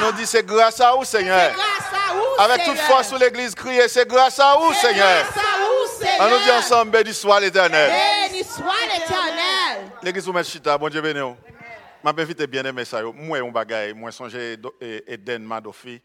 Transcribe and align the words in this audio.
On 0.00 0.06
nous 0.06 0.12
dit 0.12 0.26
c'est 0.26 0.44
grâce 0.46 0.80
à 0.80 0.92
vous, 0.94 1.04
Seigneur? 1.04 1.52
Grâce 1.52 1.92
à 2.10 2.14
vous, 2.14 2.42
Avec 2.42 2.64
toute 2.64 2.78
force 2.78 3.08
sous 3.08 3.16
l'église, 3.16 3.54
crier, 3.54 3.88
c'est 3.88 4.06
grâce 4.08 4.38
à 4.38 4.56
vous, 4.56 4.72
Seigneur? 4.74 5.24
Grâce 5.24 5.44
à 5.44 5.58
vous, 5.58 5.98
Seigneur? 5.98 6.16
On 6.20 6.30
nous 6.30 6.44
dit 6.44 6.50
ensemble, 6.52 6.90
béni 6.92 7.12
soit 7.14 7.40
l'éternel. 7.40 7.92
Béni 8.30 8.44
soit 8.44 8.64
l'éternel. 8.92 9.90
L'église 10.02 10.24
vous 10.24 10.32
met 10.32 10.44
chita, 10.44 10.78
bon 10.78 10.88
Dieu 10.88 11.00
béni. 11.00 11.20
vous. 11.20 11.36
M'a 12.04 12.10
invité 12.16 12.46
bien 12.46 12.64
aimé 12.64 12.84
ça. 12.84 13.00
yo. 13.00 13.12
Moi, 13.12 13.38
un 13.38 13.50
bagay, 13.50 13.92
moi, 13.92 14.12
songe 14.12 14.56
do- 14.56 14.74
eh, 14.80 15.02
Eden 15.08 15.42
Madofi, 15.42 16.00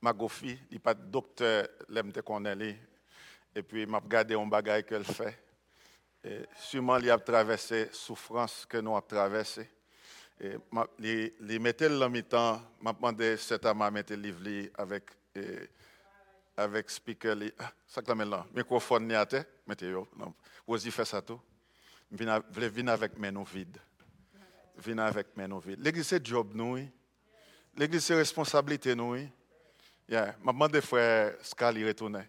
Magofi, 0.00 0.56
il 0.70 0.78
pas 0.78 0.94
docteur, 0.94 1.66
l'aime 1.88 2.12
te 2.12 2.20
connaît 2.20 2.54
li. 2.54 2.76
Et 3.56 3.62
puis, 3.62 3.84
m'a 3.84 3.98
regardé 3.98 4.34
un 4.36 4.46
bagay 4.46 4.84
qu'elle 4.84 5.04
fait. 5.04 5.36
Et 6.24 6.42
sûrement, 6.60 6.98
il 6.98 7.10
a 7.10 7.18
traversé 7.18 7.88
souffrance 7.92 8.64
que 8.68 8.78
nous 8.78 8.92
avons 8.92 9.00
traversé. 9.00 9.68
Et 10.40 10.56
m'a- 10.72 10.86
li, 10.98 11.32
li 11.40 11.58
mettait 11.58 11.88
le 11.88 12.08
mi-temps, 12.08 12.60
m'a 12.80 12.92
demandé 12.92 13.36
cet 13.36 13.64
à 13.66 13.74
mettre 13.90 14.14
livre 14.14 14.42
li 14.42 14.68
avec, 14.76 15.04
eh, 15.34 15.68
avec 16.56 16.90
speaker 16.90 17.34
li. 17.36 17.52
Ah, 17.58 17.72
ça 17.86 18.02
que 18.02 18.12
là, 18.12 18.24
là. 18.24 18.46
Microphone 18.54 19.06
ni 19.06 19.14
à 19.14 19.24
terre, 19.24 19.44
mettez 19.66 19.90
yo. 19.90 20.08
Non, 20.16 20.34
vous 20.66 20.86
y 20.86 20.90
faites 20.90 21.06
ça 21.06 21.22
tout. 21.22 21.40
Vle 22.10 22.68
vin 22.68 22.88
avec 22.88 23.18
mes 23.18 23.30
nous. 23.30 23.44
Vine 24.76 24.98
avec 24.98 25.36
mes 25.36 25.46
nous 25.48 25.60
vides. 25.60 25.80
L'église, 25.80 26.08
c'est 26.08 26.24
job, 26.24 26.50
nous. 26.54 26.78
L'église, 27.76 28.04
c'est 28.04 28.14
responsabilité, 28.14 28.94
nous. 28.94 29.16
Yeah. 30.08 30.36
M'a 30.42 30.52
demandé 30.52 30.80
frère 30.80 31.34
Scali 31.42 31.86
retourner. 31.86 32.28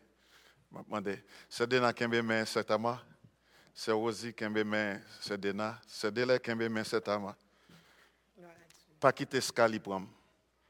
M'a 0.71 0.81
demandé. 0.83 1.23
C'est 1.49 1.67
Dena 1.67 1.91
Kembe 1.91 2.21
men 2.21 2.45
cet 2.45 2.71
ama. 2.71 3.01
C'est 3.73 3.91
Rosie 3.91 4.33
Kembe 4.33 4.63
men 4.63 5.01
c'est 5.19 5.37
Dena. 5.39 5.79
C'est. 5.85 6.13
Pas 8.99 9.11
quitter 9.11 9.41
Scali 9.41 9.79
pram. 9.79 10.07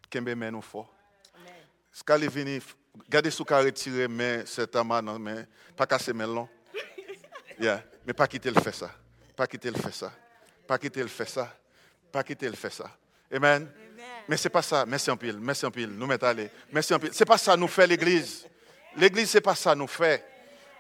Kembe 0.10 0.36
men 0.36 0.52
nous 0.52 0.62
fort. 0.62 0.94
Scali 1.92 2.28
vini, 2.28 2.60
gardez 3.10 3.32
sous 3.32 3.46
ka 3.46 3.62
retirer 3.62 4.08
men 4.08 4.46
cet 4.46 4.76
ama 4.76 5.02
non 5.02 5.20
mais 5.20 5.48
pas 5.76 5.88
casser 5.88 6.14
men 6.14 6.34
long. 6.34 6.50
Yeah. 7.58 7.82
Mais 8.06 8.14
pas 8.14 8.28
quitter 8.28 8.52
le 8.52 8.60
fait 8.60 8.74
ça. 8.74 8.92
Pas 9.36 9.48
quitter 9.48 9.72
le 9.72 9.78
fait 9.78 9.92
ça. 9.94 10.12
Pas 10.68 10.78
quitter 10.78 11.02
le 11.02 11.08
fait 11.08 11.26
ça. 11.26 11.56
Pas 12.12 12.24
quitter 12.24 12.48
le 12.48 12.56
fait 12.56 12.70
ça. 12.70 12.92
Amen. 13.32 13.72
Mais 14.28 14.38
c'est 14.38 14.50
pas 14.50 14.62
ça. 14.62 14.86
Merci 14.86 15.10
en 15.10 15.18
pile. 15.18 15.38
Merci 15.40 15.66
en 15.66 15.72
pile. 15.72 15.90
Nous 15.90 16.06
mettons 16.06 16.28
aller. 16.28 16.50
Merci 16.72 16.94
en 16.94 17.00
pile. 17.00 17.12
C'est 17.14 17.26
pas 17.26 17.38
ça 17.38 17.56
nous 17.56 17.68
fait 17.68 17.88
l'église. 17.88 18.46
L'église, 18.96 19.30
c'est 19.30 19.42
pas 19.42 19.56
ça 19.56 19.76
nous 19.76 19.88
fait. 19.88 20.26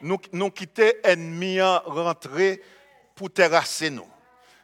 Nous, 0.02 0.18
nous 0.32 0.52
quitter 0.52 1.00
ennemis 1.04 1.62
rentrer 1.62 2.62
pour 3.16 3.32
terrasser 3.32 3.90
nous. 3.90 4.08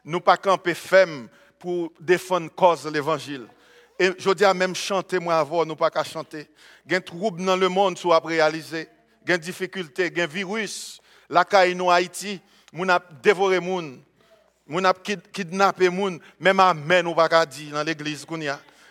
Nous 0.04 0.20
pas 0.20 0.38
camper 0.38 0.74
ferme 0.74 1.28
pour 1.62 1.92
défendre 2.00 2.50
cause 2.54 2.86
l'évangile. 2.88 3.48
Et 4.00 4.10
je 4.18 4.32
dis 4.32 4.44
à 4.44 4.54
même 4.54 4.74
chanter, 4.76 5.20
moi 5.20 5.38
avant, 5.38 5.64
nous 5.64 5.76
pas 5.76 5.92
qu'à 5.92 6.04
chanter. 6.04 6.48
Il 6.86 6.92
y 6.92 6.96
a 6.96 6.98
un 6.98 7.02
trouble 7.02 7.46
dans 7.46 7.56
le 7.56 7.70
monde, 7.70 7.98
soit 8.00 8.16
à 8.16 8.20
réaliser. 8.20 8.88
Il 9.24 9.30
y 9.30 9.32
a 9.32 9.36
une 9.36 9.42
difficulté, 9.42 10.08
il 10.08 10.18
y 10.18 10.22
a 10.22 10.24
un 10.24 10.28
virus. 10.28 11.00
La 11.30 11.46
caille 11.46 11.76
nous 11.76 11.92
Haïti, 11.92 12.42
nous 12.74 12.90
a 12.90 13.00
dévoré 13.22 13.60
moun. 13.60 14.02
Moun 14.68 14.86
a 14.86 14.94
kid- 14.94 15.32
kidnappé 15.32 15.90
moun, 15.90 16.20
même 16.40 16.60
amen 16.60 17.06
ou 17.08 17.14
pas 17.14 17.46
dire 17.46 17.74
dans 17.74 17.84
l'église. 17.84 18.26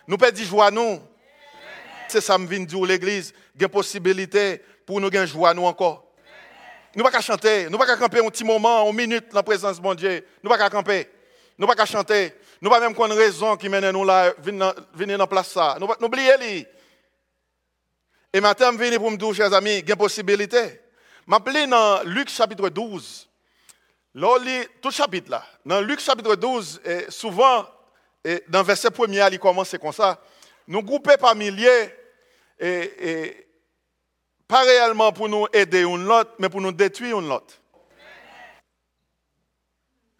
Nous 0.07 0.17
perdons 0.17 0.43
joie 0.45 0.71
nous. 0.71 1.01
C'est 2.07 2.21
ça 2.21 2.39
me 2.39 2.47
vient 2.47 2.61
dire 2.61 2.85
l'église, 2.85 3.35
il 3.57 3.63
y 3.63 3.65
a 3.65 3.69
possibilité 3.69 4.63
pour 4.87 5.01
nous 5.01 5.11
gagner 5.11 5.27
joie 5.27 5.53
nous 5.55 5.65
encore. 5.65 6.07
Nous 6.95 7.03
pas 7.03 7.11
qu'à 7.11 7.21
chanter, 7.21 7.69
nous 7.69 7.79
pas 7.79 7.87
qu'à 7.87 7.97
camper 7.97 8.21
un 8.25 8.29
petit 8.29 8.45
moment, 8.45 8.89
une 8.89 8.97
minute 8.97 9.29
dans 9.31 9.37
la 9.37 9.43
présence 9.43 9.81
de 9.81 9.95
Dieu. 9.95 10.25
Nous 10.43 10.51
pas 10.51 10.59
qu'à 10.59 10.71
camper. 10.71 11.09
Nous 11.59 11.67
pas 11.67 11.75
qu'à 11.75 11.87
chanter. 11.87 12.33
Nous 12.61 12.69
pas 12.69 12.81
même 12.81 12.95
qu'on 12.95 13.09
raison 13.09 13.57
qui 13.57 13.69
mène 13.69 13.91
nous 13.91 14.05
là 14.05 14.35
venir 14.93 15.17
dans 15.17 15.27
place 15.27 15.49
ça. 15.49 15.79
Nous 15.81 16.11
li. 16.41 16.67
Et 18.33 18.41
maintenant, 18.41 18.73
je 18.73 18.79
viens 18.79 18.99
pour 18.99 19.11
me 19.11 19.17
dire, 19.17 19.35
chers 19.35 19.53
amis, 19.53 19.79
il 19.79 19.89
y 19.89 19.93
a 19.93 19.97
possibilité. 19.97 20.81
Je 21.27 21.67
dans 21.71 22.03
Luc 22.05 22.29
chapitre 22.29 22.69
12. 22.69 23.29
Là, 24.15 24.39
tout 24.81 24.91
chapitre 24.91 25.31
là. 25.31 25.45
Dans 25.65 25.81
Luc 25.81 26.01
chapitre 26.01 26.35
12, 26.37 26.81
et 26.85 27.11
souvent, 27.11 27.67
et 28.25 28.43
dans 28.49 28.61
le 28.61 28.65
verset 28.65 28.91
premier, 28.91 29.27
il 29.33 29.39
commence 29.39 29.75
comme 29.81 29.93
ça. 29.93 30.21
Nous 30.67 30.83
groupons 30.83 31.17
par 31.19 31.35
milliers, 31.35 31.95
et, 32.59 33.47
pas 34.47 34.63
réellement 34.63 35.13
pour 35.13 35.29
nous 35.29 35.47
aider 35.53 35.83
une 35.83 36.05
l'autre, 36.05 36.33
mais 36.39 36.49
pour 36.49 36.61
nous 36.61 36.73
détruire 36.73 37.19
une 37.19 37.29
l'autre. 37.29 37.60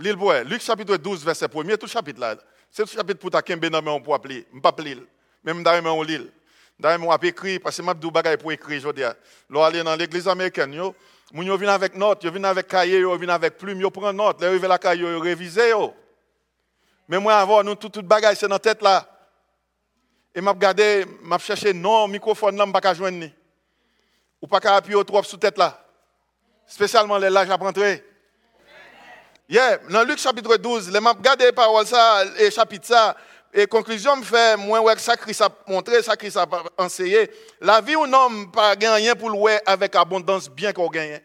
L'île 0.01 0.17
Luc 0.47 0.63
chapitre 0.63 0.97
12, 0.97 1.25
verset 1.25 1.47
1 1.55 1.77
tout 1.77 1.87
chapitre 1.87 2.19
là. 2.19 2.35
C'est 2.71 2.85
tout 2.85 2.97
chapitre 2.97 3.21
pour 3.21 3.31
ta 3.31 3.43
kembe 3.43 3.67
nan 3.67 3.85
men 3.85 4.03
pour 4.03 4.15
appeler. 4.15 4.47
Pas 4.63 4.71
appeler. 4.71 4.97
Même 5.45 5.63
dans 5.63 5.85
on 5.85 6.03
l'île. 6.03 6.33
A 6.83 7.19
écrit, 7.23 7.59
parce 7.59 7.77
que 7.77 7.83
je 7.83 8.01
suis 8.01 8.11
bagay 8.11 8.39
pour 8.39 8.51
écrire, 8.51 8.81
je 8.81 8.91
dis. 8.93 9.03
Là, 9.03 9.67
aller 9.67 9.83
dans 9.83 9.95
l'église 9.95 10.27
américaine, 10.27 10.73
yo, 10.73 10.95
moun 11.31 11.47
yo 11.47 11.59
viennent 11.59 11.75
avec 11.75 11.95
notes, 11.95 12.25
yo 12.25 12.31
viennent 12.31 12.47
avec 12.47 12.67
cahier, 12.67 13.01
yo 13.01 13.15
viennent 13.19 13.29
avec 13.29 13.59
plume, 13.59 13.83
yo 13.83 13.91
prennent 13.91 14.17
notes, 14.17 14.41
là, 14.41 14.51
la 14.51 14.79
cahier, 14.79 15.03
yo 15.03 15.23
yo. 15.23 15.95
Mais 17.07 17.19
moi, 17.19 17.35
avant, 17.35 17.63
nous, 17.63 17.75
tout, 17.75 17.91
tout 17.91 18.03
bagay, 18.03 18.35
c'est 18.35 18.49
dans 18.49 18.59
tête 18.59 18.81
là. 18.81 19.07
Et 20.35 20.41
m'a 20.41 20.53
regardé, 20.53 21.05
m'a 21.21 21.37
cherché 21.37 21.75
non, 21.75 22.09
microphone 22.09 22.57
là, 22.57 22.65
m'a 22.65 22.81
pas 22.81 22.95
joindre 22.95 23.19
ni. 23.19 23.31
Ou 24.41 24.47
pas 24.47 24.61
appuyer 24.65 25.05
trop 25.05 25.23
sous 25.23 25.37
tête 25.37 25.59
là. 25.59 25.79
Spécialement 26.67 27.19
les 27.19 27.29
là, 27.29 27.45
j'apprendrai. 27.45 28.10
Yeah, 29.51 29.79
dans 29.91 30.05
Luc 30.05 30.21
chapitre 30.21 30.57
12, 30.57 30.93
les 30.93 31.01
m'a 31.01 31.11
regardé 31.11 31.51
parole 31.51 31.85
ça, 31.85 32.23
et 32.39 32.53
chapitre 32.53 32.87
ça, 32.87 33.17
et 33.53 33.67
conclusion 33.67 34.15
me 34.15 34.23
fait, 34.23 34.57
moi, 34.57 34.81
ouais, 34.81 34.97
ça 34.99 35.17
Christ 35.17 35.41
a 35.41 35.49
montré, 35.67 36.01
ça 36.05 36.17
Christ 36.17 36.37
a 36.37 36.47
enseigné. 36.79 37.29
La 37.61 37.81
vie 37.81 37.97
ou 37.97 38.07
non, 38.07 38.47
pas 38.47 38.77
gagner 38.77 39.13
pour 39.17 39.29
louer 39.29 39.59
avec 39.67 39.97
abondance 39.97 40.49
bien 40.49 40.73
qu'on 40.73 40.87
gagne. 40.87 41.21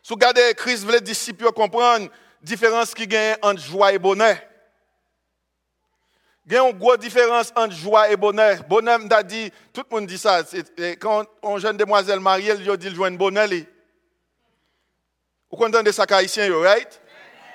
Si 0.00 0.08
vous 0.08 0.14
regardez, 0.14 0.54
Christ 0.54 0.84
voulait 0.84 1.00
disciples 1.00 1.50
comprendre 1.50 2.08
différence 2.40 2.94
qui 2.94 3.08
gagne 3.08 3.36
entre 3.42 3.60
joie 3.60 3.92
et 3.92 3.98
bonheur. 3.98 4.36
Il 6.46 6.52
y 6.52 6.56
a 6.56 6.64
une 6.64 6.78
grosse 6.78 6.98
différence 6.98 7.52
entre 7.56 7.74
joie 7.74 8.08
et 8.08 8.16
bonheur. 8.16 8.62
Bonheur, 8.68 9.00
m'a 9.00 9.24
dit, 9.24 9.50
tout 9.72 9.82
le 9.90 9.96
monde 9.96 10.06
dit 10.06 10.16
ça. 10.16 10.44
Quand 11.00 11.24
une 11.42 11.58
jeune 11.58 11.76
demoiselle 11.76 12.20
mariée, 12.20 12.54
il 12.56 12.76
dit, 12.76 12.94
joue 12.94 13.10
bonheur. 13.10 13.48
li. 13.48 13.66
Vous 15.50 15.56
comprenez 15.56 15.92
ça, 15.92 16.04
haïtien, 16.08 16.48
right? 16.60 17.00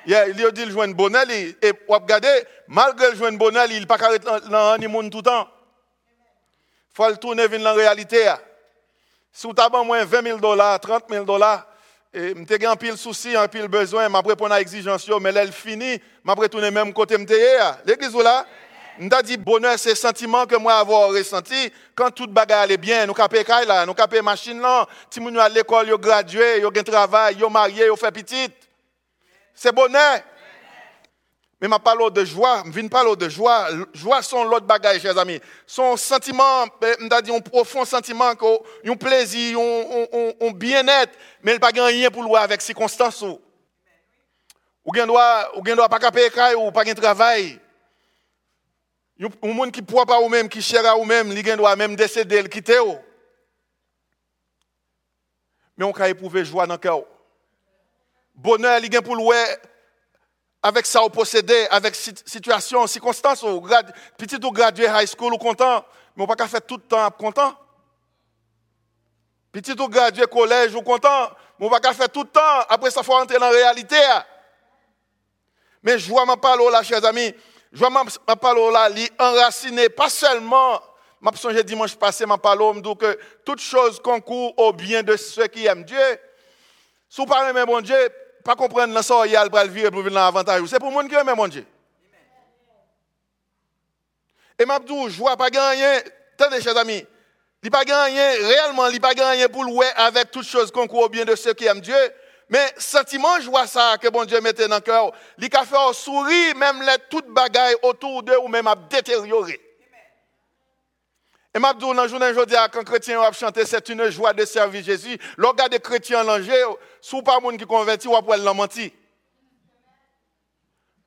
Yeah, 0.05 0.29
il 0.29 0.45
a 0.45 0.51
dit, 0.51 0.65
bonheur. 0.93 1.25
li. 1.25 1.55
Et 1.61 1.71
vous 1.71 1.93
regardez, 1.93 2.43
malgré 2.67 3.11
le 3.11 3.15
joue 3.15 3.37
bonheur, 3.37 3.65
il 3.69 3.85
pas 3.85 3.97
carré 3.97 4.19
dans 4.19 4.71
l'animon 4.71 5.07
tout 5.09 5.17
le 5.17 5.23
temps. 5.23 5.47
Il 6.91 6.95
faut 6.95 7.09
le 7.09 7.17
tourner 7.17 7.47
vers 7.47 7.59
la 7.59 7.73
réalité. 7.73 8.31
Si 9.31 9.47
vous 9.47 9.53
avez 9.57 9.85
moins 9.85 10.03
20 10.03 10.23
000 10.23 10.39
dollars, 10.39 10.79
30 10.79 11.05
000 11.09 11.25
dollars, 11.25 11.67
et 12.13 12.33
je 12.35 12.65
un 12.65 12.75
pile 12.75 12.97
souci, 12.97 13.35
un 13.35 13.47
pile 13.47 13.67
besoin, 13.67 14.09
je 14.09 14.27
répondre 14.27 14.53
à 14.53 14.59
l'exigence, 14.59 15.07
mais 15.21 15.31
là, 15.31 15.43
elle 15.43 15.53
finit, 15.53 16.01
je 16.25 16.31
retourner 16.31 16.69
même 16.69 16.91
côté 16.91 17.17
de 17.17 17.25
L'église 17.85 18.13
là? 18.15 18.45
Je 18.99 19.21
dit 19.23 19.37
bonheur, 19.37 19.79
c'est 19.79 19.95
sentiment 19.95 20.45
que 20.45 20.55
moi 20.55 20.75
avoir 20.75 21.09
ressenti 21.09 21.71
quand 21.95 22.11
toute 22.11 22.31
bagarre 22.31 22.61
allait 22.61 22.77
bien. 22.77 23.05
Nous 23.05 23.13
capé 23.13 23.43
là, 23.43 23.85
nous 23.85 23.93
capé 23.93 24.21
machine 24.21 24.59
là, 24.59 24.87
si 25.09 25.19
nous 25.19 25.39
à 25.39 25.49
l'école, 25.49 25.87
yo 25.87 25.97
gradué, 25.97 26.59
yo 26.61 26.71
gen 26.73 26.83
travail, 26.83 27.37
yo 27.37 27.49
marié, 27.49 27.87
yo 27.87 27.95
fait 27.95 28.11
petite. 28.11 28.53
C'est 29.53 29.73
bonheur. 29.73 30.21
Mais 31.61 31.69
je 31.71 31.77
parle 31.77 32.11
de 32.11 32.25
joie, 32.25 32.63
je 32.65 32.71
viens 32.71 32.87
parler 32.87 33.15
de 33.15 33.29
joie. 33.29 33.67
Joie 33.93 34.23
sont 34.23 34.43
l'autre 34.43 34.65
bagaille, 34.65 34.99
chers 34.99 35.17
amis. 35.19 35.39
Son 35.67 35.95
sentiment, 35.95 36.65
je 36.81 37.21
dit 37.21 37.35
un 37.35 37.39
profond 37.39 37.85
sentiment, 37.85 38.31
un 38.31 38.95
plaisir, 38.95 39.59
un, 39.59 40.51
bien-être, 40.51 41.13
mais 41.43 41.55
il 41.55 41.73
n'y 41.73 41.79
a 41.79 41.85
rien 41.85 42.09
pour 42.09 42.23
louer 42.23 42.39
avec 42.39 42.63
circonstances. 42.63 43.21
Ou 43.21 44.95
gen 44.95 45.05
doit, 45.05 45.51
ou 45.55 45.63
gen 45.63 45.75
doit 45.75 45.87
pas 45.87 45.99
capé 45.99 46.29
ou 46.57 46.71
pas 46.71 46.83
gen 46.83 46.95
travail. 46.95 47.60
Un 49.21 49.53
monde 49.53 49.71
qui 49.71 49.81
ne 49.81 49.85
pourra 49.85 50.05
pas 50.05 50.19
ou 50.19 50.29
même, 50.29 50.49
qui 50.49 50.61
cher 50.61 50.83
à 50.85 50.97
ou 50.97 51.05
même, 51.05 51.31
il 51.31 51.55
doit 51.55 51.75
même 51.75 51.95
décéder, 51.95 52.41
le 52.41 52.47
quitter. 52.47 52.79
Mais 55.77 55.85
on 55.85 55.93
peut 55.93 56.07
éprouver 56.07 56.43
joie 56.43 56.65
dans 56.65 56.73
le 56.73 56.79
cœur. 56.79 57.03
Bonheur, 58.33 58.79
il 58.83 59.01
pour 59.01 59.15
louer 59.15 59.43
avec 60.63 60.85
ça, 60.85 61.03
au 61.03 61.09
posséder, 61.09 61.67
avec 61.69 61.95
sit- 61.95 62.27
situation, 62.27 62.87
circonstance, 62.87 63.45
petit 64.17 64.43
ou 64.43 64.51
gradué 64.51 64.87
high 64.87 65.07
school 65.07 65.33
ou 65.33 65.37
content, 65.37 65.85
mais 66.15 66.23
on 66.23 66.27
pas 66.27 66.47
faire 66.47 66.61
tout 66.61 66.77
le 66.77 66.83
temps 66.83 67.09
content. 67.11 67.55
Petit 69.51 69.79
ou 69.79 69.87
gradué 69.87 70.25
collège 70.25 70.73
ou 70.75 70.81
content, 70.81 71.29
mais 71.59 71.67
on 71.67 71.69
pas 71.69 71.93
faire 71.93 72.09
tout 72.09 72.23
le 72.23 72.29
temps, 72.29 72.59
après 72.69 72.89
ça, 72.89 73.03
faut 73.03 73.13
entrer 73.13 73.37
dans 73.37 73.49
la 73.49 73.51
réalité. 73.51 74.01
Mais 75.83 75.99
joie 75.99 76.25
ma 76.25 76.37
parole 76.37 76.71
là, 76.71 76.83
chers 76.83 77.03
amis, 77.05 77.33
joie 77.71 77.89
ma 77.89 78.03
ma 78.27 78.35
parole 78.35 78.73
là, 78.73 78.89
li 78.89 79.09
enraciné, 79.19 79.89
pas 79.89 80.09
seulement, 80.09 80.81
m'a 81.19 81.31
songé 81.33 81.63
dimanche 81.63 81.95
passé, 81.95 82.25
ma 82.25 82.37
parole, 82.37 82.77
me 82.77 82.81
dit 82.81 82.95
que 82.97 83.17
toute 83.45 83.59
chose 83.59 83.99
concourt 83.99 84.53
au 84.57 84.73
bien 84.73 85.03
de 85.03 85.15
ceux 85.15 85.47
qui 85.47 85.65
aiment 85.65 85.83
Dieu. 85.83 86.19
Si 87.09 87.21
vous 87.21 87.27
parlez 87.27 87.65
bon 87.65 87.81
Dieu, 87.81 88.09
pas 88.43 88.55
comprendre 88.55 88.93
dans 88.93 89.01
ça, 89.01 89.25
il 89.25 89.31
y 89.31 89.35
a 89.35 89.43
le 89.43 89.49
bras 89.49 89.65
virer 89.65 89.91
pour 89.91 90.01
venir 90.01 90.19
l'avantage. 90.19 90.61
C'est 90.67 90.79
pour 90.79 90.89
le 90.89 90.95
monde 90.95 91.09
qui 91.09 91.15
aime 91.15 91.33
mon 91.35 91.47
Dieu. 91.47 91.65
Et 94.57 94.65
m'a 94.65 94.79
dit, 94.79 95.09
joie 95.09 95.35
pas 95.35 95.49
gagner. 95.49 95.99
Attendez, 96.37 96.61
chers 96.61 96.77
amis. 96.77 97.05
Il 97.63 97.69
pas 97.69 97.83
gagné, 97.83 98.21
réellement, 98.21 98.87
il 98.87 98.99
pas 98.99 99.13
gagné 99.13 99.47
pour 99.47 99.63
louer 99.63 99.87
avec 99.95 100.31
toutes 100.31 100.47
choses 100.47 100.71
concourent 100.71 101.03
au 101.03 101.09
bien 101.09 101.25
de 101.25 101.35
ceux 101.35 101.53
qui 101.53 101.65
aiment 101.65 101.81
Dieu. 101.81 101.95
Mais 102.51 102.73
sentiment 102.77 103.39
joie 103.39 103.65
ça 103.65 103.97
que 103.97 104.09
bon 104.09 104.25
Dieu 104.25 104.41
mettait 104.41 104.67
dans 104.67 104.75
le 104.75 104.81
cœur, 104.81 105.13
il 105.37 105.55
a 105.55 105.63
fait 105.63 105.93
sourire, 105.93 106.53
même 106.57 106.81
les 106.81 106.97
toutes 107.09 107.29
bagailles 107.29 107.77
autour 107.81 108.23
d'eux 108.23 108.37
ou 108.39 108.49
même 108.49 108.67
à 108.67 108.75
détériorer. 108.75 109.59
Et 111.53 111.59
m'a 111.59 111.73
dit, 111.73 111.79
dans 111.79 111.93
le 111.93 112.31
aujourd'hui, 112.31 112.57
quand 112.73 112.83
chrétien 112.83 113.21
a 113.21 113.31
chanté, 113.31 113.65
c'est 113.65 113.87
une 113.87 114.09
joie 114.09 114.33
de 114.33 114.43
servir 114.43 114.83
Jésus. 114.83 115.17
Le 115.37 115.53
gars 115.53 115.69
des 115.69 115.79
chrétiens 115.79 116.25
l'angé, 116.25 116.53
sous 116.99 117.21
pas 117.21 117.39
monde 117.39 117.57
qui 117.57 117.65
converti, 117.65 118.09
ou 118.09 118.17
après 118.17 118.37
l'a 118.37 118.53
menti. 118.53 118.91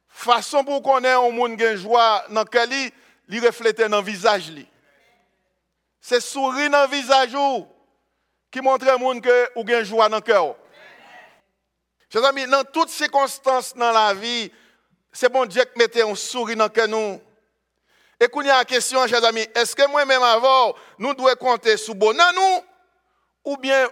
Façon 0.09 0.65
pour 0.65 0.83
qu'on 0.83 1.05
ait 1.05 1.13
un 1.13 1.31
monde 1.31 1.59
qui 1.59 1.65
a 1.65 1.77
joie 1.77 2.25
dans 2.31 2.41
lequel 2.41 2.71
il 3.29 3.47
reflète 3.47 3.83
dans 3.83 3.99
le 3.99 4.03
visage. 4.05 4.51
C'est 6.01 6.21
sourire 6.21 6.71
dans 6.71 6.85
le 6.85 6.89
visage 6.89 7.35
ou, 7.35 7.67
qui 8.51 8.63
montre 8.63 8.91
au 8.95 8.99
monde 8.99 9.21
que 9.21 9.49
vous 9.55 9.71
avez 9.71 9.85
joie 9.85 10.09
dans 10.09 10.17
le 10.17 10.23
cœur. 10.23 10.57
Chers 12.15 12.27
amis, 12.27 12.47
dans 12.47 12.63
toutes 12.63 12.91
circonstances 12.91 13.75
dans 13.75 13.91
la 13.91 14.15
vie, 14.15 14.49
c'est 15.13 15.29
bon 15.29 15.47
Dieu 15.47 15.65
qui 15.65 15.77
mette 15.77 15.97
un 15.97 16.15
sourire 16.15 16.57
dans 16.57 16.89
nous. 16.89 17.21
Et 18.21 18.29
qu'on 18.29 18.43
y 18.43 18.49
a 18.49 18.61
une 18.61 18.65
question, 18.65 19.05
chers 19.09 19.25
amis, 19.25 19.45
est-ce 19.53 19.75
que 19.75 19.85
moi-même 19.89 20.23
avant, 20.23 20.77
nous 20.97 21.13
devons 21.13 21.35
compter 21.35 21.77
sur 21.77 21.97
bonheur 21.97 22.33
nous, 22.33 22.65
ou 23.53 23.57
bien 23.57 23.89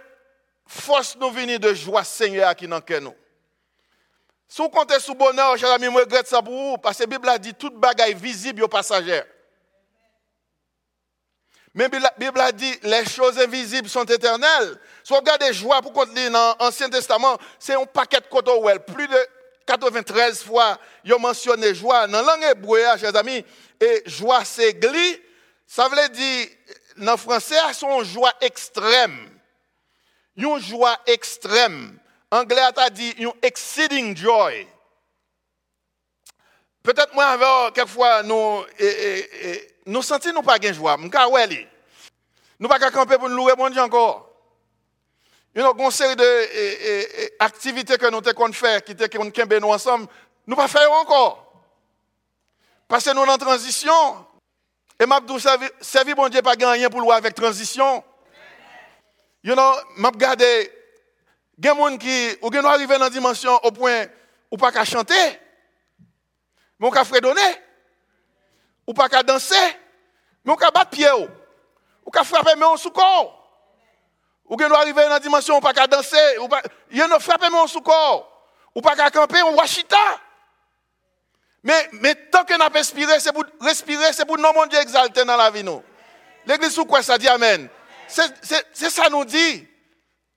force 0.65 1.17
nous 1.17 1.31
venir 1.31 1.59
de 1.59 1.73
joie 1.73 2.05
Seigneur 2.05 2.55
qui 2.55 2.65
dans 2.65 2.79
cœur 2.79 3.01
nous? 3.01 3.13
Si 4.47 4.61
vous 4.61 4.69
comptez 4.69 5.01
sur 5.01 5.15
bonheur, 5.15 5.57
chers 5.57 5.71
amis, 5.71 5.87
je 5.87 5.99
regrette 5.99 6.27
ça 6.29 6.41
pour 6.41 6.53
vous, 6.53 6.77
parce 6.77 6.95
que 6.95 7.03
la 7.03 7.07
Bible 7.07 7.27
a 7.27 7.37
dit 7.37 7.53
toute 7.53 7.75
bagaille 7.75 8.13
visible 8.13 8.63
aux 8.63 8.69
passagères. 8.69 9.25
Mais 11.73 11.89
la 11.89 12.13
Bible 12.17 12.39
a 12.39 12.51
dit 12.51 12.73
les 12.83 13.05
choses 13.05 13.39
invisibles 13.39 13.89
sont 13.89 14.03
éternelles. 14.03 14.77
Si 15.03 15.11
vous 15.11 15.19
regardez 15.19 15.51
joie, 15.53 15.81
pour 15.81 15.91
qu'on 15.91 16.05
dans 16.05 16.55
l'Ancien 16.59 16.89
Testament, 16.89 17.37
c'est 17.57 17.73
un 17.73 17.85
paquet 17.85 18.19
de 18.19 18.27
côté 18.27 18.51
Plus 18.93 19.07
de 19.07 19.17
93 19.65 20.43
fois, 20.43 20.77
il 21.03 21.13
a 21.13 21.17
mentionné 21.17 21.73
joie. 21.73 22.07
Dans 22.07 22.21
la 22.21 22.35
langue 22.35 22.43
hébreu, 22.51 22.79
chers 22.99 23.15
amis, 23.15 23.43
et 23.79 24.03
joie 24.05 24.45
c'est 24.45 24.73
gli. 24.73 25.19
Ça 25.65 25.87
veut 25.87 26.09
dire, 26.09 26.47
dans 26.97 27.13
le 27.13 27.17
français, 27.17 27.55
c'est 27.73 27.85
une 27.85 28.03
joie 28.03 28.33
extrême. 28.41 29.29
Une 30.37 30.59
joie 30.59 30.97
extrême. 31.07 31.97
Anglais 32.29 32.61
a 32.75 32.89
dit 32.89 33.13
une 33.17 33.31
exceeding 33.41 34.15
joy. 34.15 34.67
Peut-être 36.83 37.13
moi, 37.15 37.71
quelquefois, 37.73 38.21
nous, 38.23 38.61
et, 38.77 38.85
et, 38.85 39.75
nous 39.85 40.01
sentons 40.01 40.33
nous 40.33 40.41
pas 40.41 40.59
de 40.59 40.73
joie. 40.73 40.97
Nous 40.97 41.07
ne 41.07 42.67
pas 42.67 42.91
camper 42.91 43.17
pour 43.17 43.29
nous 43.29 43.37
louer 43.37 43.53
mon 43.57 43.69
Dieu 43.69 43.81
encore. 43.81 44.29
Il 45.55 45.61
y 45.61 45.65
une 45.65 45.91
série 45.91 46.15
d'activités 46.15 47.97
que 47.97 48.09
nous 48.09 48.17
avons 48.27 48.51
fait, 48.51 48.83
qui 48.83 48.91
étaient 48.91 49.07
qu'on 49.07 49.25
nous 49.25 49.67
ensemble, 49.69 50.07
nous 50.45 50.55
pas 50.55 50.67
faire 50.67 50.91
encore. 50.91 51.53
Parce 52.87 53.05
que 53.05 53.11
nous 53.11 53.21
sommes 53.21 53.29
en 53.29 53.37
transition. 53.37 54.27
Et 54.99 55.05
m'a 55.05 55.19
servir 55.81 56.15
bon 56.15 56.27
Dieu 56.27 56.41
pas 56.41 56.55
gagner 56.55 56.89
pour 56.89 57.01
louer 57.01 57.15
avec 57.15 57.33
transition. 57.33 58.03
You 59.43 59.53
know, 59.53 59.73
m'a 59.97 60.11
des 60.35 60.71
gens 61.61 61.97
qui, 61.97 62.37
arriver 62.65 62.97
dans 62.97 63.05
la 63.05 63.09
dimension 63.09 63.55
au 63.63 63.71
point 63.71 64.05
où 64.51 64.57
pas 64.57 64.71
qu'à 64.71 64.85
chanter, 64.85 65.13
mais 66.79 66.87
on 66.87 66.91
peut 66.91 67.03
fredonner, 67.03 67.61
ou 68.87 68.93
pas 68.93 69.09
qu'à 69.09 69.23
danser, 69.23 69.55
mais 70.43 70.51
on 70.51 70.55
peut 70.55 70.65
battre 70.73 70.91
pied. 70.91 71.11
Ou 72.05 72.11
peut 72.11 72.23
frapper 72.23 72.55
mais 72.57 72.65
on 72.65 72.77
sous 72.77 72.91
corps. 72.91 73.39
Ou 74.45 74.57
peut 74.57 74.71
arriver 74.73 75.03
dans 75.03 75.09
la 75.09 75.19
dimension, 75.19 75.57
ou 75.57 75.61
pas 75.61 75.73
qu'à 75.73 75.87
danser, 75.87 76.37
ou 76.39 76.49
il 76.91 76.97
y 76.97 77.01
a 77.01 77.19
frapper 77.19 77.47
mais 77.49 77.59
on 77.59 77.67
sous 77.67 77.81
corps. 77.81 78.29
Ou 78.75 78.81
pas 78.81 78.95
qu'à 78.95 79.09
camper, 79.11 79.41
on 79.43 79.55
washita. 79.55 79.97
Mais, 81.63 81.89
mais 81.93 82.15
tant 82.15 82.43
qu'on 82.43 82.59
a 82.59 82.67
respiré, 82.67 83.19
c'est 83.19 83.31
pour 83.31 83.45
respirer, 83.61 84.11
c'est 84.11 84.25
pour 84.25 84.37
non 84.37 84.51
mon 84.53 84.65
Dieu 84.65 84.79
exalter 84.79 85.23
dans 85.23 85.37
la 85.37 85.49
vie 85.49 85.63
nous. 85.63 85.81
L'église 86.45 86.73
sous 86.73 86.85
quoi 86.85 87.01
ça 87.01 87.17
dit 87.17 87.27
Amen? 87.27 87.69
C'est 88.07 88.89
ça 88.89 89.09
nous 89.09 89.23
dit. 89.23 89.67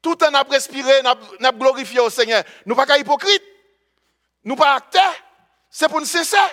Tout 0.01 0.23
en 0.23 0.33
a 0.35 0.43
respiré, 0.43 1.03
n'a 1.41 1.51
glorifié 1.51 1.99
au 1.99 2.11
Seigneur. 2.11 2.45
Nous 2.65 2.77
pas 2.77 2.97
hypocrite. 2.97 3.43
Nous 4.45 4.55
pas 4.55 4.75
acteurs. 4.75 5.15
C'est 5.79 5.91
pour 5.91 6.01
nous 6.01 6.07
cesser. 6.07 6.39
La 6.39 6.49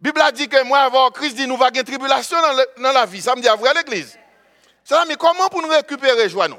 Bible 0.00 0.22
a 0.22 0.32
dit 0.32 0.48
que 0.48 0.62
moi, 0.64 0.78
avant 0.78 1.10
Christ, 1.10 1.36
dit 1.36 1.46
nous 1.46 1.58
va 1.58 1.68
une 1.68 1.84
tribulation 1.84 2.38
dans, 2.78 2.92
la 2.92 3.04
vie. 3.04 3.20
Ça 3.20 3.36
me 3.36 3.42
dit 3.42 3.48
à 3.48 3.56
vrai 3.56 3.74
l'église. 3.74 4.18
C'est 4.82 4.94
mais 5.06 5.16
comment 5.16 5.50
pour 5.50 5.60
nous 5.60 5.68
récupérer 5.68 6.30
joie 6.30 6.48
nous? 6.48 6.58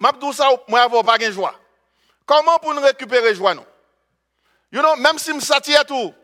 Je 0.00 0.32
ça, 0.32 0.48
moi, 0.68 0.82
avant 0.82 1.02
pas 1.02 1.18
de 1.18 1.28
joie. 1.32 1.58
Comment 2.24 2.56
pour 2.60 2.72
nous 2.72 2.80
récupérer 2.80 3.34
joie 3.34 3.52
nous? 3.52 3.64
You 4.70 4.80
know, 4.80 4.94
même 4.94 5.18
si 5.18 5.32
je 5.32 5.74
à 5.76 5.82
tout, 5.82 6.14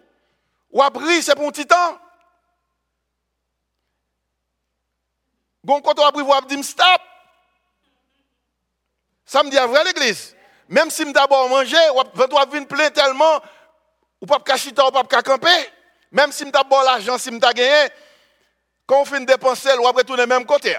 ou 0.71 0.81
abri, 0.81 1.21
c'est 1.21 1.35
pour 1.35 1.49
un 1.49 1.51
petit 1.51 1.67
temps. 1.67 1.99
Quand 5.67 5.99
on 5.99 6.07
a 6.07 6.13
vous 6.13 6.47
dit 6.47 6.63
stop. 6.63 6.87
Ça 9.27 9.43
me 9.43 9.51
dit 9.51 9.59
à 9.59 9.67
vrai 9.67 9.83
l'église. 9.83 10.37
Même 10.69 10.89
si 10.89 11.05
je 11.05 11.11
d'abord 11.11 11.49
manger, 11.49 11.77
vous 12.15 12.51
venir 12.53 12.69
plein 12.69 12.91
tellement, 12.91 13.43
ou 14.25 14.27
pas 14.27 14.41
cacher 14.41 14.71
ou 14.71 14.91
pas 14.91 15.23
camper. 15.23 15.49
Même 16.11 16.33
si 16.33 16.47
je 16.47 16.51
d'abord 16.51 16.83
l'argent, 16.83 17.19
si 17.19 17.31
je 17.31 17.39
gagné, 17.39 17.91
quand 18.87 19.03
on 19.03 19.05
fait 19.05 19.19
une 19.19 19.27
dépense, 19.27 19.67
on 19.67 19.83
va 19.83 19.91
retourner 19.91 20.27
même 20.27 20.47
côté. 20.47 20.75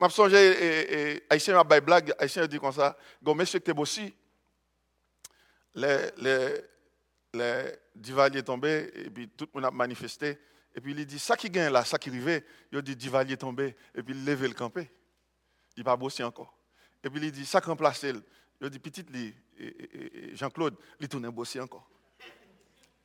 Je 0.00 0.04
me 0.04 0.08
souviens, 0.08 1.18
Haïtien 1.28 1.54
m'a 1.54 1.80
blague, 1.80 2.14
Haïtien 2.18 2.46
dit 2.46 2.58
comme 2.60 2.72
ça, 2.72 2.96
go 3.22 3.34
monsieur 3.34 3.58
que 3.58 3.72
tu 3.72 3.78
aussi. 3.78 4.14
Les, 5.74 6.10
les, 6.18 6.60
les 7.32 7.72
divaliers 7.96 8.44
tombés, 8.44 8.92
et 8.94 9.10
puis 9.10 9.28
tout 9.28 9.48
le 9.52 9.60
monde 9.60 9.68
a 9.68 9.70
manifesté. 9.72 10.38
Et 10.76 10.80
puis 10.80 10.92
il 10.92 11.06
dit, 11.06 11.18
ça 11.18 11.36
qui 11.36 11.50
gagne 11.50 11.72
là, 11.72 11.84
ça 11.84 11.98
qui 11.98 12.10
arrive, 12.10 12.42
il 12.70 12.82
dit 12.82 12.94
divalier 12.94 13.36
tombé, 13.36 13.74
et 13.94 14.02
puis 14.02 14.14
il 14.14 14.24
lève 14.24 14.42
le 14.42 14.52
campé. 14.52 14.88
Il 15.76 15.82
va 15.82 15.96
bosser 15.96 16.22
encore. 16.22 16.56
Et 17.02 17.10
puis 17.10 17.20
il 17.20 17.32
dit, 17.32 17.46
ça 17.46 17.58
remplace. 17.58 18.04
Il 18.04 18.70
dit, 18.70 18.78
petite, 18.78 19.08
Jean-Claude, 20.34 20.76
il 21.00 21.08
tourne 21.08 21.28
bosser 21.30 21.60
encore. 21.60 21.88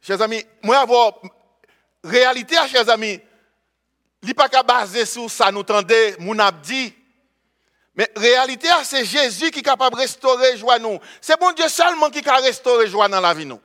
Chers 0.01 0.21
amis, 0.21 0.43
moi 0.63 0.79
avoir 0.79 1.19
réalité, 2.03 2.55
chers 2.71 2.89
amis, 2.89 3.19
n'est 4.23 4.33
pas 4.33 4.49
qu'à 4.49 4.63
baser 4.63 5.05
sur 5.05 5.29
ça, 5.29 5.51
nous 5.51 5.63
tendez, 5.63 6.15
mon 6.19 6.35
dit. 6.63 6.93
Mais 7.95 8.09
réalité, 8.15 8.69
c'est 8.83 9.03
Jésus 9.03 9.51
qui 9.51 9.59
est 9.59 9.63
capable 9.63 9.95
de 9.95 10.01
restaurer 10.01 10.57
joie 10.57 10.79
nous. 10.79 10.99
C'est 11.19 11.39
bon 11.39 11.51
Dieu 11.51 11.67
seulement 11.67 12.09
qui 12.09 12.21
peut 12.21 12.31
restaurer 12.31 12.87
joie 12.87 13.09
dans 13.09 13.19
la 13.19 13.33
vie 13.33 13.45
nous. 13.45 13.59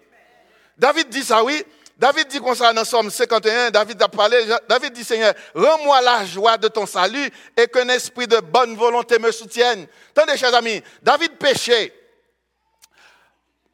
David 0.77 1.09
dit 1.09 1.23
ça, 1.23 1.45
oui. 1.45 1.63
David 1.97 2.27
dit 2.27 2.41
comme 2.41 2.57
ça 2.57 2.73
dans 2.73 2.85
Somme 2.85 3.09
51, 3.09 3.71
David 3.71 4.03
a 4.03 4.09
parlé, 4.09 4.45
David 4.69 4.93
dit 4.93 5.05
Seigneur, 5.05 5.33
rends-moi 5.55 6.01
la 6.01 6.25
joie 6.27 6.59
de 6.59 6.67
ton 6.67 6.87
salut 6.87 7.31
et 7.57 7.69
qu'un 7.69 7.89
esprit 7.89 8.27
de 8.27 8.39
bonne 8.39 8.75
volonté 8.75 9.21
me 9.21 9.31
soutienne. 9.31 9.87
Attendez, 10.11 10.37
chers 10.37 10.55
amis, 10.55 10.83
David 11.01 11.37
péchait. 11.39 11.93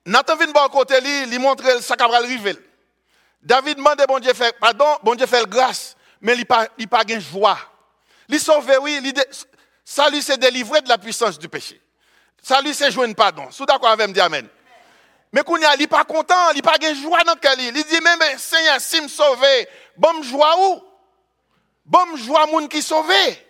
Nathan 0.07 0.37
vient 0.37 0.47
de 0.47 0.69
côté 0.71 1.01
lui, 1.01 1.27
lui 1.27 1.39
montre 1.39 1.83
sa 1.83 1.97
cabral 1.97 2.25
rivel. 2.25 2.57
David 3.43 3.77
demande 3.77 4.03
bon 4.07 4.19
Dieu 4.19 4.35
faire 4.35 4.53
pardon, 4.55 4.87
bon 5.03 5.15
Dieu 5.15 5.27
fait 5.27 5.47
grâce, 5.49 5.97
mais 6.21 6.35
il 6.35 6.47
pas 6.47 6.69
il 6.79 6.89
pas 6.89 7.05
gain 7.05 7.21
joie. 7.21 7.59
Il 8.29 8.39
sauve 8.39 8.71
oui, 8.83 9.01
il 9.03 9.15
salut 9.85 10.23
c'est 10.23 10.39
délivré 10.39 10.81
de 10.81 10.89
la 10.89 10.99
puissance 10.99 11.39
du 11.39 11.49
péché. 11.49 11.81
Salut 12.43 12.75
c'est 12.75 12.91
jouer 12.91 13.13
pardon. 13.15 13.51
Sous 13.51 13.67
d'accord 13.67 13.91
avec 13.91 14.09
me 14.09 14.21
amen. 14.21 14.49
Mais 15.33 15.43
qu'on 15.43 15.57
il 15.57 15.89
pas 15.89 16.05
content, 16.05 16.51
il 16.55 16.63
pas 16.63 16.77
gain 16.79 16.95
joie 16.95 17.23
dans 17.25 17.37
quel 17.37 17.61
il 17.61 17.73
dit 17.73 18.01
même 18.01 18.39
Seigneur, 18.39 18.81
si 18.81 19.01
me 19.01 19.09
sauver, 19.09 19.69
bon 19.97 20.23
joie 20.23 20.57
où? 20.59 20.83
Bon 21.85 22.17
joie 22.17 22.47
moun 22.47 22.69
qui 22.69 22.83
sauvé. 22.83 23.47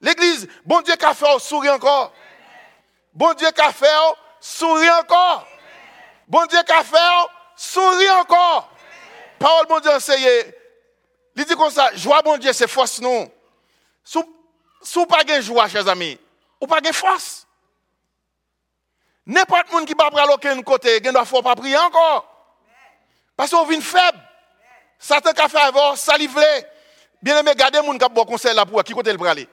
L'église, 0.00 0.48
bon 0.64 0.80
Dieu 0.80 0.96
qu'a 0.96 1.14
fait 1.14 1.38
sourire 1.38 1.74
encore. 1.74 2.12
Bon 3.12 3.32
Dieu 3.34 3.50
qu'a 3.52 3.72
fait 3.72 3.86
sourire 4.40 4.94
encore. 5.00 5.46
Bon 6.32 6.46
Dieu 6.46 6.62
qu'a 6.66 6.82
fait, 6.82 6.96
souris 7.54 8.08
encore. 8.12 8.70
Parole 9.38 9.66
bon 9.66 9.80
Dieu 9.80 9.90
enseigne. 9.90 10.50
Il 11.36 11.44
dit 11.44 11.54
comme 11.54 11.70
ça, 11.70 11.94
joie 11.94 12.22
bon 12.22 12.38
Dieu, 12.38 12.54
c'est 12.54 12.66
force 12.66 13.02
non. 13.02 13.30
Sous, 14.02 14.24
sous 14.80 15.04
pas 15.04 15.24
de 15.24 15.42
joie, 15.42 15.68
chers 15.68 15.86
amis, 15.86 16.18
ou 16.58 16.66
pas 16.66 16.80
de 16.80 16.90
force. 16.90 17.46
N'importe 19.26 19.68
qui 19.68 19.84
qui 19.84 19.92
va 19.92 20.10
prendre 20.10 20.62
côté, 20.62 21.02
il 21.04 21.12
ne 21.12 21.22
faut 21.22 21.42
pas 21.42 21.54
prier 21.54 21.76
encore. 21.76 22.26
Parce 23.36 23.50
qu'on 23.50 23.66
vient 23.66 23.82
faible. 23.82 24.18
Satan 24.98 25.32
a 25.36 25.48
fait 25.50 25.58
avant, 25.58 25.96
salivé. 25.96 26.64
Bien 27.20 27.40
aimé, 27.40 27.52
gardez 27.54 27.78
les 27.78 27.86
gens 27.86 27.98
qui 27.98 28.18
ont 28.18 28.24
conseil 28.24 28.54
là 28.54 28.64
pour 28.64 28.82
qui 28.82 28.94
côté 28.94 29.12
le 29.12 29.26
aller. 29.26 29.46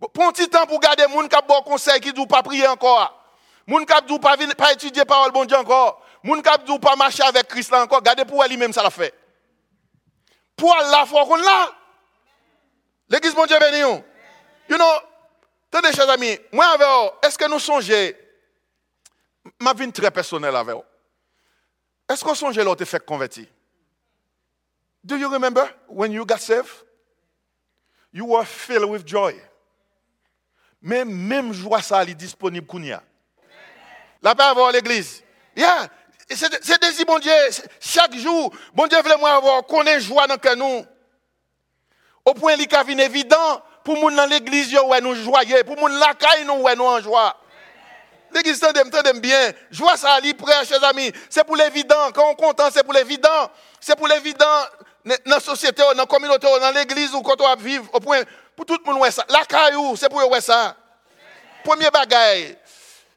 Pour 0.00 0.24
un 0.24 0.32
petit 0.32 0.48
temps 0.48 0.66
pour 0.66 0.80
garder 0.80 1.04
les 1.06 1.12
gens 1.12 1.28
qui 1.28 1.36
ont 1.36 1.62
conseil 1.62 2.00
qui 2.00 2.12
ne 2.12 2.26
pas 2.26 2.42
prier 2.42 2.66
encore. 2.66 3.23
Moun 3.66 3.86
kap 3.86 4.06
dou 4.06 4.18
pas 4.18 4.36
pas 4.56 4.72
étudier 4.72 5.04
parole 5.04 5.32
bon 5.32 5.44
Dieu 5.44 5.56
encore. 5.56 6.02
Moun 6.22 6.42
kap 6.42 6.64
dou 6.64 6.78
pas 6.78 6.96
marcher 6.96 7.22
avec 7.22 7.48
Christ 7.48 7.70
là 7.70 7.82
encore. 7.82 8.02
Gardez 8.02 8.24
pour 8.24 8.44
lui 8.44 8.56
même 8.56 8.72
ça 8.72 8.82
l'a 8.82 8.90
fait. 8.90 9.14
pour 10.56 10.74
Allah, 10.74 11.04
faut 11.06 11.24
qu'on 11.24 11.36
là. 11.36 11.72
L'église, 13.08 13.34
bon 13.34 13.46
Dieu 13.46 13.58
béni. 13.58 13.80
nous. 13.80 14.02
You 14.68 14.76
know, 14.76 14.92
tenez, 15.70 15.92
chers 15.92 16.08
amis, 16.08 16.38
moi 16.52 16.66
avec 16.66 16.86
est-ce 17.22 17.36
que 17.36 17.48
nous 17.48 17.58
songeons, 17.58 18.12
ma 19.60 19.74
vie 19.74 19.92
très 19.92 20.10
personnelle 20.10 20.56
avec 20.56 20.76
est-ce 22.08 22.22
qu'on 22.22 22.34
songe 22.34 22.58
l'autre 22.58 22.84
fait 22.84 23.04
converti? 23.04 23.48
Do 25.02 25.16
you 25.16 25.28
remember 25.28 25.68
when 25.88 26.12
you 26.12 26.24
got 26.24 26.40
saved? 26.40 26.68
You 28.12 28.26
were 28.26 28.44
filled 28.44 28.88
with 28.88 29.06
joy. 29.06 29.34
Mais 30.80 31.04
même 31.04 31.52
joie 31.52 31.82
ça, 31.82 32.02
elle 32.02 32.10
est 32.10 32.14
disponible 32.14 32.66
kounia. 32.66 33.02
La 34.24 34.34
paix 34.34 34.44
avoir 34.44 34.72
l'église. 34.72 35.22
Yeah. 35.54 35.86
C'est 36.30 36.80
désir, 36.80 37.04
bon 37.04 37.18
Dieu. 37.18 37.30
Chaque 37.78 38.14
jour, 38.16 38.50
bon 38.72 38.86
Dieu 38.86 38.98
voulait 39.02 39.18
moi 39.18 39.34
avoir 39.34 39.62
qu'on 39.64 39.84
ait 39.84 40.00
joie 40.00 40.26
dans 40.26 40.56
nous. 40.56 40.86
Au 42.24 42.32
point, 42.32 42.54
il 42.54 42.62
est 42.62 43.04
évident 43.04 43.62
pour 43.84 43.98
moun 43.98 44.16
dans 44.16 44.24
l'église, 44.24 44.74
nous 45.02 45.14
joyeux. 45.14 45.62
Pour 45.64 45.76
moun 45.76 45.92
la 45.98 46.14
caille, 46.14 46.46
nous, 46.46 46.66
nous 46.74 46.84
en 46.84 47.00
joie. 47.00 47.36
L'église, 48.32 48.58
tendez, 48.58 48.80
tendez 48.90 49.12
bien. 49.20 49.52
Joie 49.70 49.98
ça, 49.98 50.18
li 50.20 50.32
prêt, 50.32 50.64
chers 50.64 50.82
amis. 50.84 51.12
C'est 51.28 51.44
pour 51.44 51.56
l'évident. 51.56 52.10
Quand 52.14 52.28
on 52.28 52.32
est 52.32 52.36
content, 52.36 52.70
c'est 52.72 52.82
pour 52.82 52.94
l'évident. 52.94 53.50
C'est 53.78 53.94
pour 53.94 54.08
l'évident 54.08 54.46
dans 55.04 55.16
la 55.26 55.38
société, 55.38 55.82
dans 55.82 55.92
la 55.92 56.06
communauté, 56.06 56.46
dans 56.46 56.70
l'église 56.70 57.12
ou 57.12 57.20
quand 57.20 57.38
on 57.38 57.56
vivre. 57.56 57.84
Au 57.92 58.00
point, 58.00 58.22
pour 58.56 58.64
tout 58.64 58.78
le 58.84 58.90
monde, 58.90 59.10
ça. 59.10 59.26
La 59.28 59.44
caillou, 59.44 59.94
c'est 59.96 60.08
pour 60.08 60.22
eux, 60.22 60.40
ça. 60.40 60.74
Premier 61.62 61.90
bagaille, 61.90 62.58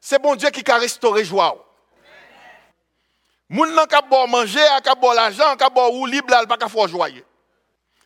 c'est 0.08 0.18
bon 0.18 0.34
Dieu 0.36 0.48
qui 0.48 0.64
a 0.70 0.78
restauré 0.78 1.22
joie. 1.22 1.54
Moun 3.50 3.74
nan 3.76 3.84
ka 3.86 4.00
bon 4.00 4.26
manger, 4.26 4.64
ka 4.82 4.94
l'argent, 5.14 5.54
ka 5.58 5.68
bon 5.68 6.00
ou 6.00 6.06
libre, 6.06 6.30
là, 6.30 6.46
pas 6.46 6.56
ka 6.56 6.66
faut 6.66 6.88
joyer. 6.88 7.22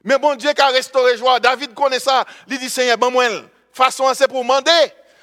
Mais 0.03 0.19
bon 0.19 0.35
Dieu 0.35 0.53
qui 0.53 0.61
a 0.61 0.67
restauré 0.67 1.17
joie. 1.17 1.39
David 1.39 1.75
connaît 1.75 2.01
ça. 2.01 2.25
Il 2.49 2.59
dit 2.59 2.69
Seigneur, 2.69 2.99
bon 2.99 3.13
moi, 3.13 3.27
façon 3.73 4.13
c'est 4.15 4.27
pour 4.27 4.43
demander. 4.43 4.71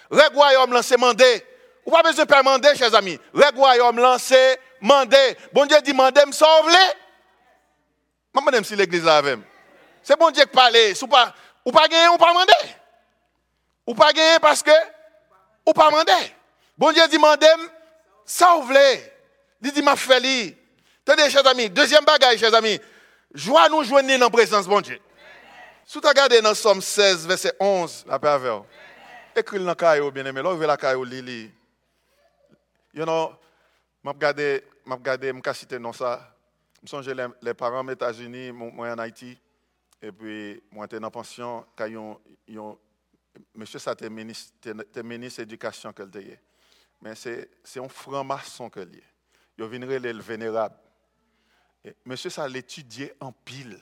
Règle 0.09 0.35
royaume 0.37 0.71
là, 0.71 0.81
c'est 0.81 0.95
demander. 0.95 1.45
Ou 1.85 1.91
pas 1.91 2.01
besoin 2.01 2.23
de 2.23 2.33
demander, 2.33 2.73
chers 2.77 2.95
amis. 2.95 3.19
Règle 3.33 3.57
royaume 3.57 3.99
là, 3.99 4.15
c'est 4.17 4.57
demander. 4.81 5.37
Bon 5.51 5.65
Dieu 5.65 5.81
dit 5.81 5.91
demander, 5.91 6.25
me 6.27 6.31
sauve 6.31 6.71
Je 8.33 8.57
me 8.57 8.63
si 8.63 8.77
l'église 8.77 9.03
là 9.03 9.17
avec. 9.17 9.37
C'est 10.01 10.17
bon 10.17 10.31
Dieu 10.31 10.45
qui 10.45 10.51
parle. 10.51 10.75
Ou 11.65 11.71
pas, 11.73 11.87
gagner, 11.89 12.07
ou 12.07 12.17
pas 12.17 12.29
demander. 12.29 12.53
Ou 13.85 13.93
pas 13.93 14.13
gagner 14.13 14.39
parce 14.39 14.63
que, 14.63 14.71
ou 15.65 15.73
pas 15.73 15.89
demander. 15.89 16.38
Bon 16.79 16.93
Dieu 16.93 17.05
dit 17.09 17.17
demander, 17.17 17.45
sauve 18.25 18.71
Il 19.61 19.69
dit 19.73 19.81
m'a 19.81 19.97
fait 19.97 20.17
li. 20.21 20.55
Tenez, 21.03 21.29
chers 21.29 21.45
amis, 21.45 21.69
deuxième 21.69 22.05
bagaille, 22.05 22.37
chers 22.37 22.53
amis. 22.55 22.79
Joie 23.33 23.67
nous 23.67 23.83
joindre 23.83 24.07
dans 24.07 24.17
la 24.17 24.29
présence 24.29 24.65
bon 24.65 24.79
Dieu. 24.79 24.97
Si 25.85 25.99
tu 25.99 26.07
regardes 26.07 26.39
dans 26.41 26.55
Somme 26.55 26.81
16, 26.81 27.27
verset 27.27 27.53
11, 27.59 28.05
la 28.07 28.17
paix 28.17 28.29
avec 28.29 28.49
vous. 28.49 28.65
Écris 29.35 29.59
dans 29.59 29.65
le 29.65 29.75
caillou, 29.75 30.09
bien 30.09 30.25
aimé. 30.25 30.41
Là, 30.41 30.53
ouvre 30.53 30.65
la 30.65 30.77
caillou, 30.77 31.03
Lili. 31.03 31.51
You 32.93 33.03
know, 33.03 33.33
m'a 34.01 34.11
regardé, 34.11 34.63
m'a 34.85 34.95
regardé, 34.95 35.33
m'a 35.33 35.53
cité 35.53 35.77
non 35.79 35.91
ça. 35.91 36.33
Je 36.81 36.87
songe 36.89 37.09
les, 37.09 37.27
les 37.41 37.53
parents 37.53 37.85
aux 37.85 37.91
États-Unis, 37.91 38.53
moi 38.53 38.87
en 38.93 38.99
Haïti. 38.99 39.37
Et 40.01 40.13
puis, 40.13 40.63
moi, 40.71 40.87
j'étais 40.89 41.03
en 41.03 41.11
pension, 41.11 41.65
quand 41.75 41.87
ils 42.47 42.57
ont- 42.57 42.79
monsieur, 43.53 43.79
ça, 43.79 43.91
était 43.91 44.09
ministre, 44.09 44.53
était 44.65 45.03
ministre 45.03 45.41
d'éducation 45.41 45.91
que 45.91 46.03
était. 46.03 46.39
Mais 47.01 47.15
c'est 47.15 47.79
un 47.79 47.87
franc-maçon 47.87 48.69
que 48.69 48.79
lié. 48.81 49.03
Il 49.57 49.65
viendrait 49.65 49.99
le 49.99 50.21
vénérable. 50.21 50.75
Monsieur, 52.05 52.29
ça 52.29 52.47
l'étudier 52.47 53.13
en 53.19 53.31
pile 53.31 53.79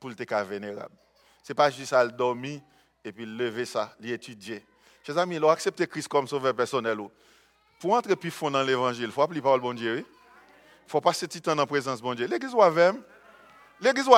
pour 0.00 0.10
le 0.10 0.44
vénérable. 0.44 0.94
Ce 1.42 1.52
n'est 1.52 1.54
pas 1.54 1.70
juste 1.70 1.92
à 1.92 2.04
le 2.04 2.10
dormir 2.10 2.60
et 3.04 3.12
puis 3.12 3.24
lever 3.24 3.64
ça, 3.64 3.94
l'étudier. 4.00 4.64
Chers 5.04 5.18
amis, 5.18 5.36
il 5.36 5.44
a 5.44 5.50
accepté 5.50 5.86
Christ 5.86 6.08
comme 6.08 6.26
sauveur 6.26 6.54
personnel. 6.54 7.00
ou. 7.00 7.10
Pour 7.80 7.94
entrer 7.94 8.14
dans 8.16 8.62
l'évangile, 8.62 9.04
il 9.04 9.12
faut 9.12 9.22
appeler 9.22 9.40
parole 9.40 9.60
bon 9.60 9.72
Dieu. 9.72 9.98
Il 9.98 10.90
faut 10.90 11.00
passer 11.00 11.26
du 11.26 11.40
temps 11.40 11.54
dans 11.54 11.62
la 11.62 11.66
présence 11.66 11.98
de 11.98 12.02
bon 12.02 12.14
Dieu. 12.14 12.26
L'église 12.26 12.52
ou 12.52 12.62
avec 12.62 12.94
L'église 13.80 14.08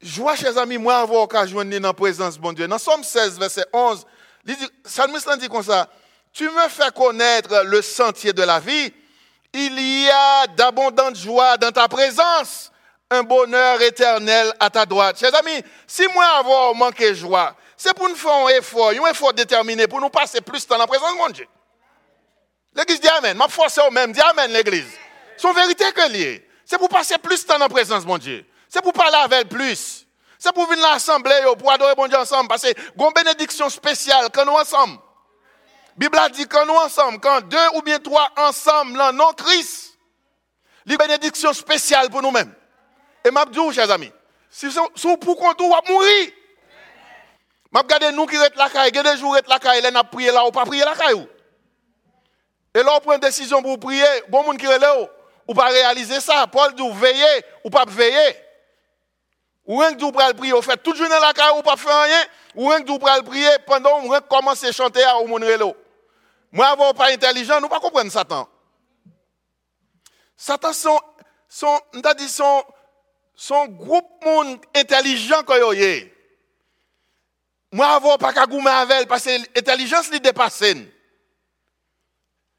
Joie, 0.00 0.36
chers 0.36 0.56
amis, 0.56 0.78
moi, 0.78 0.98
avoir 0.98 1.22
occasion 1.22 1.64
de 1.64 1.78
dans 1.78 1.88
la 1.88 1.92
présence 1.92 2.36
de 2.36 2.40
bon 2.40 2.52
Dieu. 2.52 2.68
Dans 2.68 2.78
Somme 2.78 3.02
16, 3.02 3.38
verset 3.38 3.64
11, 3.72 4.06
il 4.46 4.56
dit, 4.56 4.68
Salmiste 4.84 5.28
dit 5.38 5.48
comme 5.48 5.62
ça 5.62 5.90
Tu 6.38 6.48
me 6.50 6.68
fais 6.68 6.92
connaître 6.94 7.64
le 7.64 7.82
sentier 7.82 8.32
de 8.32 8.44
la 8.44 8.60
vie. 8.60 8.94
Il 9.52 9.80
y 9.80 10.08
a 10.08 10.46
d'abondantes 10.46 11.16
joies 11.16 11.56
dans 11.56 11.72
ta 11.72 11.88
présence, 11.88 12.70
un 13.10 13.24
bonheur 13.24 13.82
éternel 13.82 14.54
à 14.60 14.70
ta 14.70 14.86
droite. 14.86 15.18
Chers 15.18 15.34
amis, 15.34 15.60
si 15.84 16.06
moi 16.14 16.24
avoir 16.38 16.76
manqué 16.76 17.12
joie, 17.16 17.56
c'est 17.76 17.92
pour 17.92 18.08
nous 18.08 18.14
faire 18.14 18.30
un 18.34 18.48
effort, 18.50 18.90
un 18.90 19.10
effort 19.10 19.32
déterminé 19.32 19.88
pour 19.88 20.00
nous 20.00 20.10
passer 20.10 20.40
plus 20.40 20.62
de 20.62 20.68
temps 20.68 20.78
la 20.78 20.86
présence 20.86 21.12
de 21.12 21.18
mon 21.18 21.28
Dieu. 21.30 21.48
L'église 22.72 23.00
dit 23.00 23.08
Amen. 23.08 23.36
Ma 23.36 23.48
force 23.48 23.76
au 23.78 23.90
même. 23.90 24.12
Dis 24.12 24.20
Amen, 24.20 24.52
l'église. 24.52 24.92
Son 25.38 25.52
vérité 25.52 25.86
que 25.90 26.08
lié. 26.08 26.48
C'est 26.64 26.78
pour 26.78 26.88
passer 26.88 27.18
plus 27.18 27.42
de 27.42 27.48
temps 27.48 27.58
la 27.58 27.68
présence 27.68 28.04
mon 28.04 28.16
Dieu. 28.16 28.46
C'est 28.68 28.80
pour 28.80 28.92
parler 28.92 29.16
avec 29.24 29.48
plus. 29.48 30.06
C'est 30.38 30.52
pour 30.52 30.68
venir 30.68 30.86
à 30.86 30.92
l'assemblée, 30.92 31.34
pour 31.58 31.72
adorer 31.72 31.94
mon 31.96 32.06
Dieu 32.06 32.16
ensemble. 32.16 32.46
Parce 32.46 32.62
que, 32.62 32.68
une 32.68 33.12
bénédiction 33.12 33.68
spéciale 33.68 34.28
quand 34.32 34.44
nous 34.44 34.52
ensemble. 34.52 35.00
Bible 35.98 36.16
a 36.16 36.28
dit 36.28 36.46
quand 36.46 36.64
nous 36.64 36.74
ensemble, 36.74 37.18
quand 37.18 37.40
deux 37.40 37.68
ou 37.74 37.82
bien 37.82 37.98
trois 37.98 38.30
ensemble, 38.36 38.96
là, 38.96 39.10
non 39.10 39.32
Christ, 39.32 39.98
les 40.86 40.96
bénédictions 40.96 41.52
spéciales 41.52 42.08
pour 42.08 42.22
nous-mêmes. 42.22 42.54
Et 43.24 43.32
m'a 43.32 43.44
dit, 43.44 43.58
chers 43.72 43.90
amis, 43.90 44.12
si 44.48 44.70
c'est 44.70 45.16
pour 45.18 45.36
qu'on 45.36 45.52
tout 45.54 45.68
va 45.68 45.80
mourir, 45.88 46.30
m'a 47.72 47.80
regardé 47.80 48.12
nous 48.12 48.26
qui 48.26 48.36
sommes 48.36 48.46
la 48.56 48.70
caille, 48.70 48.92
des 48.92 49.16
jours 49.16 49.36
qui 49.36 49.50
la 49.50 49.58
caille, 49.58 49.82
là, 49.82 50.04
prié 50.04 50.30
là, 50.30 50.46
ou 50.46 50.52
pas 50.52 50.64
prié 50.64 50.84
la 50.84 50.94
caille. 50.94 51.14
ou? 51.14 51.26
Et 52.72 52.82
là, 52.84 52.92
on 52.94 53.00
prend 53.00 53.14
une 53.14 53.20
décision 53.20 53.60
pour 53.60 53.80
prier, 53.80 54.04
bon 54.28 54.44
monde 54.44 54.56
qui 54.56 54.66
là, 54.66 55.00
ou? 55.00 55.54
Pas 55.54 55.66
réaliser 55.66 56.20
ça. 56.20 56.46
Paul 56.46 56.74
dit, 56.74 56.90
veiller 56.92 57.42
ou 57.64 57.70
pas 57.70 57.84
veiller. 57.88 58.36
Ou 59.66 59.78
rien 59.78 59.94
que 59.94 60.00
vous 60.00 60.12
prier, 60.12 60.52
vous 60.52 60.62
faites 60.62 60.82
toute 60.82 60.96
journée 60.96 61.14
la 61.20 61.32
caille, 61.32 61.58
ou 61.58 61.62
pas 61.62 61.76
faire 61.76 62.02
rien. 62.02 62.24
Ou 62.54 62.68
rien 62.68 62.82
que 62.82 62.88
vous 62.88 62.98
prier 62.98 63.50
pendant 63.66 64.00
que 64.02 64.06
vous 64.06 64.20
commencez 64.28 64.68
à 64.68 64.72
chanter 64.72 65.02
à 65.02 65.14
mon 65.26 65.34
relo. 65.34 65.74
Moi, 66.52 66.66
avant 66.66 66.94
pas 66.94 67.10
intelligent, 67.12 67.60
nous 67.60 67.68
pas 67.68 67.80
comprendre 67.80 68.10
Satan. 68.10 68.48
Satan 70.36 70.72
son, 70.72 70.98
son, 71.48 71.80
on 71.94 72.14
dit 72.14 72.28
son, 72.28 72.62
son 73.34 73.66
groupe 73.66 74.24
monde 74.24 74.58
intelligent 74.74 75.42
il 75.74 75.82
est. 75.82 76.14
Moi, 77.72 77.86
avant 77.86 78.16
pas 78.16 78.32
qu'à 78.32 78.46
goumer 78.46 78.70
avec 78.70 79.08
parce 79.08 79.24
que 79.24 79.30
l'intelligence 79.54 80.10
lui 80.10 80.20
dépasse. 80.20 80.62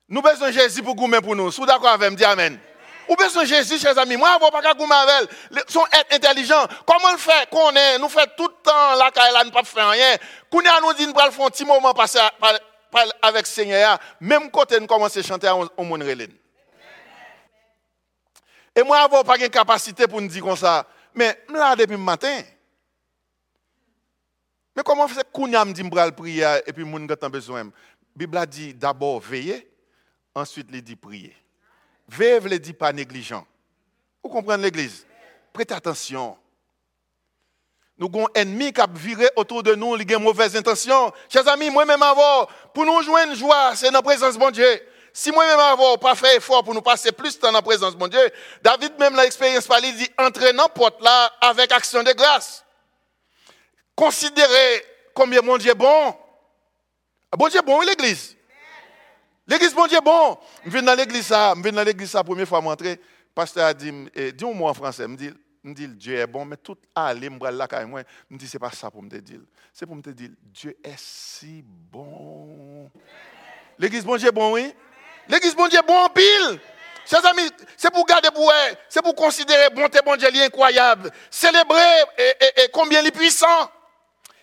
Nous 0.08 0.22
besoin 0.22 0.50
de 0.50 0.54
Jésus 0.54 0.84
pour 0.84 0.96
goumer 0.96 1.22
pour 1.22 1.36
nous. 1.36 1.50
Êtes 1.50 1.66
d'accord 1.66 1.90
avec 1.90 2.10
moi, 2.10 2.18
dis 2.18 2.26
Amen. 2.26 2.60
Ou 3.08 3.16
besoin 3.16 3.44
Jésus, 3.44 3.80
chers 3.80 3.98
amis. 3.98 4.18
Moi, 4.18 4.30
avant 4.30 4.52
pas 4.52 4.62
qu'à 4.62 4.74
goumer 4.76 4.94
avec 4.96 5.16
elle, 5.50 5.58
le- 5.58 5.64
son 5.68 5.84
être 5.88 6.14
intelligent. 6.14 6.68
Comment 6.86 7.12
le 7.12 7.18
fait 7.18 7.50
qu'on 7.50 7.72
est, 7.72 7.98
nous 7.98 8.10
fait 8.10 8.30
tout 8.38 8.48
le 8.48 8.54
temps 8.62 8.96
la 8.96 9.10
caille 9.10 9.34
là, 9.34 9.44
nous 9.44 9.50
pas 9.52 9.64
faire 9.64 9.90
rien. 9.90 10.16
Qu'on 10.52 10.62
nous 10.62 10.94
dit, 10.94 11.08
nous 11.08 11.20
allons 11.20 11.32
faire 11.32 11.46
un 11.46 11.50
petit 11.50 11.66
moment 11.66 11.94
passer 11.94 12.20
avec 13.22 13.42
le 13.42 13.48
Seigneur. 13.48 14.00
Même 14.20 14.50
côté, 14.50 14.80
nous 14.80 14.88
commençons 14.88 15.20
à 15.20 15.24
chanter 15.24 15.48
monde 15.50 16.04
relève. 16.04 16.32
Et 18.76 18.84
moi, 18.84 19.00
avant 19.00 19.24
pas 19.24 19.38
de 19.38 19.48
capacité 19.48 20.08
pour 20.08 20.22
nous 20.22 20.28
dire 20.28 20.44
comme 20.44 20.56
ça. 20.56 20.88
Mais, 21.14 21.44
là, 21.50 21.76
depuis 21.76 21.94
le 21.94 21.98
matin. 21.98 22.42
Mais 24.76 24.84
comment 24.84 25.08
fait 25.08 25.28
qu'on 25.32 25.54
a 25.54 25.66
dit 25.66 25.90
que 25.90 25.90
je 25.90 26.10
prier 26.12 26.62
et 26.66 26.72
puis 26.72 26.86
moun 26.86 27.08
a 27.10 27.30
besoin 27.30 27.64
La 27.66 27.72
Bible 28.16 28.48
dit 28.48 28.74
d'abord 28.74 29.20
veiller, 29.20 29.70
ensuite 30.34 30.70
il 30.72 30.82
dit 30.82 30.96
prier. 30.96 31.36
Veiller 32.08 32.40
veut 32.40 32.60
dire 32.60 32.78
pas 32.78 32.94
négligent. 32.94 33.46
Vous 34.24 34.30
comprenez 34.30 34.64
l'église? 34.64 35.06
Prêtez 35.52 35.74
attention. 35.74 36.38
Nous 38.00 38.08
avons 38.08 38.28
un 38.28 38.42
ennemi 38.42 38.72
qui 38.72 38.80
a 38.80 38.88
viré 38.90 39.30
autour 39.36 39.62
de 39.62 39.76
nous, 39.76 39.98
qui 39.98 40.14
a 40.14 40.20
mauvaise 40.20 40.56
intention. 40.56 41.12
Chers 41.28 41.46
amis, 41.50 41.70
moi-même 41.70 42.02
avoir, 42.02 42.48
pour 42.74 42.86
nous 42.86 43.02
joindre 43.02 43.36
joie, 43.36 43.76
c'est 43.76 43.88
dans 43.88 44.00
la 44.00 44.02
présence 44.02 44.36
de 44.36 44.40
mon 44.40 44.52
Dieu. 44.52 44.82
Si 45.12 45.32
moi-même 45.32 45.60
avoir 45.60 46.00
pas 46.00 46.16
fait 46.16 46.38
effort 46.38 46.64
pour 46.64 46.74
nous 46.74 46.82
passer 46.82 47.12
plus 47.12 47.36
de 47.36 47.42
temps 47.42 47.48
dans 47.48 47.58
la 47.58 47.62
présence 47.62 47.94
de 47.94 48.00
mon 48.00 48.08
Dieu, 48.08 48.22
David 48.64 48.94
même 49.00 49.18
l'expérience 49.18 49.68
par 49.68 49.82
lui 49.82 49.92
dit, 49.92 50.08
entrez 50.18 50.54
dans 50.54 50.64
la 50.64 50.70
porte 50.70 51.02
là 51.02 51.30
avec 51.42 51.74
action 51.74 52.02
de 52.02 52.14
grâce. 52.14 52.64
Considérez 53.96 54.86
combien 55.14 55.42
mon 55.42 55.58
Dieu 55.58 55.72
est 55.72 55.76
bon. 55.76 56.16
Bon 57.38 57.50
Dieu 57.50 57.60
est 57.60 57.64
bon, 57.64 57.82
l'église. 57.82 58.38
L'église, 59.46 59.74
bon 59.74 59.88
Dieu 59.88 59.98
est 59.98 60.02
bon. 60.02 60.38
Je 60.64 60.70
viens 60.70 60.84
dans 60.84 60.96
l'église, 60.96 61.28
je 61.28 61.62
viens 61.62 61.72
dans 61.74 61.84
l'église, 61.84 62.14
la 62.14 62.24
première 62.24 62.48
fois, 62.48 62.62
je 62.80 62.86
Le 62.86 62.98
pasteur 63.36 63.66
a 63.66 63.74
dit, 63.74 63.92
eh, 64.16 64.32
dis-moi 64.32 64.72
en 64.72 64.74
français, 64.74 65.06
me 65.06 65.18
dit, 65.18 65.32
me 65.64 65.74
dit, 65.74 65.88
Dieu 65.88 66.16
est 66.18 66.28
bon, 66.28 66.46
mais 66.46 66.58
tout 66.58 66.78
aller, 66.96 67.30
me 67.30 67.52
là, 67.52 67.68
quand 67.68 67.86
moi, 67.88 68.02
me 68.30 68.38
dit, 68.38 68.48
c'est 68.48 68.60
pas 68.60 68.72
ça 68.72 68.90
pour 68.90 69.04
me 69.04 69.10
dire. 69.10 69.40
C'est 69.74 69.86
pour 69.86 69.96
me 69.96 70.02
dire, 70.02 70.30
Dieu 70.42 70.78
est 70.84 70.98
si 70.98 71.64
bon. 71.66 72.90
L'église, 73.78 74.06
bon 74.06 74.18
Dieu 74.18 74.30
est 74.30 74.32
bon, 74.32 74.54
oui? 74.54 74.74
L'église, 75.28 75.56
bon 75.56 75.68
Dieu 75.68 75.80
est 75.80 75.88
bon 75.88 75.98
en 75.98 76.10
pile. 76.10 76.60
chers 77.06 77.26
amis, 77.26 77.50
c'est 77.78 77.92
pour 77.92 78.06
garder 78.06 78.30
pour 78.34 78.52
c'est 78.88 79.02
pour 79.02 79.16
considérer 79.16 79.70
bonté, 79.70 80.00
bon 80.06 80.16
Dieu, 80.16 80.30
incroyable. 80.44 81.12
Célébrer 81.30 82.02
et, 82.18 82.34
et- 82.42 82.64
et 82.64 82.70
combien 82.72 83.02
il 83.02 83.08
est 83.08 83.12
puissant. 83.12 83.72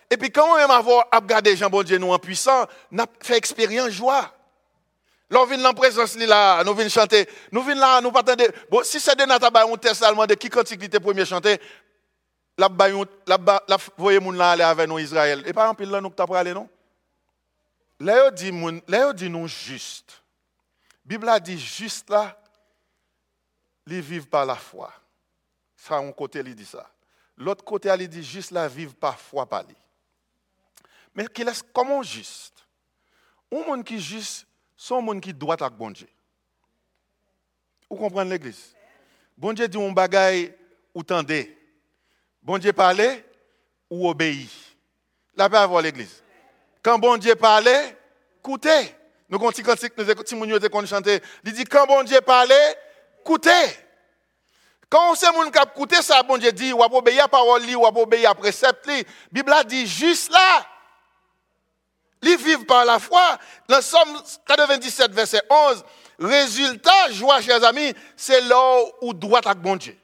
Et 0.09 0.17
puis 0.17 0.31
quand 0.31 0.53
on 0.53 0.57
aime 0.57 0.71
avoir 0.71 1.05
à 1.11 1.17
regarder 1.19 1.55
Jean 1.55 1.69
bon 1.69 1.83
Dieu 1.83 1.97
nous 1.97 2.11
en 2.11 2.19
puissant, 2.19 2.65
on 2.91 2.99
a 2.99 3.05
fait 3.21 3.37
expérience 3.37 3.89
joie. 3.89 4.33
Là, 5.29 5.41
on 5.41 5.45
vient 5.45 5.57
dans 5.57 5.63
la 5.63 5.73
présence 5.73 6.15
là, 6.15 6.63
nous 6.63 6.73
venons 6.73 6.89
chanter. 6.89 7.27
Nous 7.51 7.61
venons 7.61 7.81
là, 7.81 7.99
nous 8.01 8.11
pas. 8.11 8.23
Bon, 8.69 8.81
si 8.83 8.99
c'est 8.99 9.15
de 9.15 9.25
notre 9.25 9.51
bail, 9.51 9.65
on 9.69 9.75
teste 9.75 10.03
allemand 10.03 10.25
de 10.25 10.35
qui 10.35 10.49
cantique 10.49 10.83
était 10.83 10.99
premier 10.99 11.25
chanter, 11.25 11.59
la 12.57 12.69
la 13.27 13.77
voyez 13.97 14.19
moun 14.19 14.37
là 14.37 14.51
aller 14.51 14.63
avec 14.63 14.87
nous 14.87 14.99
Israël. 14.99 15.43
Et 15.45 15.53
pas 15.53 15.69
en 15.69 15.75
pile 15.75 15.89
là 15.89 15.99
nous 15.99 16.09
t'a 16.09 16.23
aller 16.23 16.53
non? 16.53 16.69
Là, 17.99 18.31
dit 18.31 18.51
moun, 18.51 18.81
là, 18.87 19.11
dit 19.11 19.29
nous 19.29 19.47
juste. 19.47 20.21
Bible 21.03 21.27
a 21.29 21.39
dit 21.39 21.59
juste 21.59 22.09
là, 22.09 22.39
ils 23.87 24.01
vivent 24.01 24.27
par 24.27 24.45
la 24.45 24.55
foi. 24.55 24.93
Ça, 25.75 25.95
un 25.95 26.11
côté, 26.11 26.39
il 26.39 26.55
dit 26.55 26.65
ça. 26.65 26.89
L'autre 27.37 27.63
côté, 27.63 27.93
il 27.99 28.07
dit 28.07 28.23
juste 28.23 28.51
là, 28.51 28.67
vivent 28.67 28.95
par 28.95 29.19
foi 29.19 29.45
par 29.45 29.63
lui. 29.63 29.75
Mais 31.13 31.27
qui 31.27 31.43
laisse 31.43 31.63
comment 31.73 32.03
juste? 32.03 32.53
Un 33.51 33.65
monde 33.65 33.83
qui 33.83 33.99
juste, 33.99 34.45
un 34.91 35.01
monde 35.01 35.21
qui 35.21 35.33
doit 35.33 35.61
avec 35.61 35.77
bon 35.77 35.91
Dieu. 35.91 36.07
Vous 37.89 37.95
comprenez 37.95 38.31
l'église? 38.31 38.75
Bon 39.37 39.53
Dieu 39.53 39.67
dit 39.67 39.81
un 39.81 39.91
bagaille 39.91 40.53
ou 40.93 41.03
tendez. 41.03 41.57
Bon 42.41 42.57
Dieu 42.57 42.73
parlait 42.73 43.25
ou 43.89 44.07
obéit. 44.09 44.49
La 45.35 45.49
paix 45.49 45.57
avoir 45.57 45.81
l'église. 45.81 46.23
Quand 46.81 46.99
bon 46.99 47.17
Dieu 47.17 47.35
parlait, 47.35 47.97
écoutez. 48.39 48.95
Nous 49.29 49.37
avons 49.37 49.49
un 49.49 49.51
petit 49.51 49.63
nous 49.63 50.51
avons. 50.93 51.19
Il 51.43 51.53
dit, 51.53 51.65
quand 51.65 51.85
bon 51.85 52.03
Dieu 52.03 52.21
parlait, 52.21 52.77
écoutez. 53.19 53.51
Quand 54.89 55.11
on 55.11 55.15
sait 55.15 55.31
moun 55.33 55.51
kap 55.51 55.75
écouter 55.75 56.01
ça, 56.01 56.23
bon 56.23 56.37
Dieu 56.37 56.51
dit, 56.53 56.71
ou 56.71 56.81
obéir 56.81 57.25
à 57.25 57.27
parole 57.27 57.61
ou 57.75 57.85
obéir 57.85 58.31
à 58.31 58.35
précepte 58.35 58.87
li. 58.87 59.03
Bible 59.31 59.53
dit 59.65 59.85
juste 59.85 60.31
là. 60.31 60.65
Ils 62.21 62.37
vivent 62.37 62.65
par 62.65 62.85
la 62.85 62.99
foi. 62.99 63.37
Dans 63.67 63.81
Somme 63.81 64.21
97, 64.47 65.11
verset 65.11 65.41
11, 65.49 65.83
résultat, 66.19 67.11
joie, 67.11 67.41
chers 67.41 67.63
amis, 67.63 67.93
c'est 68.15 68.41
là 68.41 68.79
où 69.01 69.13
droit 69.13 69.39
avec 69.45 69.59
bon 69.59 69.75
Dieu. 69.75 69.97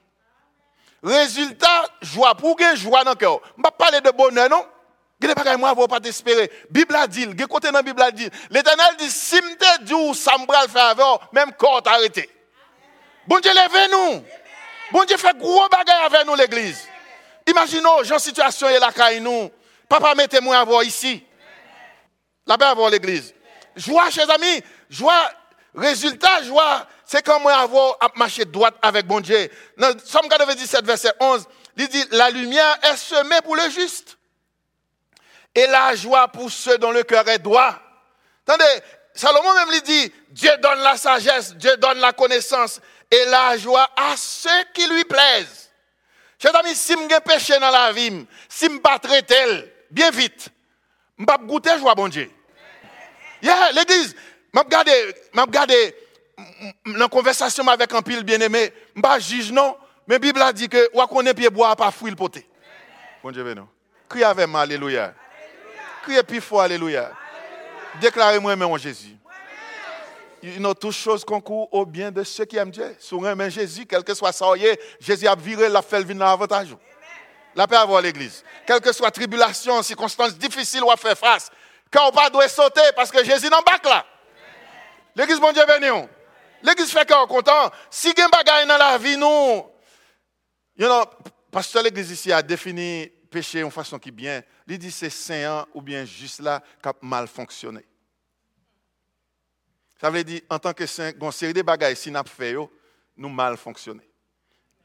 Résultat, 1.03 1.85
joie. 2.01 2.35
Pour 2.35 2.55
que 2.55 2.75
joie 2.75 3.03
dans 3.03 3.11
le 3.11 3.15
cœur. 3.17 3.39
Je 3.57 3.61
ne 3.61 3.69
parler 3.69 3.99
de 3.99 4.11
bonheur, 4.11 4.49
non? 4.49 4.65
Je 5.21 5.27
ne 5.27 5.33
pas 5.33 5.57
moi, 5.57 5.87
pas 5.87 5.99
t'espérer. 5.99 6.51
Bible 6.69 6.95
a 6.95 7.07
dit, 7.07 7.21
il 7.23 7.47
côté 7.47 7.67
dans 7.67 7.79
la 7.79 7.81
Bible 7.81 8.01
a 8.01 8.11
dit, 8.11 8.29
l'éternel 8.49 8.95
dit, 8.97 9.09
si 9.09 9.37
je 9.37 9.83
dit 9.83 9.93
ou 9.93 10.13
ça 10.13 10.37
me 10.37 10.45
bral 10.45 10.67
faire 10.67 10.87
avec, 10.87 11.05
même 11.31 11.53
corps 11.53 11.81
arrêté. 11.85 12.29
Bon 13.25 13.39
Dieu, 13.39 13.51
levez-nous. 13.51 14.23
Bon 14.91 15.03
Dieu 15.05 15.15
fait 15.15 15.37
gros 15.37 15.67
bagaille 15.69 16.05
avec 16.05 16.25
nous, 16.25 16.35
l'église. 16.35 16.87
Imaginons, 17.47 18.03
Jean 18.03 18.19
situation 18.19 18.67
est 18.67 18.79
la 18.79 18.91
caille 18.91 19.21
nous. 19.21 19.49
Papa, 19.87 20.13
mettez-moi 20.15 20.57
à 20.57 20.63
voir 20.63 20.83
ici. 20.83 21.23
La 22.45 22.57
paix 22.57 22.65
avoir 22.65 22.89
l'église. 22.89 23.33
Joie, 23.75 24.09
chers 24.09 24.29
amis, 24.29 24.61
joie, 24.89 25.31
résultat, 25.73 26.43
joie, 26.43 26.87
c'est 27.05 27.27
moi 27.39 27.55
avoir 27.55 27.97
à 27.99 28.07
marcher 28.15 28.45
droite 28.45 28.75
avec 28.81 29.05
bon 29.05 29.19
Dieu. 29.19 29.49
Dans 29.77 29.97
Somme 29.99 30.27
97, 30.27 30.85
verset 30.85 31.13
11, 31.19 31.45
il 31.77 31.87
dit, 31.87 32.03
la 32.11 32.29
lumière 32.29 32.77
est 32.83 32.97
semée 32.97 33.41
pour 33.43 33.55
le 33.55 33.69
juste. 33.69 34.17
Et 35.55 35.67
la 35.67 35.95
joie 35.95 36.27
pour 36.27 36.51
ceux 36.51 36.77
dont 36.77 36.91
le 36.91 37.03
cœur 37.03 37.27
est 37.29 37.39
droit. 37.39 37.75
Attendez, 38.47 38.81
Salomon 39.13 39.53
même 39.53 39.69
lui 39.69 39.81
dit, 39.81 40.11
Dieu 40.29 40.51
donne 40.61 40.79
la 40.79 40.97
sagesse, 40.97 41.55
Dieu 41.55 41.77
donne 41.77 41.99
la 41.99 42.13
connaissance 42.13 42.79
et 43.09 43.25
la 43.25 43.57
joie 43.57 43.87
à 43.95 44.15
ceux 44.17 44.63
qui 44.73 44.87
lui 44.87 45.03
plaisent. 45.05 45.71
Chers 46.41 46.55
amis, 46.55 46.75
si 46.75 46.93
je 46.93 47.19
péché 47.19 47.57
dans 47.59 47.69
la 47.69 47.91
vie, 47.91 48.25
si 48.49 48.65
je 48.65 48.77
pas 48.79 48.99
traiter, 48.99 49.71
bien 49.91 50.09
vite, 50.11 50.49
je 51.17 51.25
vais 51.25 51.47
goûter 51.47 51.77
joie, 51.79 51.95
bon 51.95 52.07
Dieu. 52.07 52.29
Yeah, 53.41 53.71
l'église, 53.73 54.15
je 54.53 54.59
regarde, 54.59 54.89
dans 55.35 56.97
la 56.97 57.07
conversation 57.07 57.67
avec 57.67 57.93
un 57.93 58.01
pile 58.01 58.23
bien-aimé, 58.23 58.73
je 58.93 58.99
ne 58.99 59.01
pas 59.01 59.19
juge 59.19 59.51
non, 59.51 59.75
mais 60.07 60.15
la 60.15 60.19
Bible 60.19 60.41
a 60.41 60.53
dit 60.53 60.69
que, 60.69 60.89
ou 60.93 61.05
qu'on 61.07 61.25
est 61.25 61.33
pied 61.33 61.49
bois, 61.49 61.75
pas 61.75 61.91
fouille 61.91 62.11
le 62.11 62.15
poté. 62.15 62.47
Bon 63.21 63.31
Dieu, 63.31 63.43
béni. 63.43 63.61
Criez 64.09 64.25
avec 64.25 64.47
moi, 64.47 64.61
alléluia. 64.61 65.13
Criez 66.03 66.23
plus 66.23 66.41
fort, 66.41 66.61
alléluia. 66.61 67.11
Déclarez-moi, 68.01 68.55
mais 68.55 68.65
en 68.65 68.77
Jésus. 68.77 69.15
Il 70.41 70.61
y 70.61 70.65
a 70.65 70.75
toutes 70.75 70.91
choses 70.91 71.23
concourent 71.23 71.73
au 71.73 71.85
bien 71.85 72.11
de 72.11 72.21
ceux 72.23 72.43
qui 72.43 72.57
aiment 72.57 72.71
Dieu. 72.71 72.95
Sur 72.99 73.25
un 73.25 73.49
Jésus, 73.49 73.85
quel 73.85 74.03
que 74.03 74.13
soit 74.13 74.33
ça, 74.33 74.47
Jésus 74.99 75.25
a 75.25 75.35
viré 75.35 75.69
la 75.69 75.81
fait 75.81 76.03
venir 76.03 76.25
avantage. 76.25 76.75
La 77.55 77.65
paix 77.65 77.77
avoir 77.77 78.01
l'église. 78.01 78.43
Quelle 78.65 78.81
que 78.81 78.91
soit 78.91 79.11
tribulation, 79.11 79.81
circonstances 79.83 80.37
difficiles 80.37 80.83
ou 80.83 80.91
à 80.91 80.97
faire 80.97 81.17
face, 81.17 81.49
quand 81.91 82.07
on 82.07 82.11
pas 82.11 82.29
doit 82.29 82.47
sauter 82.47 82.81
parce 82.95 83.11
que 83.11 83.23
Jésus 83.23 83.49
n'en 83.49 83.61
bac 83.61 83.85
là. 83.85 84.05
L'église, 85.15 85.39
bon 85.39 85.51
Dieu 85.51 85.63
béni. 85.65 86.07
L'église 86.63 86.91
fait 86.91 87.07
qu'on 87.07 87.27
content. 87.27 87.71
Si 87.89 88.09
il 88.09 88.29
bagaille 88.31 88.65
dans 88.65 88.77
la 88.77 88.97
vie, 88.97 89.17
nous, 89.17 89.69
you 90.77 90.87
know, 90.87 91.05
pasteur 91.51 91.83
l'église 91.83 92.11
ici 92.11 92.31
a 92.31 92.41
défini 92.41 93.11
péché 93.29 93.63
en 93.63 93.69
façon 93.69 93.99
qui 93.99 94.11
bien. 94.11 94.41
Il 94.67 94.77
dit 94.77 94.91
c'est 94.91 95.09
saint 95.09 95.65
ou 95.73 95.81
bien 95.81 96.05
juste 96.05 96.39
là 96.39 96.63
qui 96.81 96.89
a 96.89 96.93
mal 97.01 97.27
fonctionné. 97.27 97.85
Ça 99.99 100.09
veut 100.09 100.23
dire, 100.23 100.41
en 100.49 100.59
tant 100.59 100.73
que 100.73 100.85
saint, 100.85 101.11
une 101.19 101.31
série 101.31 101.53
de 101.53 101.61
bagailles, 101.61 101.95
si 101.95 102.11
nous 102.11 102.19
fait, 102.25 102.55
nous 103.15 103.29
mal 103.29 103.55
fonctionné. 103.55 104.03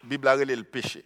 La 0.03 0.09
Bible 0.09 0.29
a 0.29 0.37
le 0.37 0.63
péché. 0.63 1.05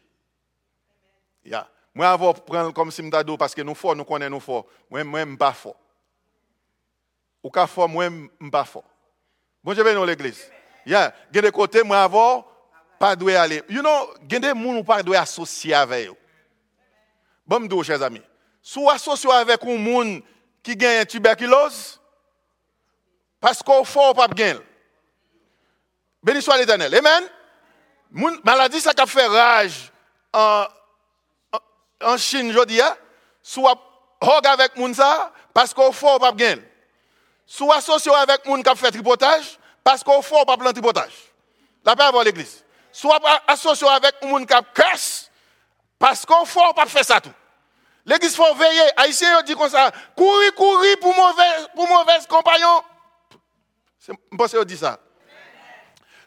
Yeah. 1.44 1.68
Mwen 1.92 2.08
avon 2.08 2.38
pren 2.46 2.70
l 2.70 2.72
kom 2.76 2.90
si 2.92 3.04
mta 3.04 3.20
do, 3.26 3.36
paske 3.40 3.64
nou 3.64 3.76
fo, 3.76 3.92
nou 3.96 4.08
konen 4.08 4.32
nou 4.32 4.40
fo. 4.40 4.62
Mwen 4.92 5.08
mwen 5.08 5.34
mba 5.34 5.52
fo. 5.56 5.74
Ou 7.44 7.52
ka 7.52 7.66
fo, 7.68 7.84
mwen 7.90 8.24
mba 8.40 8.64
fo. 8.68 8.80
Bon 9.64 9.76
jebe 9.76 9.92
nou 9.92 10.08
l 10.08 10.14
eglise. 10.14 10.48
Ya, 10.82 10.96
yeah. 10.96 11.12
gen 11.30 11.46
de 11.46 11.52
kote 11.54 11.84
mwen 11.84 12.00
avon, 12.00 12.42
pa 13.02 13.12
dwe 13.18 13.36
ale. 13.38 13.60
You 13.68 13.84
know, 13.84 14.08
gen 14.30 14.42
de 14.42 14.54
moun 14.56 14.80
ou 14.80 14.86
pa 14.86 15.02
dwe 15.04 15.20
asosye 15.20 15.76
ave 15.76 16.06
yo. 16.06 16.16
Bon 17.46 17.60
mdo, 17.62 17.82
chèz 17.84 18.02
ami. 18.02 18.22
Sou 18.64 18.88
asosye 18.90 19.30
avek 19.36 19.68
ou 19.68 19.76
moun 19.76 20.16
ki 20.64 20.78
gen 20.78 21.04
tuberkulose, 21.10 21.98
paske 23.42 23.68
ou 23.74 23.84
fo 23.84 24.08
ou 24.10 24.16
pap 24.16 24.32
gen 24.38 24.56
l. 24.56 24.66
Beni 26.24 26.40
sou 26.40 26.54
al 26.54 26.64
etanel. 26.64 26.94
Amen? 26.94 27.26
Moun, 28.12 28.38
maladi 28.46 28.80
sa 28.80 28.96
kap 28.96 29.10
fe 29.12 29.28
raj 29.28 29.90
an... 30.32 30.40
Euh, 30.40 30.78
en, 32.04 32.16
Chine, 32.16 32.52
je 32.52 32.64
dis, 32.64 32.80
hein? 32.80 32.96
soit 33.42 33.78
hog 34.20 34.46
avec 34.46 34.76
moun 34.76 34.94
ça, 34.94 35.32
parce 35.52 35.74
qu'au 35.74 35.92
fort, 35.92 36.18
pas 36.18 36.32
gain. 36.32 36.58
Soit 37.46 37.76
associé 37.76 38.12
avec 38.14 38.46
moun 38.46 38.62
qui 38.62 38.76
fait 38.76 38.90
tripotage, 38.90 39.58
parce 39.82 40.02
qu'au 40.02 40.22
fort, 40.22 40.46
pas 40.46 40.56
plan 40.56 40.72
tripotage. 40.72 41.12
La 41.84 41.96
paix 41.96 42.04
avant 42.04 42.22
l'église. 42.22 42.64
Soit 42.92 43.20
associé 43.46 43.88
avec 43.88 44.22
moun 44.22 44.46
qui 44.46 44.54
curse, 44.74 45.30
parce 45.98 46.24
qu'au 46.24 46.44
fort, 46.44 46.74
pas 46.74 46.86
fait 46.86 47.04
ça 47.04 47.20
tout. 47.20 47.32
L'église 48.04 48.34
faut 48.34 48.54
veiller. 48.54 48.90
Haïtien 48.96 49.42
dit 49.42 49.54
comme 49.54 49.68
ça, 49.68 49.90
courir, 50.16 50.54
courir 50.54 50.96
pour 51.00 51.14
mauvais, 51.14 51.68
pour 51.74 51.88
mauvais 51.88 52.18
compagnon. 52.28 52.82
Je 54.06 54.12
pense 54.36 54.52
que 54.52 54.64
dit 54.64 54.76
ça. 54.76 54.98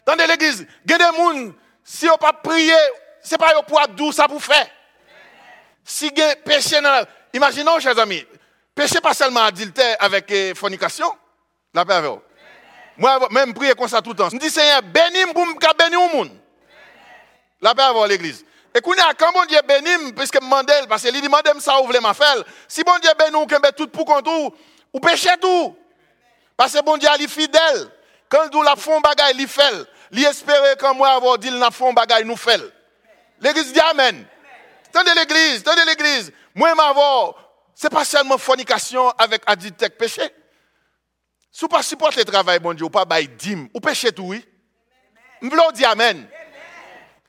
Dans 0.05 0.15
l'église, 0.15 0.61
a 0.61 0.97
des 0.97 1.03
gens, 1.03 1.53
si 1.83 2.09
on 2.09 2.17
pas 2.17 2.33
prier, 2.33 2.73
ce 3.21 3.31
n'est 3.31 3.37
pas 3.37 3.61
pour 3.63 3.81
abdou 3.81 4.11
ça 4.11 4.27
pour 4.27 4.43
faire. 4.43 4.67
Si 5.85 6.07
il 6.07 6.35
péché 6.43 6.81
dans 6.81 7.05
Imaginons, 7.33 7.79
chers 7.79 7.99
amis, 7.99 8.25
péché 8.73 8.99
pas 8.99 9.13
seulement 9.13 9.43
adultère 9.43 9.95
avec 9.99 10.31
eh, 10.31 10.55
fornication, 10.55 11.05
la 11.73 11.85
paix 11.85 11.93
avec 11.93 12.09
vous. 12.09 12.21
Moi, 12.97 13.27
même 13.29 13.53
prier 13.53 13.73
comme 13.75 13.87
ça 13.87 14.01
tout 14.01 14.11
le 14.11 14.15
temps. 14.15 14.29
Je 14.29 14.37
dis, 14.37 14.49
Seigneur, 14.49 14.81
bénis 14.81 15.31
pour 15.33 15.45
me 15.45 15.95
au 15.97 16.15
monde. 16.15 16.31
La 17.61 17.75
paix 17.75 17.83
avec 17.83 18.07
l'église. 18.07 18.45
Et 18.73 18.81
quand 18.81 19.31
bon 19.33 19.45
Dieu 19.47 19.59
bénit, 19.67 20.13
puisque 20.13 20.35
je 20.35 20.39
demande, 20.39 20.69
parce 20.89 21.03
que 21.03 21.09
lui 21.09 21.21
demande 21.21 21.43
ça, 21.59 21.77
vous 21.77 21.85
voulez 21.85 21.99
faire. 22.13 22.43
Si 22.67 22.83
bon 22.83 22.97
Dieu 23.01 23.11
bénit, 23.19 23.45
vous 23.45 23.55
avez 23.55 23.73
tout 23.73 23.87
pour 23.87 24.05
contre 24.05 24.31
vous, 24.31 24.55
vous 24.93 24.99
péchez 24.99 25.37
tout. 25.39 25.77
Parce 26.57 26.73
que 26.73 26.81
bon 26.81 26.97
Dieu 26.97 27.09
est 27.19 27.27
fidèle. 27.27 27.89
Quand 28.27 28.51
nous 28.51 28.63
la 28.63 28.75
font 28.75 28.99
bagaille, 29.01 29.35
il 29.39 29.47
fait. 29.47 29.85
Il 30.11 30.23
espère 30.25 30.77
quand 30.77 30.93
moi 30.93 31.09
avoir 31.09 31.37
dit 31.37 31.49
la 31.49 31.69
font 31.69 31.93
bagaille, 31.93 32.25
nous 32.25 32.37
fait. 32.37 32.61
L'église 33.39 33.71
dit 33.71 33.79
Amen. 33.79 34.25
Tendez 34.95 35.11
l'église, 35.13 35.61
tendez 35.61 35.83
l'église. 35.83 36.31
Moi, 36.53 36.73
m'avoir, 36.73 37.35
c'est 37.73 37.89
pas 37.89 38.05
seulement 38.05 38.37
fornication 38.37 39.09
avec 39.17 39.41
addict 39.45 39.89
péché. 39.89 40.21
Si 41.51 41.59
vous 41.59 41.67
pas 41.67 41.83
supporter 41.83 42.21
le 42.21 42.25
travail, 42.25 42.59
bon 42.59 42.73
Dieu, 42.73 42.85
ou 42.85 42.89
pas 42.89 43.03
bail 43.03 43.27
dîme, 43.27 43.67
ou 43.73 43.81
péché 43.81 44.13
tout, 44.13 44.27
oui. 44.27 44.45
M'vlo 45.41 45.63
dit 45.73 45.83
Amen. 45.83 46.25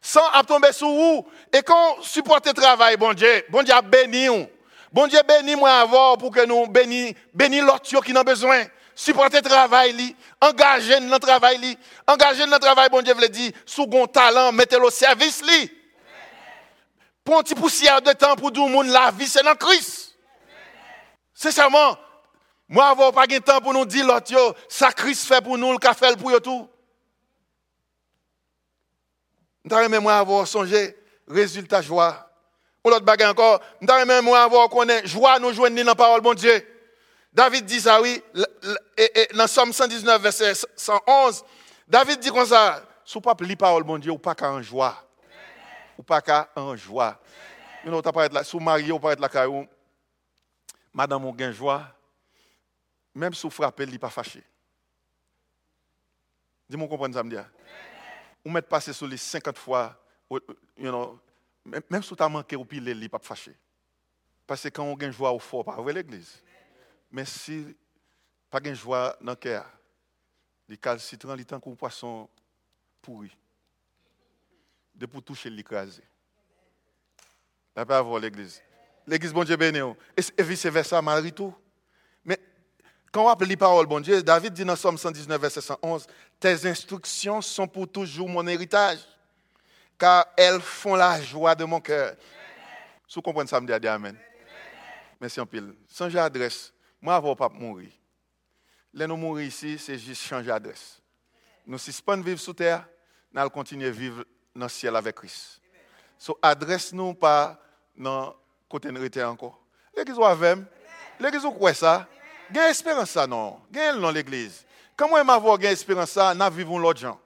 Sans 0.00 0.31
tomber 0.46 0.70
sur 0.70 0.87
vous. 0.87 1.26
Et 1.52 1.61
quand 1.62 2.00
supporter 2.02 2.50
le 2.50 2.55
travail, 2.55 2.96
bon 2.96 3.12
Dieu, 3.14 3.44
bon 3.48 3.64
Dieu 3.64 3.74
a 3.74 3.83
béni. 3.83 4.29
Bon 4.92 5.09
Dieu 5.09 5.18
béni 5.26 5.57
moi 5.57 5.81
avoir 5.81 6.18
pour 6.18 6.31
que 6.31 6.46
nous 6.46 6.68
béni, 6.68 7.16
béni 7.35 7.61
l'autre 7.61 8.00
qui 8.00 8.12
n'a 8.12 8.22
besoin. 8.22 8.64
supporter 8.94 9.38
le 9.38 9.42
travail, 9.42 9.92
li, 9.92 10.14
engager 10.40 11.00
dans 11.00 11.14
le 11.14 11.18
travail, 11.18 11.59
li, 11.59 11.76
engager 12.07 12.46
dans 12.46 12.52
le 12.52 12.61
travail, 12.61 12.88
bon 12.90 13.02
Dieu 13.02 13.12
veut 13.12 13.29
dire, 13.29 13.50
sous 13.66 13.88
bon 13.88 14.07
talent, 14.07 14.52
mettez-le 14.52 14.85
au 14.85 14.90
service, 14.90 15.42
li. 15.42 15.68
Pour 17.26 17.38
un 17.38 17.42
petit 17.42 17.56
poussière 17.56 18.00
de 18.00 18.12
temps 18.12 18.36
pour 18.36 18.52
tout 18.52 18.64
le 18.64 18.72
monde, 18.72 18.86
la 18.86 19.10
vie, 19.10 19.26
c'est 19.26 19.42
dans 19.42 19.56
Christ. 19.56 20.16
Seulement, 21.34 21.98
moi, 22.68 22.86
avoir 22.86 23.12
pas 23.12 23.26
de 23.26 23.38
temps 23.38 23.60
pour 23.60 23.72
nous 23.72 23.84
dire, 23.84 24.06
l'autre, 24.06 24.54
ça 24.68 24.92
Christ 24.92 25.26
fait 25.26 25.42
pour 25.42 25.58
nous, 25.58 25.72
le 25.72 25.78
café 25.78 26.14
pour 26.16 26.30
yo 26.30 26.38
tout. 26.38 26.70
M'ta 29.64 29.88
même 29.88 30.04
moi 30.04 30.18
avoir 30.18 30.46
songé 30.46 30.96
résultat 31.26 31.82
joie. 31.82 32.30
Ou 32.84 32.90
l'autre 32.90 33.04
bagage 33.04 33.30
encore, 33.30 33.60
m'ta 33.80 34.04
même 34.04 34.24
moi 34.24 34.44
avoir 34.44 34.68
connaît 34.68 35.04
joie 35.04 35.40
nous 35.40 35.52
joindre 35.52 35.76
dans 35.76 35.84
la 35.84 35.94
parole 35.96 36.20
bon 36.20 36.34
Dieu. 36.34 36.64
David 37.32 37.64
dit 37.64 37.80
ça 37.80 38.00
oui 38.00 38.22
dans 39.34 39.48
Somme 39.48 39.72
119 39.72 40.22
verset 40.22 40.52
111, 40.76 41.44
David 41.88 42.20
dit 42.20 42.30
comme 42.30 42.46
ça, 42.46 42.82
sous 43.04 43.20
pas 43.20 43.34
li 43.40 43.56
parole 43.56 43.82
bon 43.82 43.98
Dieu 43.98 44.12
ou 44.12 44.18
pas 44.18 44.36
qu'en 44.36 44.62
joie. 44.62 45.06
Ou 45.98 46.02
pas 46.02 46.20
qu'en 46.20 46.76
joie. 46.76 47.20
You 47.85 47.90
know, 47.90 48.02
t'as 48.02 48.28
là 48.28 48.44
sous 48.44 48.61
marié 48.61 48.92
ou 48.92 49.09
être 49.09 49.20
là 49.20 49.28
caillou. 49.28 49.66
Madame 50.92 51.24
ou 51.24 51.32
gain 51.32 51.52
joie. 51.52 51.87
Même 53.14 53.35
sous 53.35 53.50
frappé, 53.50 53.85
il 53.85 53.98
pas 53.98 54.11
fâché. 54.11 54.42
Dis-moi 56.68 56.88
comprendre 56.88 57.14
ça 57.14 57.22
me 57.22 57.30
dire 57.30 57.46
ou 58.46 58.48
mettre 58.48 58.68
passer 58.68 58.92
sur 58.92 59.09
les 59.09 59.16
50 59.16 59.59
fois, 59.59 60.00
you 60.30 60.88
know, 60.88 61.18
même 61.64 62.00
si 62.00 62.14
tu 62.14 62.22
as 62.22 62.28
manqué 62.28 62.54
ou 62.54 62.64
pile, 62.64 62.87
il 62.87 63.11
pas 63.11 63.18
fâché. 63.18 63.52
Parce 64.46 64.62
que 64.62 64.68
quand 64.68 64.85
on 64.85 64.96
a 64.96 65.11
joie 65.11 65.32
au 65.32 65.40
fort, 65.40 65.64
pas 65.64 65.92
l'église. 65.92 66.40
Mais 67.11 67.24
si 67.24 67.76
pas 68.48 68.61
de 68.61 68.72
joie 68.72 69.16
dans 69.20 69.32
le 69.32 69.37
cœur, 69.37 69.66
les 70.68 70.76
calcitrants, 70.76 71.35
les 71.35 71.44
temps 71.44 71.59
qu'on 71.59 71.74
poisson 71.74 72.28
pourri. 73.02 73.37
De 74.96 75.06
pour 75.06 75.22
toucher 75.22 75.50
l'écraser. 75.50 76.02
Pas 77.74 77.98
avoir 77.98 78.18
l'église. 78.18 78.62
L'église, 79.06 79.32
bon 79.32 79.44
Dieu 79.44 79.56
béni. 79.56 79.78
Et 80.16 80.42
vice-versa, 80.42 81.02
malgré 81.02 81.30
tout. 81.30 81.54
Mais 82.24 82.40
quand 83.12 83.26
on 83.26 83.28
appelle 83.28 83.48
les 83.48 83.56
paroles, 83.56 83.87
bon 83.87 84.00
Dieu, 84.00 84.22
David 84.22 84.54
dit 84.54 84.64
dans 84.64 84.74
Somme 84.74 84.96
119, 84.96 85.40
verset 85.40 85.61
111, 85.61 86.06
Tes 86.40 86.66
instructions 86.66 87.42
sont 87.42 87.68
pour 87.68 87.90
toujours 87.90 88.28
mon 88.28 88.46
héritage, 88.46 89.00
car 89.98 90.26
elles 90.37 90.61
font 90.61 90.94
la 90.94 91.20
joie 91.20 91.54
de 91.54 91.64
mon 91.64 91.80
cœur. 91.80 92.16
Si 93.06 93.14
vous 93.14 93.22
comprenez 93.22 93.48
ça, 93.48 93.61
me 93.61 93.66
dit 93.66 93.87
Amen. 93.87 94.18
Merci 95.20 95.40
en 95.40 95.46
pile. 95.46 95.74
Changer 95.88 96.16
d'adresse. 96.16 96.72
Moi, 97.00 97.14
avant 97.14 97.37
pas 97.37 97.48
mourir. 97.48 97.90
Là, 98.92 99.06
nous 99.06 99.16
mourir 99.16 99.46
ici, 99.46 99.78
c'est 99.78 99.98
juste 99.98 100.22
changer 100.22 100.48
d'adresse. 100.48 101.00
Nous, 101.66 101.78
pas 102.04 102.16
vivre 102.16 102.40
sous 102.40 102.54
terre, 102.54 102.88
nous 103.32 103.40
allons 103.40 103.50
continuer 103.50 103.88
à 103.88 103.90
vivre 103.90 104.24
dans 104.57 104.66
le 104.66 104.71
ciel 104.71 104.97
avec 104.97 105.14
Christ. 105.16 105.61
So, 106.19 106.38
adresse-nous 106.40 107.14
pas 107.14 107.61
dans 107.97 108.29
le 108.29 108.33
côté 108.69 108.90
de 108.90 109.23
encore. 109.25 109.61
L'église 109.97 110.19
ou 110.19 110.25
avec, 110.25 110.59
l'église 111.21 111.45
ou 111.45 111.53
quoi 111.53 111.75
ça? 111.75 112.09
Gain 112.51 112.69
espérance 112.69 113.11
ça 113.11 113.27
non? 113.27 113.61
Gain 113.71 113.97
dans 113.97 114.11
l'église. 114.11 114.64
Comment 114.97 115.23
moi 115.25 115.35
avoir 115.35 115.59
gain 115.59 115.71
espérance 115.71 116.11
ça, 116.11 116.35
nous 116.35 116.51
vivons 116.51 116.79
l'autre 116.79 117.01
gens. 117.01 117.19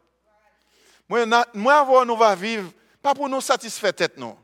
Moi 1.08 1.24
moi 1.54 1.74
avoir 1.74 2.06
nous 2.06 2.16
va 2.16 2.34
vivre 2.34 2.70
pas 3.02 3.14
pour 3.14 3.28
nous 3.28 3.40
satisfaire 3.40 3.94
tête 3.94 4.16
non. 4.16 4.36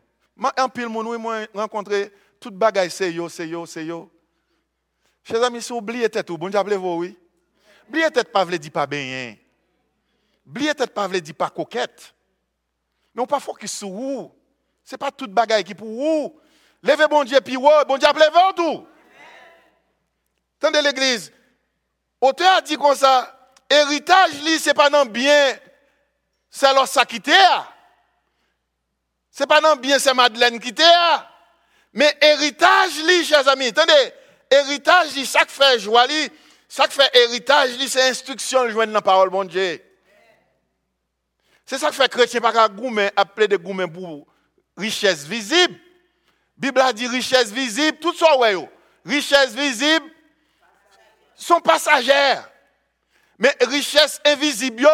En 0.59 0.69
pile 0.69 0.89
mon 0.89 1.19
moi 1.19 1.47
rencontrer 1.55 2.13
toute 2.39 2.55
bagaille 2.55 2.91
c'est 2.91 3.13
yo, 3.13 3.29
c'est 3.29 3.49
yo, 3.49 3.67
c'est 3.67 3.85
yo. 3.87 4.11
Chers 5.25 5.43
amis, 5.43 5.63
si 5.63 5.73
vous 5.73 5.79
oubliez 5.79 6.09
tête 6.09 6.29
ou 6.31 6.39
bon 6.39 6.49
Dieu 6.49 6.61
vous 6.61 6.97
oui. 6.97 7.19
Oubliez 7.89 8.11
tête 8.11 8.31
pas 8.31 8.45
veut 8.45 8.59
dire 8.59 8.73
pas 8.73 8.87
bien. 8.87 9.35
Oubliez 10.47 10.75
tête 10.75 10.93
pas 10.93 11.09
veut 11.09 11.21
dire 11.21 11.35
pas 11.35 11.51
coquette. 11.51 12.15
Mais 13.17 13.23
on 13.23 13.27
pas 13.27 13.41
focus 13.41 13.73
sur 13.73 13.89
vous. 13.89 14.31
C'est 14.85 14.99
pas 14.99 15.11
toute 15.11 15.33
bagaille 15.33 15.65
qui 15.65 15.75
pour 15.75 15.89
vous. 15.89 16.39
Levez 16.83 17.09
bon 17.09 17.25
Dieu 17.25 17.41
puis 17.41 17.57
bon 17.57 17.97
Dieu 17.97 18.09
levez 18.15 18.55
tout. 18.55 18.87
Tendez 20.61 20.83
l'église. 20.83 21.33
Auteur 22.21 22.57
a 22.57 22.61
dit 22.61 22.77
comme 22.77 22.95
ça, 22.95 23.51
héritage, 23.69 24.33
ce 24.33 24.59
c'est 24.59 24.75
pas 24.75 24.91
non 24.91 25.07
bien, 25.07 25.59
c'est 26.51 26.67
alors 26.67 26.89
ça 26.89 27.05
qui 27.05 27.21
C'est 29.31 29.47
pas 29.47 29.61
non 29.61 29.77
bien, 29.77 29.99
c'est 29.99 30.15
Madeleine 30.15 30.59
qui 30.59 30.75
Mais 31.93 32.17
héritage, 32.21 33.03
li, 33.05 33.25
chers 33.25 33.47
amis, 33.49 33.69
attendez, 33.69 34.13
héritage, 34.51 35.15
li, 35.15 35.27
ça 35.27 35.45
qui 35.45 35.55
fait 35.55 35.79
joie, 35.79 36.07
li, 36.07 36.31
ça 36.69 36.87
qui 36.87 36.95
fait 36.95 37.11
héritage, 37.15 37.77
li, 37.77 37.89
c'est 37.89 38.09
instruction, 38.09 38.69
joindre 38.71 38.93
dans 38.93 38.99
la 38.99 39.03
parole, 39.03 39.29
bon 39.29 39.45
Dieu. 39.45 39.86
C'est 41.67 41.79
ça 41.79 41.91
qui 41.91 41.97
fait 41.97 42.09
chrétien, 42.09 42.41
pas 42.41 42.53
qu'à 42.53 42.69
appeler 43.17 43.49
de 43.49 43.57
goumen 43.57 43.93
pour 43.93 44.25
richesse 44.77 45.25
visible. 45.25 45.75
Bible 46.57 46.81
a 46.81 46.93
dit 46.93 47.09
richesse 47.09 47.51
visible, 47.51 47.99
tout 47.99 48.15
ça, 48.15 48.39
ouais, 48.39 48.55
richesse 49.05 49.53
visible, 49.53 50.07
sont 51.35 51.61
passagères. 51.61 52.49
Mais 53.39 53.55
richesse 53.61 54.21
invisible, 54.25 54.89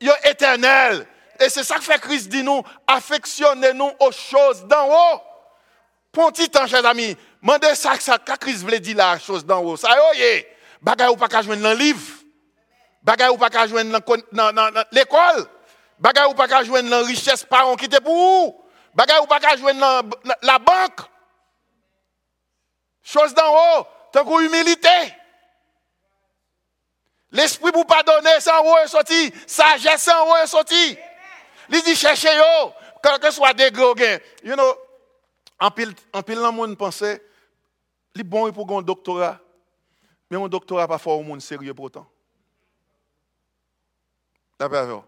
yo, 0.00 0.12
éternelle. 0.24 1.06
Et 1.40 1.48
c'est 1.48 1.64
ça 1.64 1.76
que 1.76 1.84
fait 1.84 2.00
Christ 2.00 2.28
dit 2.28 2.42
nous, 2.42 2.62
affectionnez-nous 2.86 3.92
aux 4.00 4.12
choses 4.12 4.64
d'en 4.64 4.88
haut. 4.88 5.20
Petit 6.10 6.50
temps, 6.50 6.66
chers 6.66 6.84
amis, 6.84 7.16
demandez 7.40 7.74
ça 7.74 7.96
que 7.96 8.02
ça, 8.02 8.18
Christ 8.18 8.58
voulait 8.62 8.80
dire 8.80 8.96
la 8.96 9.18
chose 9.18 9.46
d'en 9.46 9.62
haut. 9.62 9.76
Ça 9.76 9.88
y 10.14 10.20
est, 10.20 10.56
bagay 10.82 11.06
ou 11.06 11.16
pas 11.16 11.28
qu'à 11.28 11.42
dans 11.42 11.54
le 11.54 11.74
livre. 11.74 12.21
Bagay 13.02 13.28
ou 13.28 13.36
pas 13.36 13.50
qu'à 13.50 13.66
dans 13.66 14.84
l'école. 14.92 15.46
Bagay 15.98 16.24
ou 16.28 16.34
pas 16.34 16.48
qu'à 16.48 16.62
jouer 16.62 16.82
dans 16.82 17.04
richesse 17.04 17.44
parents 17.44 17.76
qui 17.76 17.86
était 17.86 18.00
pour 18.00 18.14
vous. 18.14 18.64
Bagay 18.94 19.18
ou 19.22 19.26
pas 19.26 19.40
qu'à 19.40 19.56
dans 19.56 20.02
la 20.42 20.58
banque. 20.58 21.00
Chose 23.02 23.34
d'en 23.34 23.52
haut, 23.52 23.86
tant 24.12 24.24
que 24.24 24.46
humilité. 24.46 24.88
L'esprit 27.32 27.72
pour 27.72 27.86
pardonner, 27.86 28.40
sans 28.40 28.62
haut 28.62 28.78
est 28.84 28.88
sorti. 28.88 29.32
Sagesse 29.46 30.02
sans 30.02 30.28
haut 30.28 30.36
est 30.36 30.46
sorti. 30.46 30.98
Il 31.70 31.82
dit 31.82 31.96
cherchez 31.96 32.36
yo, 32.36 32.72
quel 33.02 33.18
que 33.18 33.30
soit 33.30 33.54
degré 33.54 34.22
You 34.44 34.54
know, 34.54 34.74
en 35.58 35.70
pile, 35.70 35.94
pile, 36.26 36.40
le 36.40 36.50
monde 36.50 36.76
pensait, 36.76 37.24
il 38.14 38.22
bon 38.22 38.52
pour 38.52 38.70
un 38.78 38.82
doctorat, 38.82 39.38
mais 40.30 40.36
un 40.36 40.48
doctorat 40.48 40.86
pas 40.86 40.98
fort 40.98 41.18
au 41.18 41.22
monde 41.22 41.40
sérieux 41.40 41.72
pourtant. 41.72 42.06
D'accord? 44.68 45.04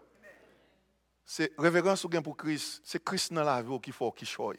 C'est 1.25 1.53
révérence 1.57 2.03
ou 2.03 2.09
pour 2.09 2.37
Christ. 2.37 2.81
C'est 2.83 3.03
Christ 3.03 3.33
dans 3.33 3.43
la 3.43 3.61
vie 3.61 3.79
qui 3.81 3.91
faut 3.91 4.11
qui 4.11 4.25
choye. 4.25 4.57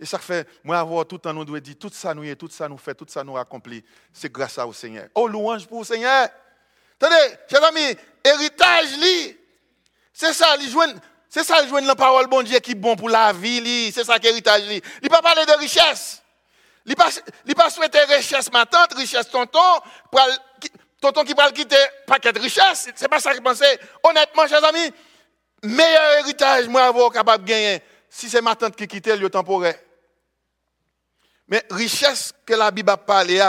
Et 0.00 0.06
ça 0.06 0.18
fait, 0.18 0.48
moi 0.62 0.78
avoir 0.78 1.04
tout 1.04 1.16
le 1.16 1.20
temps, 1.20 1.32
nous 1.34 1.44
devons 1.44 1.58
dire, 1.58 1.74
tout 1.78 1.90
ça 1.92 2.14
nous 2.14 2.22
est, 2.22 2.36
tout 2.36 2.48
ça 2.48 2.68
nous 2.68 2.78
fait, 2.78 2.94
tout 2.94 3.06
ça 3.08 3.24
nous 3.24 3.36
accomplit. 3.36 3.84
C'est 4.12 4.30
grâce 4.30 4.56
au 4.58 4.72
Seigneur. 4.72 5.08
Oh, 5.14 5.26
louange 5.26 5.66
pour 5.66 5.80
le 5.80 5.84
Seigneur. 5.84 6.28
Attendez, 7.00 7.36
chers 7.50 7.64
amis, 7.64 7.96
héritage, 8.24 8.86
c'est 10.12 10.32
ça, 10.32 10.56
c'est 11.28 11.44
ça, 11.44 11.66
joindre 11.66 11.88
la 11.88 11.96
parole 11.96 12.28
bon 12.28 12.42
Dieu 12.42 12.58
qui 12.60 12.72
est 12.72 12.74
bon 12.74 12.94
pour 12.94 13.08
la 13.08 13.32
vie, 13.32 13.90
c'est 13.92 14.04
ça 14.04 14.18
qu'héritage, 14.18 14.62
il 14.68 14.82
ne 15.02 15.08
pas 15.08 15.22
parler 15.22 15.44
de 15.44 15.58
richesse. 15.58 16.22
Il 16.86 16.94
ne 17.46 17.54
pas 17.54 17.70
souhaiter 17.70 17.98
richesse 18.04 18.50
ma 18.52 18.64
tante, 18.64 18.94
richesse 18.94 19.28
tonton, 19.28 19.58
tonton 21.00 21.24
qui 21.24 21.34
va 21.34 21.50
quitter 21.52 21.76
paquet 22.06 22.32
de 22.32 22.40
richesse. 22.40 22.90
C'est 22.94 23.08
pas 23.08 23.20
ça 23.20 23.32
qu'il 23.32 23.42
pensait. 23.42 23.78
Honnêtement, 24.02 24.46
chers 24.46 24.64
amis, 24.64 24.92
meilleur 25.62 26.18
héritage, 26.20 26.68
moi, 26.68 26.84
avoir 26.84 27.10
capable 27.10 27.44
de 27.44 27.48
gagner, 27.50 27.82
si 28.08 28.28
c'est 28.28 28.40
ma 28.40 28.54
tante 28.56 28.76
qui 28.76 28.86
quitte 28.86 29.06
le 29.06 29.30
temporaire. 29.30 29.78
Mais 31.46 31.64
richesse 31.70 32.32
que 32.44 32.54
la 32.54 32.70
Bible 32.70 32.90
a 32.90 32.96
parlé, 32.96 33.42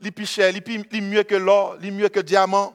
il 0.00 0.12
plus 0.12 0.26
cher, 0.26 0.52
il 0.54 1.02
mieux 1.02 1.22
que 1.22 1.34
l'or, 1.34 1.76
il 1.82 1.92
mieux 1.92 2.08
que 2.08 2.18
le 2.18 2.24
diamant. 2.24 2.74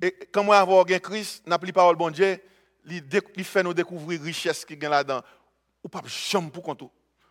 Et 0.00 0.12
quand 0.32 0.44
moi 0.44 0.58
avoir 0.58 0.84
un 0.88 0.98
Christ, 0.98 1.46
n'a 1.46 1.58
plus 1.58 1.72
parole 1.72 1.96
bon 1.96 2.10
Dieu, 2.10 2.40
il 2.86 3.44
fait 3.44 3.62
nous 3.62 3.74
découvrir 3.74 4.20
richesse 4.22 4.64
qui 4.64 4.74
est 4.74 4.88
là-dedans. 4.88 5.22
Ou 5.82 5.88
pas 5.88 6.02
jamais 6.06 6.50
pour 6.50 6.62
compte. 6.62 6.82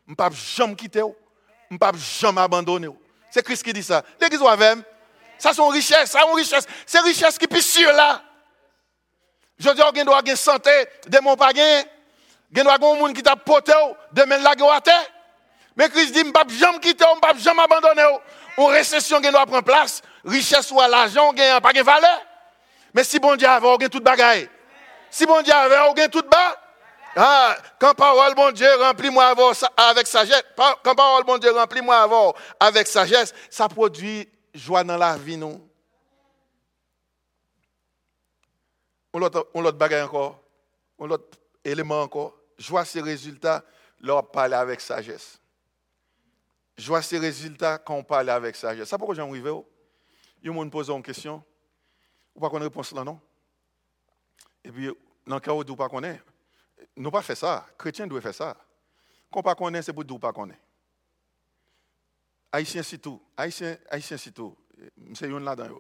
On 0.08 0.16
pas 0.16 0.30
jamais 0.32 0.76
quitter 0.76 1.02
On 1.02 1.78
pas 1.78 1.92
jamais 1.94 2.42
abandonner. 2.42 2.90
C'est 3.30 3.44
Christ 3.44 3.64
qui 3.64 3.74
dit 3.74 3.84
ça. 3.84 4.04
L'église 4.20 4.42
avec 4.42 4.80
ça 5.40 5.54
sont 5.54 5.68
richesse, 5.68 6.12
ça 6.12 6.22
une 6.28 6.36
richesse. 6.36 6.66
C'est 6.86 7.00
richesse 7.00 7.38
qui 7.38 7.46
est 7.46 7.62
sûr 7.62 7.92
là. 7.94 8.22
Je 9.60 9.70
dis, 9.70 9.82
on 9.82 9.92
doit 10.04 10.18
avoir 10.18 10.38
santé, 10.38 10.70
demain 11.08 11.36
pas 11.36 11.52
gain. 11.52 11.84
On 12.56 12.64
doit 12.64 12.74
avoir 12.74 12.94
un 12.94 12.98
monde 12.98 13.14
qui 13.14 13.24
t'a 13.24 13.36
poté, 13.36 13.74
demain 14.12 14.38
la 14.38 14.56
terre. 14.82 14.94
Mais 15.76 15.90
Christ 15.90 16.14
dit, 16.14 16.22
on 16.24 16.28
ne 16.28 16.32
pas 16.32 16.44
jamais 16.48 16.80
quitter, 16.80 17.06
on 17.12 17.16
ne 17.16 17.20
pas 17.20 17.34
jamais 17.38 17.64
abandonner. 17.64 18.04
Une 18.58 18.66
récession 18.66 19.22
qui 19.22 19.30
doit 19.30 19.46
prendre 19.46 19.64
place, 19.64 20.02
richesse 20.26 20.72
ou 20.72 20.80
l'argent, 20.80 21.32
on 21.32 21.62
pas 21.62 21.74
de 21.74 21.82
valeur. 21.82 22.22
Mais 22.94 23.04
si 23.04 23.20
bon 23.20 23.36
Dieu 23.36 23.48
avait, 23.48 23.68
on 23.68 23.78
tout 23.78 24.00
bagaille. 24.00 24.50
Si 25.10 25.26
bon 25.26 25.42
Dieu 25.42 25.54
avait, 25.54 25.78
on 25.80 26.10
tout 26.10 26.24
bas. 26.24 26.58
Ah, 27.16 27.56
quand 27.80 27.94
parole 27.96 28.36
bon 28.36 28.52
Dieu 28.52 28.70
remplis-moi 28.80 29.34
avec 29.76 30.06
sagesse, 30.06 30.44
quand 30.84 30.96
parole 30.96 31.24
bon 31.24 31.38
Dieu 31.40 31.52
remplis-moi 31.52 32.34
avec 32.60 32.88
sagesse, 32.88 33.34
ça 33.50 33.68
produit 33.68 34.30
joie 34.58 34.84
dans 34.84 34.98
la 34.98 35.18
vie, 35.18 35.38
nous. 35.38 35.62
On 39.14 39.20
l'autre 39.20 39.50
on 39.54 39.64
bagaille 39.72 40.04
encore, 40.04 40.44
on 40.98 41.08
l'autre 41.08 41.38
élément 41.64 42.02
encore. 42.02 42.36
Joie 42.58 42.86
ses 42.86 43.02
résultats, 43.02 43.64
leur 44.00 44.30
parler 44.30 44.56
avec 44.56 44.82
sagesse. 44.82 45.40
Joie 46.78 47.02
ses 47.02 47.18
résultats 47.18 47.78
quand 47.78 47.96
on 47.96 48.04
parle 48.04 48.30
avec 48.30 48.56
sagesse. 48.56 48.90
Ça 48.90 48.98
pourquoi 48.98 49.16
j'en 49.16 49.30
arrive 49.30 49.52
Il 50.44 50.52
y 50.52 50.56
a 50.56 50.62
une 50.62 51.04
question. 51.04 51.44
Ou 52.36 52.40
pas 52.40 52.50
qu'on 52.50 52.60
réponse 52.60 52.92
là, 52.92 53.04
non? 53.04 53.20
Et 54.64 54.72
puis, 54.72 54.92
dans 55.26 55.36
le 55.36 55.42
cas 55.42 55.52
où 55.54 55.58
vous 55.58 55.64
ne 55.64 55.76
pas 55.76 55.90
connaître, 55.90 56.24
nous 56.96 57.10
pas 57.10 57.22
fait 57.24 57.36
ça. 57.36 57.66
Chrétiens 57.78 58.06
doivent 58.06 58.22
faire 58.22 58.34
ça. 58.34 58.58
Quand 59.32 59.40
on 59.40 59.44
pas 59.44 59.56
connaît, 59.56 59.82
c'est 59.82 59.94
pour 59.94 60.06
nous 60.06 60.20
pas 60.20 60.32
connaître. 60.32 60.67
Haïtiens 62.58 62.82
c'est 62.82 62.98
tout. 62.98 63.22
Haïtiens, 63.38 63.78
Haïtiens 63.88 64.18
c'est 64.18 64.32
tout. 64.32 64.58
C'est 65.14 65.28
une 65.28 65.44
là-dedans. 65.44 65.80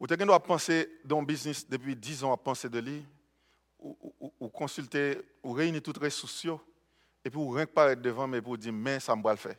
Vous 0.00 0.12
avez 0.12 0.40
penser 0.40 0.98
dans 1.04 1.20
le 1.20 1.26
business 1.26 1.68
depuis 1.68 1.94
10 1.94 2.24
ans 2.24 2.32
à 2.32 2.36
penser 2.36 2.68
de 2.68 2.80
lui, 2.80 3.06
ou, 3.78 3.96
ou, 4.20 4.32
ou 4.40 4.48
consulter, 4.48 5.18
ou 5.44 5.52
réunir 5.52 5.80
toutes 5.82 5.98
les 5.98 6.08
ressources, 6.08 6.60
et 7.24 7.30
puis 7.30 7.38
vous 7.38 7.50
rien 7.50 7.64
paraître 7.64 8.02
devant, 8.02 8.26
mais 8.26 8.42
pour 8.42 8.58
dire, 8.58 8.72
mais 8.72 8.98
ça 8.98 9.14
me 9.14 9.22
va 9.22 9.30
le 9.30 9.36
faire. 9.36 9.54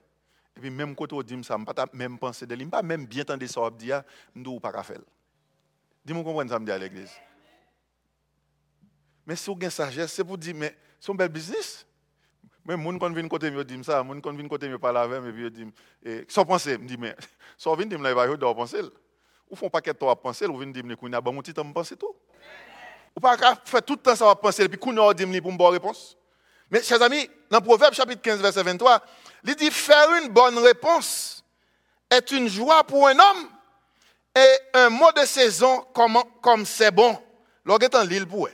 Et 0.57 0.59
puis 0.59 0.69
même 0.69 0.93
quand 0.93 1.09
vous 1.13 1.23
dites 1.23 1.45
ça, 1.45 1.55
je 1.57 1.63
pas 1.63 1.85
même 1.93 2.19
penser 2.19 2.45
de 2.45 2.53
lui, 2.53 2.65
pas 2.65 2.83
même 2.83 3.05
bien 3.05 3.21
entendre 3.21 3.47
ça, 3.47 3.61
je 3.79 3.85
je 3.87 4.39
ne 4.39 4.59
pas 4.59 4.83
faire. 4.83 4.99
Dis-moi 6.03 6.21
comprendre 6.21 6.51
ça 6.51 6.59
me 6.59 6.65
dit 6.65 6.71
à 6.71 6.77
l'église? 6.77 7.13
Mais 9.25 9.37
si 9.37 9.49
vous 9.49 9.55
avez 9.55 9.69
sagesse, 9.69 10.11
c'est 10.11 10.25
pour 10.25 10.37
dire, 10.37 10.53
mais 10.53 10.77
c'est 10.99 11.13
un 11.13 11.15
bel 11.15 11.29
business. 12.67 12.85
Mais 12.85 12.91
les 12.91 12.99
gens 12.99 13.07
qui 13.07 13.13
viennent 13.13 13.29
côté 13.29 13.51
me 13.51 13.63
disent 13.63 13.85
ça, 13.85 14.03
les 14.03 14.09
gens 14.09 14.21
qui 14.21 14.29
viennent 14.31 14.49
côté 14.49 14.67
me 14.67 14.77
parler 14.77 14.99
avec 14.99 15.23
et 15.25 15.31
puis 15.31 15.45
ils 15.45 15.51
disent, 15.51 16.25
sans 16.27 16.45
penser, 16.45 16.77
me 16.77 16.87
dit, 16.87 16.97
mais, 16.97 17.15
sans 17.57 17.75
venir 17.75 17.97
dire, 17.97 18.01
là, 18.01 18.25
il 18.25 18.37
va 18.37 18.53
penser. 18.53 18.81
Ou 19.49 19.55
font 19.55 19.69
pas 19.69 19.81
qu'être 19.81 20.07
à 20.07 20.15
penser, 20.15 20.45
ou 20.45 20.57
viennent 20.57 20.73
dire, 20.73 20.83
mais 20.85 20.95
qu'on 20.95 21.11
a 21.13 21.21
bon 21.21 21.39
petit 21.41 21.53
temps 21.53 21.71
penser 21.71 21.95
tout. 21.95 22.15
Ou 23.15 23.19
pas 23.19 23.37
faire 23.37 23.81
tout 23.83 23.93
le 23.93 23.99
temps 23.99 24.15
ça 24.15 24.25
va 24.25 24.35
penser, 24.35 24.63
et 24.63 24.69
puis 24.69 24.77
qu'on 24.77 24.95
a 24.97 25.13
dit 25.13 25.25
pour 25.41 25.51
une 25.51 25.57
bonne 25.57 25.73
réponse. 25.73 26.17
Mais, 26.69 26.83
chers 26.83 27.01
amis, 27.01 27.29
dans 27.49 27.61
Proverbe 27.61 27.93
chapitre 27.93 28.21
15, 28.21 28.41
verset 28.41 28.63
23, 28.63 29.01
il 29.45 29.55
dit, 29.55 29.71
faire 29.71 30.13
une 30.21 30.29
bonne 30.29 30.57
réponse 30.59 31.43
est 32.09 32.31
une 32.31 32.47
joie 32.47 32.83
pour 32.83 33.07
un 33.07 33.17
homme 33.17 33.49
et 34.35 34.77
un 34.77 34.89
mot 34.89 35.11
de 35.13 35.25
saison 35.25 35.85
comme 36.41 36.65
c'est 36.65 36.91
bon. 36.91 37.17
Lorsqu'on 37.65 38.03
l'île 38.03 38.27
pour 38.27 38.49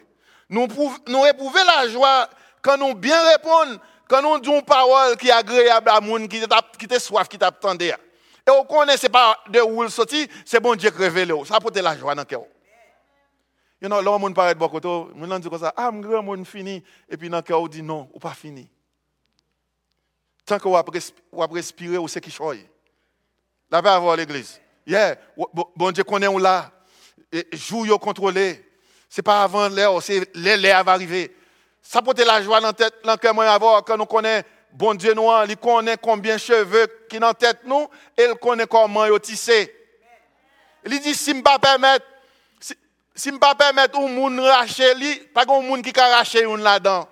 nous, 0.49 0.67
nous 1.08 1.26
éprouvons 1.26 1.65
la 1.65 1.88
joie 1.88 2.30
quand 2.62 2.78
nous 2.78 2.95
bien 2.95 3.21
répondons, 3.32 3.80
quand 4.13 4.21
nous 4.21 4.39
disons 4.39 4.60
une 4.60 4.62
parole 4.65 5.17
qui 5.17 5.30
est 5.30 5.32
agréable 5.32 5.89
à 5.89 5.99
monde 5.99 6.28
qui 6.28 6.39
qui 6.78 6.99
soif, 6.99 7.28
qui 7.28 7.39
t'attendait. 7.39 7.95
Et 8.45 8.52
on 8.52 8.63
connaît, 8.63 8.95
ce 8.95 9.08
n'est 9.08 9.10
pas 9.10 9.39
de 9.49 9.60
où 9.60 9.84
il 9.84 9.89
sorti, 9.89 10.30
c'est 10.45 10.60
bon 10.60 10.76
Dieu 10.76 10.91
qui 10.91 10.97
révèle. 10.97 11.34
Ça 11.45 11.56
apporte 11.56 11.76
la 11.78 11.97
joie 11.97 12.13
dans 12.13 12.21
le 12.21 12.26
cœur. 12.26 12.43
You 13.82 13.89
know, 13.89 14.02
là, 14.02 14.12
on 14.12 14.34
parle 14.34 14.54
de 14.54 14.60
beaucoup, 14.60 14.80
on 14.86 15.39
dit 15.39 15.49
comme 15.49 15.60
ça, 15.60 15.73
ah, 15.76 15.89
mon 15.89 15.99
grand 15.99 16.45
fini, 16.45 16.84
et 17.10 17.17
puis 17.17 17.28
dans 17.28 17.38
le 17.38 17.43
cœur, 17.43 17.60
on 17.60 17.67
dit 17.67 17.82
non, 17.82 18.08
ou 18.13 18.19
pas 18.19 18.36
fini. 18.36 18.69
Tant 20.45 20.60
que 20.60 20.67
vous 20.67 21.47
respirer, 21.52 21.97
vous 21.97 22.08
c'est 22.08 22.21
qui 22.21 22.30
choye. 22.30 22.69
Là, 23.71 23.82
va 23.82 23.95
avoir 23.95 24.15
l'église. 24.15 24.62
Yeah, 24.86 25.15
bon 25.76 25.91
Dieu 25.91 26.04
connaît 26.04 26.28
on 26.28 26.38
là. 26.38 26.71
Joue, 27.52 27.97
contrôlé. 27.97 28.63
Ce 29.10 29.19
n'est 29.19 29.23
pas 29.23 29.41
avant 29.41 29.67
l'air, 29.69 29.91
c'est 30.04 30.30
l'air 30.36 30.84
va 30.84 30.91
arriver. 30.91 31.36
Ça 31.84 32.02
peut 32.02 32.13
la 32.24 32.41
joie 32.41 32.62
dans 32.62 32.67
la 32.67 32.74
tête, 32.74 32.96
dans 33.04 33.17
le 33.22 33.39
avoir, 33.41 33.84
quand 33.84 33.98
nous 33.98 34.06
connaissons 34.06 34.48
bon 34.74 34.96
Dieu 34.96 35.13
noir, 35.13 35.46
il 35.48 35.58
connaît 35.58 35.98
combien 36.02 36.36
de 36.36 36.39
cheveux 36.39 36.88
qui 37.10 37.19
dans 37.19 37.28
la 37.28 37.34
tête 37.34 37.60
nous, 37.65 37.88
et 38.17 38.24
il 38.24 38.36
connaît 38.36 38.65
comment 38.65 39.06
il 39.06 39.19
tissé. 39.19 39.74
Il 40.86 41.00
dit, 41.00 41.13
si 41.13 41.32
je 41.32 41.36
ne 41.38 41.41
pas 41.41 41.60
permettre, 41.60 42.06
si, 42.60 42.76
je 43.15 43.30
ne 43.30 43.38
permettre 43.38 44.00
un 44.00 44.08
monde 44.08 44.39
racher, 44.39 44.93
pas 45.34 45.43
un 45.48 45.62
monde 45.62 45.82
qui 45.82 45.98
a 45.98 46.17
raché 46.17 46.43
là-dedans. 46.43 47.08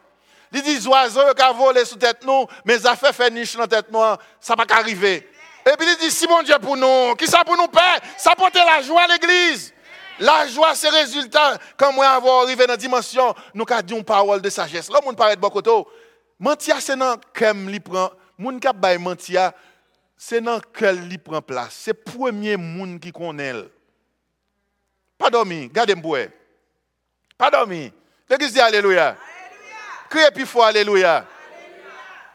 Il 0.51 0.61
dit, 0.61 0.75
les 0.75 0.87
oiseaux 0.87 1.33
qui 1.33 1.43
ont 1.43 1.53
volé 1.53 1.85
sous 1.85 1.95
tête 1.95 2.25
nous, 2.25 2.45
mais 2.65 2.85
affaires 2.85 3.15
fait 3.15 3.29
niche 3.29 3.55
dans 3.55 3.67
tête 3.67 3.91
nous, 3.91 4.01
ça 4.39 4.53
ne 4.53 4.57
va 4.57 4.65
pas 4.65 4.75
arriver. 4.75 5.29
Et 5.65 5.77
puis 5.77 5.87
il 5.87 5.97
dit, 5.97 6.11
si 6.11 6.27
mon 6.27 6.41
Dieu 6.41 6.57
pour 6.59 6.75
nous, 6.75 7.15
qui 7.15 7.27
ça 7.27 7.43
pour 7.45 7.55
nous 7.55 7.67
paix, 7.67 7.79
ça 8.17 8.35
porte 8.35 8.55
la 8.55 8.81
joie 8.81 9.03
à 9.03 9.07
l'église. 9.07 9.73
La 10.19 10.47
joie, 10.47 10.75
c'est 10.75 10.89
résultat. 10.89 11.57
Quand 11.77 11.91
moi 11.93 12.07
avoir 12.07 12.43
arrivé 12.43 12.65
dans 12.65 12.73
la 12.73 12.77
dimension, 12.77 13.33
nous 13.53 13.65
avons 13.69 13.81
dit 13.81 13.93
une 13.95 14.03
parole 14.03 14.41
de 14.41 14.49
sagesse. 14.49 14.89
Là, 14.89 14.99
on 15.05 15.13
parle 15.13 15.35
de 15.35 15.41
beaucoup. 15.41 15.61
Mentia, 16.39 16.79
c'est 16.79 16.95
dans 16.95 17.17
quel 17.33 17.65
li 17.67 17.79
prend. 17.79 18.11
Moun 18.37 18.59
qui 18.59 18.67
bay 18.73 18.97
mentia, 18.97 19.53
c'est 20.17 20.41
dans 20.41 20.59
quel 20.73 21.07
li 21.07 21.17
prend 21.17 21.41
place. 21.41 21.73
C'est 21.73 21.95
le 21.95 22.11
premier 22.11 22.57
moun 22.57 22.99
qui 22.99 23.11
connaît. 23.11 23.53
Pas 25.17 25.29
dormi, 25.29 25.69
gardez-moi. 25.69 26.27
Pas 27.37 27.51
dormi. 27.51 27.93
L'église 28.27 28.53
dit 28.53 28.59
Alléluia? 28.59 29.15
Criez 30.09 30.31
plus 30.31 30.47
fort 30.47 30.65
Alléluia. 30.65 31.25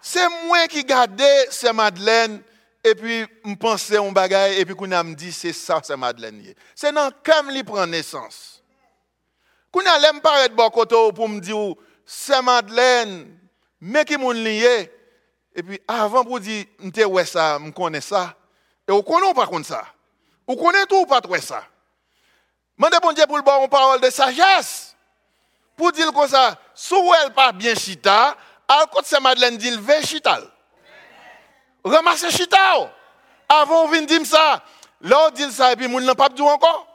C'est 0.01 0.29
moi 0.45 0.69
qui 0.69 0.85
gardais 0.85 1.49
ces 1.51 1.73
Madeleine 1.73 2.41
et 2.87 2.95
puis 2.95 3.27
je 3.45 3.55
pensais 3.55 3.97
un 3.97 4.13
bagage, 4.13 4.59
et 4.59 4.65
puis 4.65 4.77
qu'on 4.77 4.87
me 4.87 5.15
dit, 5.15 5.33
c'est 5.33 5.53
ça, 5.53 5.81
c'est 5.83 5.97
Madeleine. 5.97 6.55
C'est 6.73 6.93
dans 6.93 7.11
comme 7.25 7.51
il 7.51 7.65
prend 7.65 7.85
naissance. 7.85 8.63
Qu'on 9.73 9.85
a 9.85 9.99
l'aime 9.99 10.21
paraître 10.21 10.55
bon 10.55 10.71
côté 10.71 10.95
pour 11.13 11.29
me 11.29 11.41
dire, 11.41 11.75
c'est 12.05 12.41
Madeleine, 12.41 13.37
mais 13.81 14.05
qui 14.05 14.17
m'ont 14.17 14.31
lié. 14.31 14.93
Et 15.53 15.63
puis 15.65 15.81
avant 15.89 16.25
pour 16.25 16.39
dire, 16.39 16.65
je 16.81 17.05
ouais 17.05 17.25
ça, 17.25 17.59
je 17.65 17.71
connais 17.71 18.01
ça. 18.01 18.37
Et 18.89 18.93
on 18.93 19.03
connaît 19.03 19.35
pas 19.35 19.47
contre 19.47 19.67
ça? 19.67 19.85
On 20.47 20.55
connaît 20.55 20.87
tout 20.87 21.01
ou 21.01 21.07
pas 21.07 21.21
trop 21.21 21.37
ça? 21.39 21.65
Mandez 22.77 22.99
bon 23.03 23.13
Dieu 23.13 23.27
pour 23.27 23.37
le 23.37 23.43
bon 23.43 23.65
une 23.65 23.69
parole 23.69 24.01
de 24.01 24.11
sagesse. 24.11 24.95
Pour 25.77 25.91
dire 25.91 26.13
comme 26.13 26.29
ça, 26.29 26.57
si 26.73 26.95
elle 27.25 27.33
pas 27.33 27.51
bien 27.51 27.75
chita, 27.75 28.37
alors 28.69 28.89
quand 28.91 29.01
c'est 29.03 29.19
Madeleine 29.19 29.57
dit, 29.57 29.73
le 29.73 29.83
chita 30.05 30.39
ramassez 31.91 32.31
chita. 32.31 32.93
Avant, 33.49 33.89
de 33.89 34.05
dire 34.05 34.27
ça. 34.27 34.63
Là, 35.01 35.27
on 35.27 35.31
dit 35.31 35.51
ça, 35.53 35.73
et 35.73 35.77
puis, 35.77 35.89
moun 35.89 36.05
n'a 36.05 36.15
pas 36.15 36.29
dit 36.29 36.43
encore. 36.43 36.87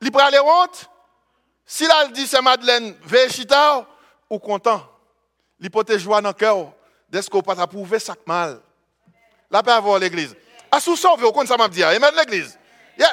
Il 0.00 0.10
prend 0.10 0.28
les 0.28 0.40
honte. 0.40 0.88
Si 1.64 1.86
là, 1.86 2.06
dit 2.08 2.26
c'est 2.26 2.42
Madeleine, 2.42 2.96
veille 3.04 3.30
chita, 3.30 3.86
ou 4.28 4.38
content. 4.38 4.82
Il 5.60 5.70
peut 5.70 5.98
joie 5.98 6.20
dans 6.20 6.30
le 6.30 6.34
cœur. 6.34 6.72
Dès 7.08 7.22
qu'on 7.22 7.40
pas 7.40 7.66
prouver 7.66 7.98
ça 7.98 8.14
mal. 8.26 8.60
Là, 9.50 9.62
peut 9.62 9.70
avoir 9.70 9.98
l'église. 9.98 10.34
À 10.70 10.80
sous 10.80 10.96
sauver, 10.96 11.24
au 11.24 11.32
compte 11.32 11.46
ça 11.46 11.56
m'a 11.56 11.68
dit. 11.68 11.84
Amen 11.84 12.10
l'église. 12.16 12.58
Yeah. 12.98 13.12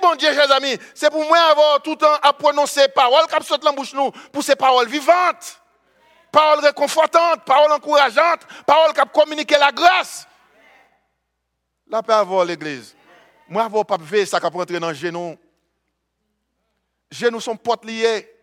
Bon 0.00 0.14
Dieu, 0.16 0.32
chers 0.32 0.50
amis, 0.52 0.76
c'est 0.94 1.10
pour 1.10 1.24
moi 1.24 1.38
avoir 1.38 1.82
tout 1.82 1.92
le 1.92 1.96
temps 1.96 2.14
à 2.22 2.32
prononcer 2.32 2.88
paroles 2.88 3.26
qui 3.26 3.46
sortent 3.46 3.64
la 3.64 3.72
bouche 3.72 3.92
nous, 3.92 4.10
pour 4.32 4.42
ces 4.42 4.56
paroles 4.56 4.88
vivantes 4.88 5.61
parole 6.32 6.64
réconfortante, 6.64 7.44
parole 7.44 7.70
encourageante, 7.70 8.40
parole 8.66 8.92
qui 8.94 9.54
a 9.54 9.58
la 9.58 9.70
grâce. 9.70 10.26
La 11.86 12.02
paix 12.02 12.14
avoir 12.14 12.44
l'église. 12.44 12.96
Moi, 13.48 13.68
je 13.70 13.82
pas 13.82 13.98
faire 13.98 14.26
ça 14.26 14.40
qui 14.40 14.46
rentrer 14.46 14.80
dans 14.80 14.88
le 14.88 14.94
genou. 14.94 15.38
Genoux 17.10 17.40
sont 17.40 17.56
potes 17.56 17.84
liés. 17.84 18.34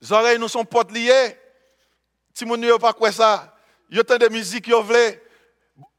Les 0.00 0.12
oreilles 0.12 0.38
nous 0.38 0.48
sont 0.48 0.64
potes 0.64 0.90
liées. 0.90 1.38
Si 2.34 2.44
vous 2.44 2.56
ne 2.56 2.76
pas 2.76 2.92
quoi 2.92 3.12
ça, 3.12 3.56
il 3.88 3.96
y 3.96 4.00
a 4.00 4.04
tant 4.04 4.16
de 4.16 4.28
musique 4.28 4.64
qui 4.64 4.70
veulent. 4.70 5.20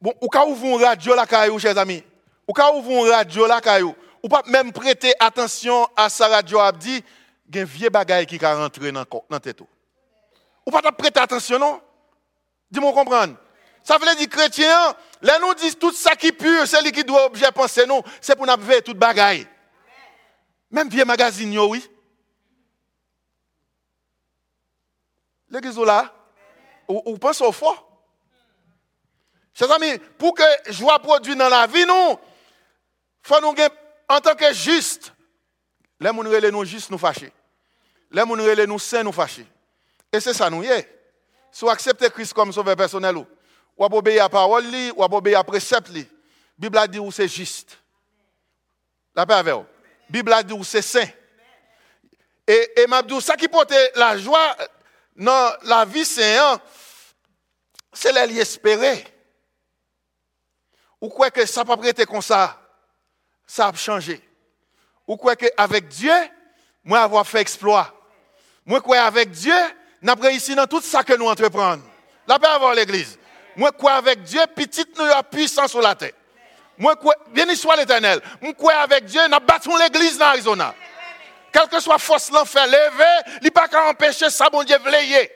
Bon, 0.02 0.14
ou 0.22 0.28
quand 0.28 0.52
vous 0.52 0.68
une 0.68 0.84
radio 0.84 1.16
la 1.16 1.26
caillou, 1.26 1.58
chers 1.58 1.78
amis. 1.78 2.04
Ou 2.46 2.52
quand 2.52 2.82
vous 2.82 3.06
une 3.06 3.10
radio 3.10 3.48
la 3.48 3.62
caillou. 3.62 3.96
Ou 4.22 4.28
pas 4.28 4.44
même 4.48 4.74
prêter 4.74 5.14
attention 5.20 5.88
à 5.96 6.10
sa 6.10 6.28
radio 6.28 6.60
abdi, 6.60 7.02
il 7.48 7.56
y 7.56 7.60
a 7.60 7.62
un 7.62 7.66
vieux 7.66 7.90
bagage 7.90 8.26
qui 8.26 8.36
est 8.36 8.46
rentré 8.46 8.92
dans 8.92 9.06
la 9.30 9.40
tête. 9.40 9.62
Ou 10.70 10.72
pas 10.72 10.92
prêter 10.92 11.20
attention, 11.20 11.58
non? 11.58 11.82
Dis-moi 12.70 12.94
comprendre. 12.94 13.36
Ça 13.82 13.98
veut 13.98 14.16
dire 14.16 14.30
chrétien, 14.30 14.96
là 15.20 15.40
nous 15.40 15.56
disent 15.56 15.80
tout 15.80 15.92
ça 15.92 16.16
qui 16.16 16.32
pur, 16.32 16.68
c'est 16.68 16.80
lui 16.84 16.92
qui 16.92 17.04
doit 17.04 17.26
objet 17.26 17.52
penser 17.52 17.88
nous, 17.88 18.04
c'est 18.22 18.36
pour 18.36 18.46
nous 18.46 18.56
faire 18.64 18.84
toute 18.84 19.00
bagaille. 19.00 19.48
Même 20.70 20.88
vieux 20.88 21.06
magazine, 21.06 21.58
oui. 21.58 21.90
L'église 25.50 25.80
là, 25.80 26.14
ou, 26.88 27.18
pense 27.18 27.42
au 27.42 27.52
fort. 27.52 27.90
Chers 29.56 29.72
amis, 29.72 29.98
pour 30.20 30.36
que 30.36 30.44
joie 30.72 31.00
produise 31.00 31.36
dans 31.36 31.50
la 31.50 31.66
vie, 31.66 31.88
nous, 31.88 32.20
faut 33.24 33.42
nous 33.42 33.56
en 34.08 34.22
tant 34.22 34.36
que 34.36 34.54
juste, 34.54 35.14
les 36.00 36.10
gens 36.10 36.52
nous 36.52 36.66
juste 36.66 36.92
nous 36.92 37.00
fâcher. 37.00 37.34
Les 38.12 38.22
gens 38.22 38.68
nous 38.68 38.78
saints 38.78 39.02
nous 39.02 39.12
fâcher. 39.12 39.48
Et 40.12 40.20
c'est 40.20 40.34
ça 40.34 40.50
nous 40.50 40.64
y 40.64 40.68
est. 40.68 40.88
Si 41.52 41.66
vous 41.66 41.70
acceptez 41.70 42.10
Christ 42.10 42.34
comme 42.34 42.52
sauveur 42.52 42.76
personnel, 42.76 43.18
ou 43.18 43.26
vous 43.78 43.86
obéissez 43.98 44.20
à 44.20 44.24
la 44.24 44.30
parole, 44.30 44.66
ou 44.66 45.08
vous 45.08 45.16
obéissez 45.18 45.38
à 45.38 45.44
précepte, 45.44 45.90
la 45.90 46.04
Bible 46.58 46.78
a 46.78 46.88
dit 46.88 47.00
où 47.00 47.12
c'est 47.12 47.28
juste. 47.28 47.78
La 49.16 49.26
paix 49.26 49.34
avec 49.34 49.54
vous. 49.54 49.60
La 49.62 49.66
Bible 50.10 50.34
a 50.34 50.44
dit 50.44 50.54
où 50.54 50.64
c'est 50.64 50.82
saint. 50.82 51.08
Et, 52.48 52.82
et 52.82 52.88
m'a 52.88 53.02
dit, 53.02 53.22
ça 53.22 53.36
qui 53.36 53.48
porte 53.48 53.74
la 53.96 54.18
joie 54.18 54.56
dans 55.16 55.54
la 55.64 55.86
vie 55.86 56.06
sainte, 56.06 56.62
c'est 57.94 58.12
l'espérer. 58.28 59.06
Ou 61.02 61.10
quoi 61.10 61.30
que 61.32 61.46
ça 61.46 61.64
pas 61.64 61.78
prêté 61.78 62.06
comme 62.06 62.22
ça, 62.22 62.60
ça 63.46 63.68
a 63.68 63.74
changé. 63.74 64.22
Ou 65.08 65.16
quoi 65.18 65.36
que 65.36 65.46
avec 65.58 65.88
Dieu, 65.88 66.14
moi 66.84 67.02
avoir 67.02 67.26
fait 67.26 67.42
exploit. 67.42 67.94
Moi 68.66 68.82
quoi 68.82 69.00
avec 69.02 69.32
Dieu, 69.32 69.56
n'a 70.02 70.14
réussi 70.14 70.56
dans 70.56 70.68
tout 70.68 70.82
ça 70.82 71.04
que 71.04 71.14
nous 71.14 71.28
entreprenons. 71.28 71.82
La 72.28 72.40
paix 72.40 72.48
avoir 72.48 72.74
l'église. 72.74 73.18
Moi 73.56 73.72
quoi 73.72 73.94
avec 73.94 74.24
Dieu, 74.24 74.42
petite 74.56 74.98
nous 74.98 75.06
a 75.06 75.24
puissance 75.24 75.72
sur 75.72 75.82
la 75.82 75.96
terre. 75.96 76.14
Moi 76.78 76.96
quoi, 76.96 77.16
bien 77.32 77.54
soit 77.56 77.76
l'éternel. 77.76 78.22
Moi 78.42 78.54
quoi 78.54 78.76
avec 78.76 79.06
Dieu, 79.06 79.28
n'a 79.28 79.40
battu 79.40 79.70
l'église 79.78 80.18
dans 80.18 80.28
Arizona. 80.28 80.74
Quelle 81.52 81.68
que 81.68 81.80
soit 81.80 81.98
force 81.98 82.32
l'enfer 82.32 82.66
levé, 82.68 83.38
il 83.38 83.44
n'y 83.44 83.48
a 83.48 83.52
pas 83.52 83.68
qu'à 83.68 83.90
empêcher 83.90 84.30
ça 84.30 84.50
bon 84.50 84.64
Dieu 84.64 84.78
vleiller. 84.78 85.32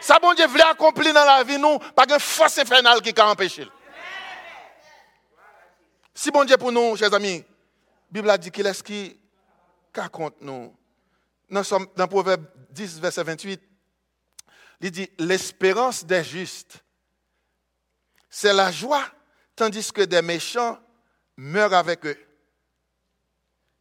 Ça 0.00 0.18
bon 0.20 0.34
Dieu 0.34 0.46
voulait 0.46 0.64
accomplir 0.64 1.14
dans 1.14 1.24
la 1.24 1.42
vie 1.42 1.58
nous, 1.58 1.78
pas 1.78 2.04
une 2.08 2.20
force 2.20 2.58
infernale 2.58 3.00
qui 3.00 3.18
a 3.18 3.28
empêché. 3.28 3.66
Si 6.14 6.30
bon 6.30 6.44
Dieu 6.44 6.56
pour 6.56 6.72
nous, 6.72 6.96
chers 6.96 7.12
amis, 7.14 7.38
la 7.38 7.44
Bible 8.10 8.30
a 8.30 8.38
dit 8.38 8.50
qu'il 8.50 8.66
est 8.66 8.74
ce 8.74 8.82
qui 8.82 9.18
raconte 9.94 10.34
nous. 10.40 10.74
Dans, 11.48 11.62
dans 11.94 12.08
Proverbe 12.08 12.44
10, 12.70 13.00
verset 13.00 13.22
28, 13.22 13.60
il 14.80 14.90
dit 14.90 15.10
L'espérance 15.18 16.04
des 16.04 16.24
justes, 16.24 16.82
c'est 18.28 18.52
la 18.52 18.70
joie, 18.70 19.04
tandis 19.54 19.90
que 19.92 20.02
des 20.02 20.22
méchants 20.22 20.78
meurent 21.36 21.74
avec 21.74 22.04
eux. 22.06 22.18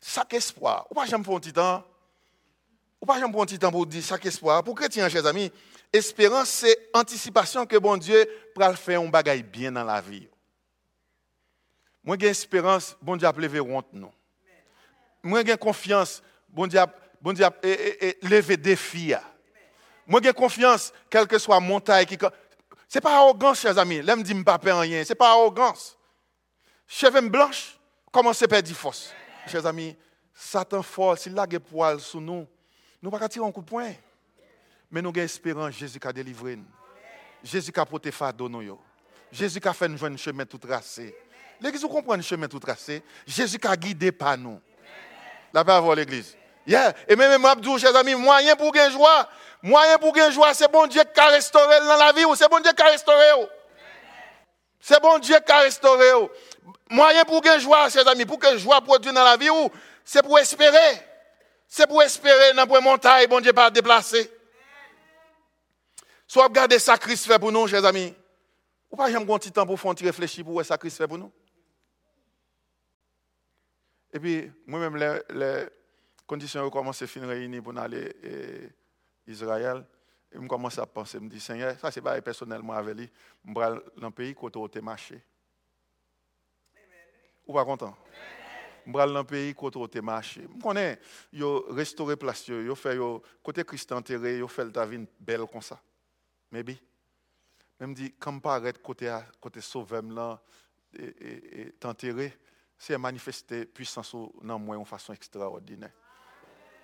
Chaque 0.01 0.34
espoir, 0.34 0.88
ou 0.89 0.93
pas 0.93 1.05
j'aime 1.05 1.23
pour 1.23 1.36
un 1.36 1.39
petit 1.39 1.53
temps, 1.53 1.84
ou 3.01 3.05
pas 3.05 3.19
j'aime 3.19 3.31
pour 3.31 3.41
un 3.41 3.45
petit 3.45 3.60
temps 3.60 3.71
pour 3.71 3.86
dire 3.86 4.03
chaque 4.03 4.25
espoir? 4.25 4.63
Pour 4.63 4.75
chrétiens, 4.75 5.10
chers 5.10 5.25
amis, 5.25 5.51
espérance, 5.91 6.49
c'est 6.49 6.89
anticipation 6.93 7.65
que 7.65 7.77
bon 7.77 7.97
Dieu 7.97 8.27
pourra 8.53 8.75
faire 8.75 9.01
un 9.01 9.10
bagage 9.10 9.43
bien 9.43 9.71
dans 9.71 9.84
la 9.84 10.01
vie. 10.01 10.27
Moi, 12.03 12.17
j'ai 12.19 12.34
bon 13.01 13.15
Dieu 13.15 13.27
a 13.27 13.31
levé 13.31 13.60
honte 13.60 13.88
nous. 13.93 14.12
Moi, 15.23 15.43
j'ai 15.43 15.58
confiance, 15.58 16.21
bon 16.47 16.67
Dieu 16.67 16.79
a, 16.79 16.88
bon 17.19 17.34
Dieu 17.34 17.47
défi. 18.58 19.13
Moi, 20.08 20.22
j'ai 20.24 20.34
confiance, 20.34 20.94
quelle 21.10 21.28
que 21.28 21.38
soit 21.38 21.60
montagne 21.60 22.06
qui. 22.06 22.18
Ce 22.88 22.98
n'est 22.98 23.02
pas 23.02 23.15
arrogance, 23.15 23.60
chers 23.60 23.78
amis. 23.78 24.02
Là, 24.02 24.15
me 24.15 24.24
dit, 24.24 24.44
pas 24.44 24.60
rien. 24.63 25.04
Ce 25.04 25.10
n'est 25.10 25.15
pas 25.15 25.32
arrogance. 25.32 25.98
Cheveux 26.88 27.22
blanche, 27.22 27.78
comment 28.12 28.32
c'est 28.32 28.48
perdre 28.48 28.72
force? 28.74 29.12
Chers 29.48 29.65
amis, 29.65 29.96
Satan 30.34 30.84
fort, 30.84 31.18
s'il 31.18 31.38
a 31.39 31.48
des 31.48 31.60
poils 31.60 32.00
sous 32.00 32.22
nous, 32.22 32.34
nous 32.34 32.48
ne 33.02 33.10
pouvons 33.10 33.20
pas 33.20 33.30
tirer 33.30 33.46
un 33.46 33.52
coup 33.52 33.62
de 33.62 33.65
poing. 33.65 33.94
Mais 34.91 35.02
nous 35.02 35.10
avons 35.10 35.22
espérance, 35.22 35.74
Jésus 35.74 36.00
a 36.04 36.13
délivré 36.13 36.56
nous. 36.56 36.65
Jésus 37.44 37.72
a 37.76 37.86
porté 37.86 38.12
fardeau 38.12 38.48
nous. 38.48 38.80
Jésus 39.32 39.60
a 39.63 39.74
fait 39.74 39.88
nous 39.88 40.04
un 40.06 40.15
chemin 40.15 40.46
tout 40.46 40.58
tracé. 40.58 41.15
L'église, 41.60 41.82
vous 41.82 41.89
comprenez 41.89 42.18
le 42.18 42.24
chemin 42.24 42.48
tout 42.48 42.60
tracé? 42.60 43.02
Jésus 43.26 43.58
a 43.63 43.76
guidé 43.76 44.12
par 44.12 44.38
nous. 44.38 44.62
La 45.52 45.62
à 45.62 45.96
l'église. 45.96 46.38
Et 47.08 47.15
même 47.15 47.46
Abdou, 47.46 47.78
chers 47.78 47.96
amis, 47.96 48.15
moyen 48.15 48.56
pour 48.56 48.72
gagner 48.72 48.94
joie. 48.94 49.30
Moyen 49.65 49.97
pour 49.97 50.13
gagner 50.13 50.32
joie, 50.32 50.54
c'est 50.54 50.71
bon 50.71 50.86
Dieu 50.86 51.01
qui 51.12 51.19
a 51.19 51.25
restauré 51.25 51.80
dans 51.80 51.97
la 51.97 52.12
vie 52.12 52.23
ou 52.23 52.36
c'est 52.36 52.47
bon 52.47 52.60
Dieu 52.60 52.71
qui 52.71 52.84
a 52.84 52.86
restauré. 52.86 53.49
C'est 54.80 55.01
bon 55.01 55.17
Dieu 55.17 55.36
qui 55.43 55.51
a 55.51 55.62
restauré. 55.62 56.06
Moyen 56.88 57.25
pour 57.25 57.41
gagner 57.41 57.62
joie, 57.62 57.89
chers 57.89 58.08
amis, 58.08 58.25
pour 58.25 58.38
que 58.38 58.60
joie 58.60 58.80
produise 58.82 59.12
dans 59.12 59.23
la 59.23 59.36
vie 59.38 59.49
ou? 59.49 59.71
C'est 60.04 60.21
pour 60.21 60.38
espérer. 60.38 61.01
C'est 61.67 61.88
pour 61.88 62.04
espérer 62.04 62.54
dans 62.54 62.63
la 62.63 62.80
montagne, 62.80 63.25
bon 63.28 63.39
Dieu 63.39 63.54
pas 63.54 63.71
déplacer. 63.71 64.30
Soit 66.28 66.43
regarder 66.43 66.78
ça 66.78 66.95
Christ 66.99 67.25
fait 67.25 67.39
pour 67.39 67.51
nous, 67.51 67.67
chers 67.67 67.86
amis. 67.86 68.13
Ou 68.91 68.95
pas 68.95 69.12
jamais 69.12 69.34
un 69.34 69.39
petit 69.39 69.51
temps 69.51 69.65
pour 69.65 69.80
faire 69.80 69.95
réfléchir 69.99 70.45
pour 70.45 70.63
ça 70.63 70.78
Christ 70.78 70.97
fait 70.97 71.08
pour 71.08 71.17
nous? 71.17 71.32
Et 74.13 74.19
puis, 74.19 74.51
moi-même, 74.67 74.95
les, 74.95 75.65
conditions 76.28 76.62
ont 76.62 76.69
commencé 76.69 77.06
à 77.06 77.08
finir 77.08 77.30
réunies 77.30 77.62
pour 77.62 77.75
aller 77.80 78.15
Israël. 79.28 79.86
Et 80.32 80.38
je 80.42 80.48
commence 80.48 80.78
à 80.80 80.86
penser, 80.86 81.18
je 81.18 81.24
me 81.24 81.30
dis, 81.30 81.40
Seigneur, 81.40 81.80
ça 81.80 81.92
c'est 81.92 82.02
pas 82.02 82.20
personnellement 82.22 82.74
avec 82.74 82.98
lui, 82.98 83.10
je 83.46 83.54
vais 83.54 83.82
dans 83.98 84.08
le 84.08 84.12
pays 84.12 84.34
côté 84.34 84.60
où 84.60 84.68
tu 84.68 84.82
marché. 84.82 85.22
Ou 87.48 87.54
pas 87.54 87.64
content? 87.64 87.96
Je 88.86 88.92
vais 88.92 88.98
dans 88.98 89.14
le 89.20 89.24
pays 89.24 89.54
côté 89.54 89.78
où 89.80 89.88
tu 89.88 90.02
marché. 90.02 90.42
Je 90.42 90.62
connais, 90.62 91.00
ils 91.32 91.44
ont 91.44 91.64
restauré 91.70 92.16
place, 92.16 92.48
ils 92.48 92.70
ont 92.70 92.76
fait, 92.76 92.98
côté 93.42 93.64
Christ 93.64 93.92
enterré, 93.92 94.38
ils 94.38 94.44
ont 94.44 94.48
fait 94.48 94.70
ta 94.72 94.86
vie 94.86 95.06
belle 95.20 95.46
comme 95.52 95.62
ça. 95.62 95.80
Maybe. 96.52 96.78
Même 97.80 97.94
dit, 97.94 98.14
comme 98.14 98.42
paraître 98.42 98.82
côté, 98.82 99.16
côté 99.40 99.62
sauveur 99.62 100.02
là, 100.04 100.42
et, 100.98 101.62
et, 101.62 101.72
t'enterrer, 101.74 102.34
c'est 102.78 102.98
manifester 102.98 103.66
puissance 103.66 104.16
dans 104.42 104.60
moi 104.60 104.78
de 104.78 104.84
façon 104.86 105.14
extraordinaire. 105.14 105.92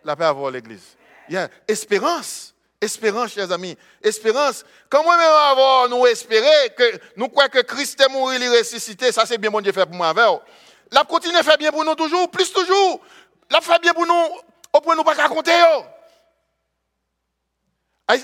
La 0.04 0.16
paix 0.16 0.26
avoir 0.26 0.52
l'église. 0.52 0.98
Yeah. 1.30 1.50
Espérance. 1.68 2.54
Espérance, 2.80 3.34
chers 3.34 3.52
amis. 3.52 3.78
Espérance. 4.02 4.66
Comment 4.90 5.16
même 5.16 5.20
avoir 5.20 5.88
nous 5.88 6.08
espérer 6.08 6.74
que 6.76 7.00
nous 7.16 7.30
croyons 7.30 7.50
que 7.50 7.60
Christ 7.60 8.02
est 8.02 8.10
mort, 8.10 8.34
il 8.34 8.42
est 8.42 8.50
ressuscité, 8.50 9.12
ça 9.12 9.26
c'est 9.26 9.38
bien 9.38 9.52
bon 9.52 9.62
Dieu 9.62 9.72
fait 9.72 9.86
pour 9.86 9.96
moi 9.96 10.10
avec. 10.10 10.42
La 10.92 11.04
continue 11.04 11.42
fait 11.44 11.58
bien 11.58 11.72
pour 11.72 11.86
nous 11.86 11.94
toujours, 11.94 12.30
plus 12.32 12.52
toujours. 12.52 13.02
La 13.52 13.62
fait 13.62 13.80
bien 13.82 13.94
pour 13.94 14.08
nous, 14.08 14.28
au 14.74 14.82
point 14.82 14.96
nous 14.96 15.04
pas 15.04 15.16
qu'à 15.16 15.30
compter. 15.30 15.52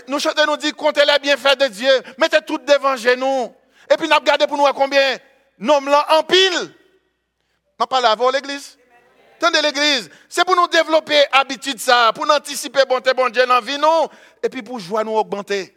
Nous 0.08 0.20
chantons, 0.20 0.46
nous 0.48 0.58
dit, 0.58 0.72
comptez 0.74 1.06
les 1.06 1.20
bienfaits 1.20 1.60
de 1.60 1.68
Dieu, 1.68 2.02
mettez 2.18 2.42
tout 2.46 2.58
devant 2.58 2.96
nous. 3.16 3.54
Et 3.90 3.96
puis 3.96 4.08
nous 4.08 4.16
regardons 4.16 4.48
pour 4.48 4.58
nous 4.58 4.66
combien? 4.74 5.18
Nous 5.60 5.86
là 5.86 6.06
en 6.18 6.24
pile. 6.24 6.74
Je 7.80 7.86
parle 7.86 8.06
avant 8.08 8.32
l'église. 8.32 8.78
Tendez 9.40 9.62
l'église. 9.62 10.10
C'est 10.28 10.46
pour 10.46 10.56
nous 10.56 10.68
développer 10.68 11.24
habitude 11.32 11.80
ça, 11.80 12.12
pour 12.14 12.26
nous 12.26 12.34
anticiper 12.34 12.82
bon 12.88 13.00
bon 13.16 13.30
Dieu 13.30 13.46
dans 13.46 13.56
la 13.56 13.62
vie, 13.62 13.78
non? 13.78 14.10
Et 14.42 14.50
puis 14.50 14.62
pour 14.62 14.80
jouer 14.80 15.04
nous 15.04 15.16
augmenter. 15.16 15.76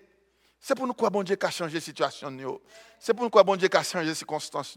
C'est 0.61 0.75
pour 0.75 0.87
nous 0.87 0.93
quoi 0.93 1.09
bon 1.09 1.23
Dieu 1.23 1.37
qui 1.37 1.47
a 1.47 1.51
changé 1.51 1.75
la 1.75 1.81
situation. 1.81 2.31
C'est 2.99 3.15
pour 3.15 3.25
nous 3.25 3.31
quoi 3.31 3.43
bon 3.43 3.57
Dieu 3.57 3.69
qui 3.69 3.77
a 3.77 3.83
changé 3.83 4.07
les 4.09 4.15
circonstances. 4.15 4.77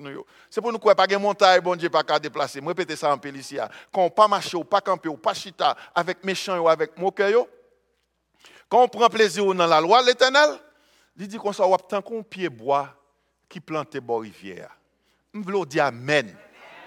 C'est 0.49 0.61
pour 0.61 0.71
nous 0.71 0.79
quoi 0.79 0.95
pas 0.95 1.05
de 1.05 1.17
montagne, 1.17 1.59
bon 1.59 1.75
Dieu 1.75 1.89
pas 1.89 2.03
qu'à 2.03 2.17
déplacer. 2.19 2.61
Je 2.61 2.65
répète 2.65 2.95
ça 2.95 3.11
en 3.11 3.17
pile 3.17 3.35
ici. 3.35 3.57
Quand 3.91 4.03
on 4.03 4.09
pas 4.09 4.29
marcher, 4.29 4.55
ou 4.55 4.63
pas 4.63 4.79
camper, 4.79 5.09
ou 5.09 5.17
pas 5.17 5.33
chita 5.33 5.75
avec 5.93 6.23
méchants 6.23 6.57
ou 6.57 6.69
avec 6.69 6.97
moqueur, 6.97 7.45
quand 8.69 8.81
on 8.81 8.87
prend 8.87 9.09
plaisir 9.09 9.53
dans 9.53 9.67
la 9.67 9.81
loi 9.81 10.01
l'éternel, 10.01 10.57
il 11.17 11.27
dit 11.27 11.37
qu'on 11.37 11.51
soit 11.51 11.77
tant 11.79 12.01
qu'on 12.01 12.23
pied 12.23 12.47
bois 12.47 12.89
qui 13.49 13.59
plante 13.59 13.97
bon 13.97 14.19
rivière. 14.19 14.69
Je 15.33 15.39
veux 15.39 15.65
dire 15.65 15.85
Amen. 15.85 16.33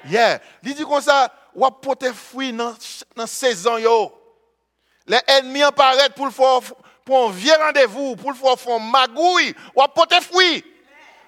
Yeah. 0.08 0.40
Il 0.62 0.74
dit 0.74 0.84
comme 0.84 1.00
ça, 1.00 1.32
on 1.56 1.60
va 1.60 1.70
porter 1.70 2.12
fruit 2.12 2.52
dans 2.52 2.74
la 3.16 3.26
saison. 3.26 3.76
Les 5.06 5.20
ennemis 5.26 5.62
apparaissent 5.62 6.10
pour, 6.14 6.28
pour 7.04 7.28
un 7.28 7.32
vieux 7.32 7.54
rendez-vous, 7.58 8.16
pour 8.16 8.30
le 8.30 8.36
faire 8.36 8.80
magouille. 8.80 9.54
On 9.74 9.82
va 9.82 9.88
porter 9.88 10.20
fruit. 10.20 10.64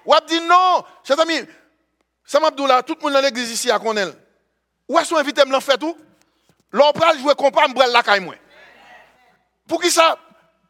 On 0.05 0.13
va 0.13 0.21
dire 0.21 0.41
non. 0.43 0.83
Chers 1.03 1.19
amis, 1.19 1.41
Sam 2.25 2.45
Abdoula, 2.45 2.83
tout 2.83 2.95
le 2.95 3.03
monde 3.03 3.13
dans 3.13 3.21
l'église 3.21 3.51
ici 3.51 3.71
à 3.71 3.79
connaître. 3.79 4.15
Où 4.87 4.97
est-ce 4.99 5.09
qu'on 5.09 5.17
invite 5.17 5.39
à 5.39 5.59
faire 5.59 5.77
tout? 5.77 5.97
L'on 6.71 6.91
va 6.91 7.17
jouer 7.17 7.33
compas, 7.35 7.65
on 7.67 7.79
la 7.91 8.03
caille. 8.03 8.25
Pour 9.67 9.81
qui 9.81 9.89
ça? 9.89 10.17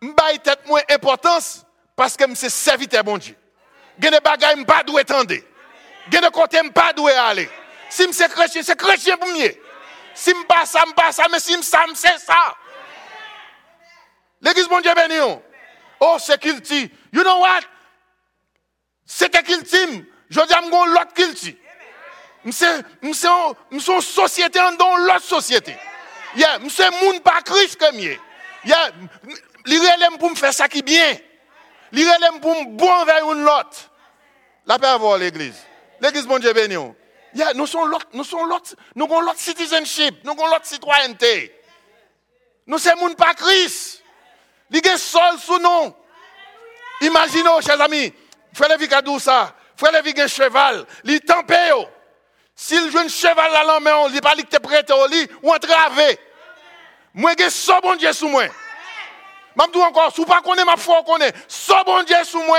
m'baille 0.02 0.39
tête 0.39 0.65
moins 0.65 0.82
importance 0.89 1.65
parce 1.95 2.15
que 2.15 2.24
c'est 2.36 2.50
serviteur 2.50 3.04
bon 3.04 3.17
Dieu. 3.17 3.36
Gen 4.02 4.12
des 4.12 4.19
bagages 4.19 4.56
m'pas 4.56 4.84
doué 4.84 5.04
tendre. 5.04 5.36
Gen 6.10 6.22
de 6.22 6.30
côté 6.30 6.62
m'pas 6.63 6.93
doué 6.93 7.12
aller. 7.13 7.50
Si 7.89 8.08
mse 8.08 8.30
kretien, 8.34 8.65
se 8.65 8.75
kretien 8.78 9.19
pou 9.19 9.32
mye. 9.34 9.52
Si 10.17 10.34
mba 10.34 10.63
sa, 10.67 10.86
mba 10.89 11.12
sa, 11.15 11.28
men 11.32 11.41
si 11.41 11.58
msa, 11.58 11.86
mse 11.89 12.15
sa. 12.21 12.39
L'Eglise 14.41 14.69
bon 14.69 14.82
Dieu 14.82 14.95
beni 14.95 15.19
yon. 15.19 15.39
Oh, 15.99 16.17
se 16.19 16.38
kilti. 16.38 16.89
You 17.12 17.23
know 17.23 17.39
what? 17.39 17.65
Se 19.06 19.28
te 19.28 19.41
kiltim, 19.43 20.06
jodi 20.30 20.54
am 20.56 20.69
gon 20.69 20.93
lot 20.93 21.15
kilti. 21.15 21.56
Mse, 22.45 22.69
mse, 23.02 23.32
mse 23.71 23.91
yon 23.91 24.06
sosyete 24.06 24.62
an 24.63 24.77
don 24.79 25.08
lot 25.08 25.23
sosyete. 25.25 25.75
Yeah, 26.35 26.60
mse 26.62 26.90
moun 27.02 27.19
pa 27.25 27.42
krif 27.42 27.75
kemye. 27.79 28.19
Yeah, 28.63 28.92
li 29.65 29.79
relem 29.81 30.19
pou 30.19 30.29
m 30.29 30.37
fè 30.37 30.54
sa 30.56 30.69
ki 30.71 30.83
byen. 30.85 31.19
Li 31.96 32.06
relem 32.06 32.40
pou 32.44 32.54
m 32.54 32.77
bon 32.79 33.06
vè 33.10 33.19
yon 33.23 33.44
lot. 33.48 33.83
La 34.69 34.77
pe 34.79 34.87
avò 34.87 35.17
l'Eglise. 35.17 35.65
L'Eglise 36.00 36.29
bon 36.29 36.40
Dieu 36.40 36.54
beni 36.56 36.77
yon. 36.77 36.94
Yeah, 37.34 37.54
nous 37.54 37.67
sommes 37.67 37.90
l'autre, 37.90 38.08
nous 38.13 38.23
sommes 38.23 38.50
l'autre, 38.50 38.75
nous 38.96 39.06
avons 39.06 39.21
l'autre 39.21 39.40
citizenship, 39.40 40.23
nous 40.23 40.32
avons 40.32 40.48
l'autre 40.48 40.65
citoyenneté. 40.65 41.56
Nous 42.65 42.77
sommes 42.77 43.15
pas 43.15 43.34
Christ. 43.34 44.04
Il 44.71 44.88
a 44.88 44.98
sol 44.98 45.40
sous 45.40 45.60
nous. 45.60 45.94
Imaginez, 47.02 47.50
chers 47.65 47.82
amis, 47.82 48.13
frère 48.54 48.69
Lévi 48.69 48.94
a 48.94 49.19
ça. 49.19 49.56
Frère 49.75 49.92
Lévi 49.92 50.19
un 50.19 50.27
cheval. 50.27 50.86
Il 51.04 51.19
tempé. 51.21 51.71
S'il 52.56 52.92
joue 52.92 53.00
un 53.00 53.08
cheval 53.08 53.56
à 53.56 53.63
la 53.63 53.80
main, 53.80 53.96
on 53.98 54.10
ne 54.10 54.13
dit 54.13 54.21
pas 54.21 54.34
qu'il 54.34 54.42
est 54.42 54.60
prêt 54.60 54.86
au 54.92 55.08
lit 55.08 55.27
ou 55.42 55.52
entravé. 55.52 56.19
Moi, 57.13 57.32
j'ai 57.38 57.50
ça, 57.50 57.80
bon 57.82 57.96
Dieu, 57.96 58.12
sous 58.13 58.27
moi. 58.27 58.44
Je 59.60 59.71
dis 59.71 59.82
encore, 59.82 60.13
si 60.13 60.23
vous 60.23 60.27
ne 60.27 60.42
connaissez 60.42 60.65
pas, 60.65 60.75
je 60.77 61.06
connais. 61.06 61.34
So 61.48 61.73
bon 61.86 62.04
Dieu 62.04 62.15
sous 62.23 62.44
moi. 62.44 62.58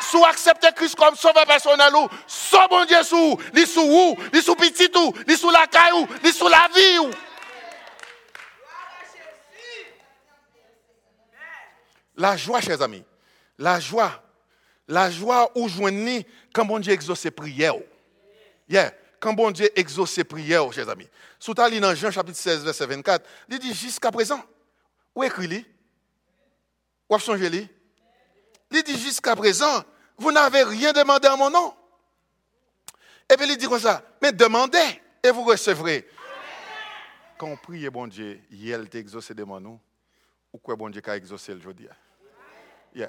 Sous 0.00 0.24
accepter 0.24 0.68
Christ 0.74 0.94
comme 0.94 1.14
sauveur 1.16 1.46
personnel 1.46 1.94
ou, 1.94 2.08
so 2.26 2.58
bon 2.68 2.84
Dieu 2.84 3.02
sous, 3.02 3.38
li 3.52 3.66
sous 3.66 3.80
ou, 3.80 4.16
li 4.32 4.42
sous 4.42 4.54
petit 4.54 4.90
ou, 4.96 5.12
li 5.26 5.36
sous 5.36 5.50
la 5.50 5.66
caille 5.66 5.92
ou, 5.92 6.06
li 6.22 6.32
sous 6.32 6.48
la 6.48 6.68
vie. 6.74 7.16
La 12.16 12.36
joie, 12.36 12.60
chers 12.60 12.82
amis, 12.82 13.04
la 13.58 13.78
joie, 13.78 14.22
la 14.88 15.10
joie 15.10 15.50
où 15.54 15.68
joignez 15.68 16.26
quand 16.52 16.64
bon 16.64 16.78
Dieu 16.78 16.92
exauce 16.92 17.28
prière. 17.34 17.74
Yeah, 18.68 18.92
quand 19.20 19.32
bon 19.34 19.50
Dieu 19.50 19.70
exauce 19.78 20.18
prière, 20.28 20.72
chers 20.72 20.88
amis. 20.88 21.08
Sous 21.38 21.54
ta 21.54 21.70
dans 21.70 21.94
Jean 21.94 22.10
chapitre 22.10 22.38
16, 22.38 22.64
verset 22.64 22.86
24, 22.86 23.24
il 23.48 23.58
dit 23.58 23.72
jusqu'à 23.72 24.10
présent, 24.10 24.42
où 25.14 25.22
écrit-il? 25.22 25.64
Où 27.08 27.16
lui 27.34 27.68
Il 28.70 28.82
dit 28.82 28.98
jusqu'à 28.98 29.34
présent, 29.34 29.82
vous 30.16 30.32
n'avez 30.32 30.62
rien 30.62 30.92
demandé 30.92 31.28
en 31.28 31.36
mon 31.36 31.50
nom. 31.50 31.74
Et 33.30 33.36
puis 33.36 33.46
il 33.48 33.56
dit 33.56 33.66
comme 33.66 33.78
ça, 33.78 34.02
mais 34.22 34.32
demandez 34.32 35.00
et 35.22 35.30
vous 35.30 35.44
recevrez. 35.44 36.08
Quand 37.36 37.48
on 37.48 37.56
prie, 37.56 37.88
bon 37.90 38.06
Dieu, 38.06 38.40
il 38.50 38.88
t'a 38.88 38.98
exaucé 38.98 39.34
devant 39.34 39.60
nous, 39.60 39.78
ou 40.52 40.58
quoi 40.58 40.76
bon 40.76 40.88
Dieu 40.88 41.02
a 41.06 41.16
exaucé 41.16 41.54
le. 41.54 41.60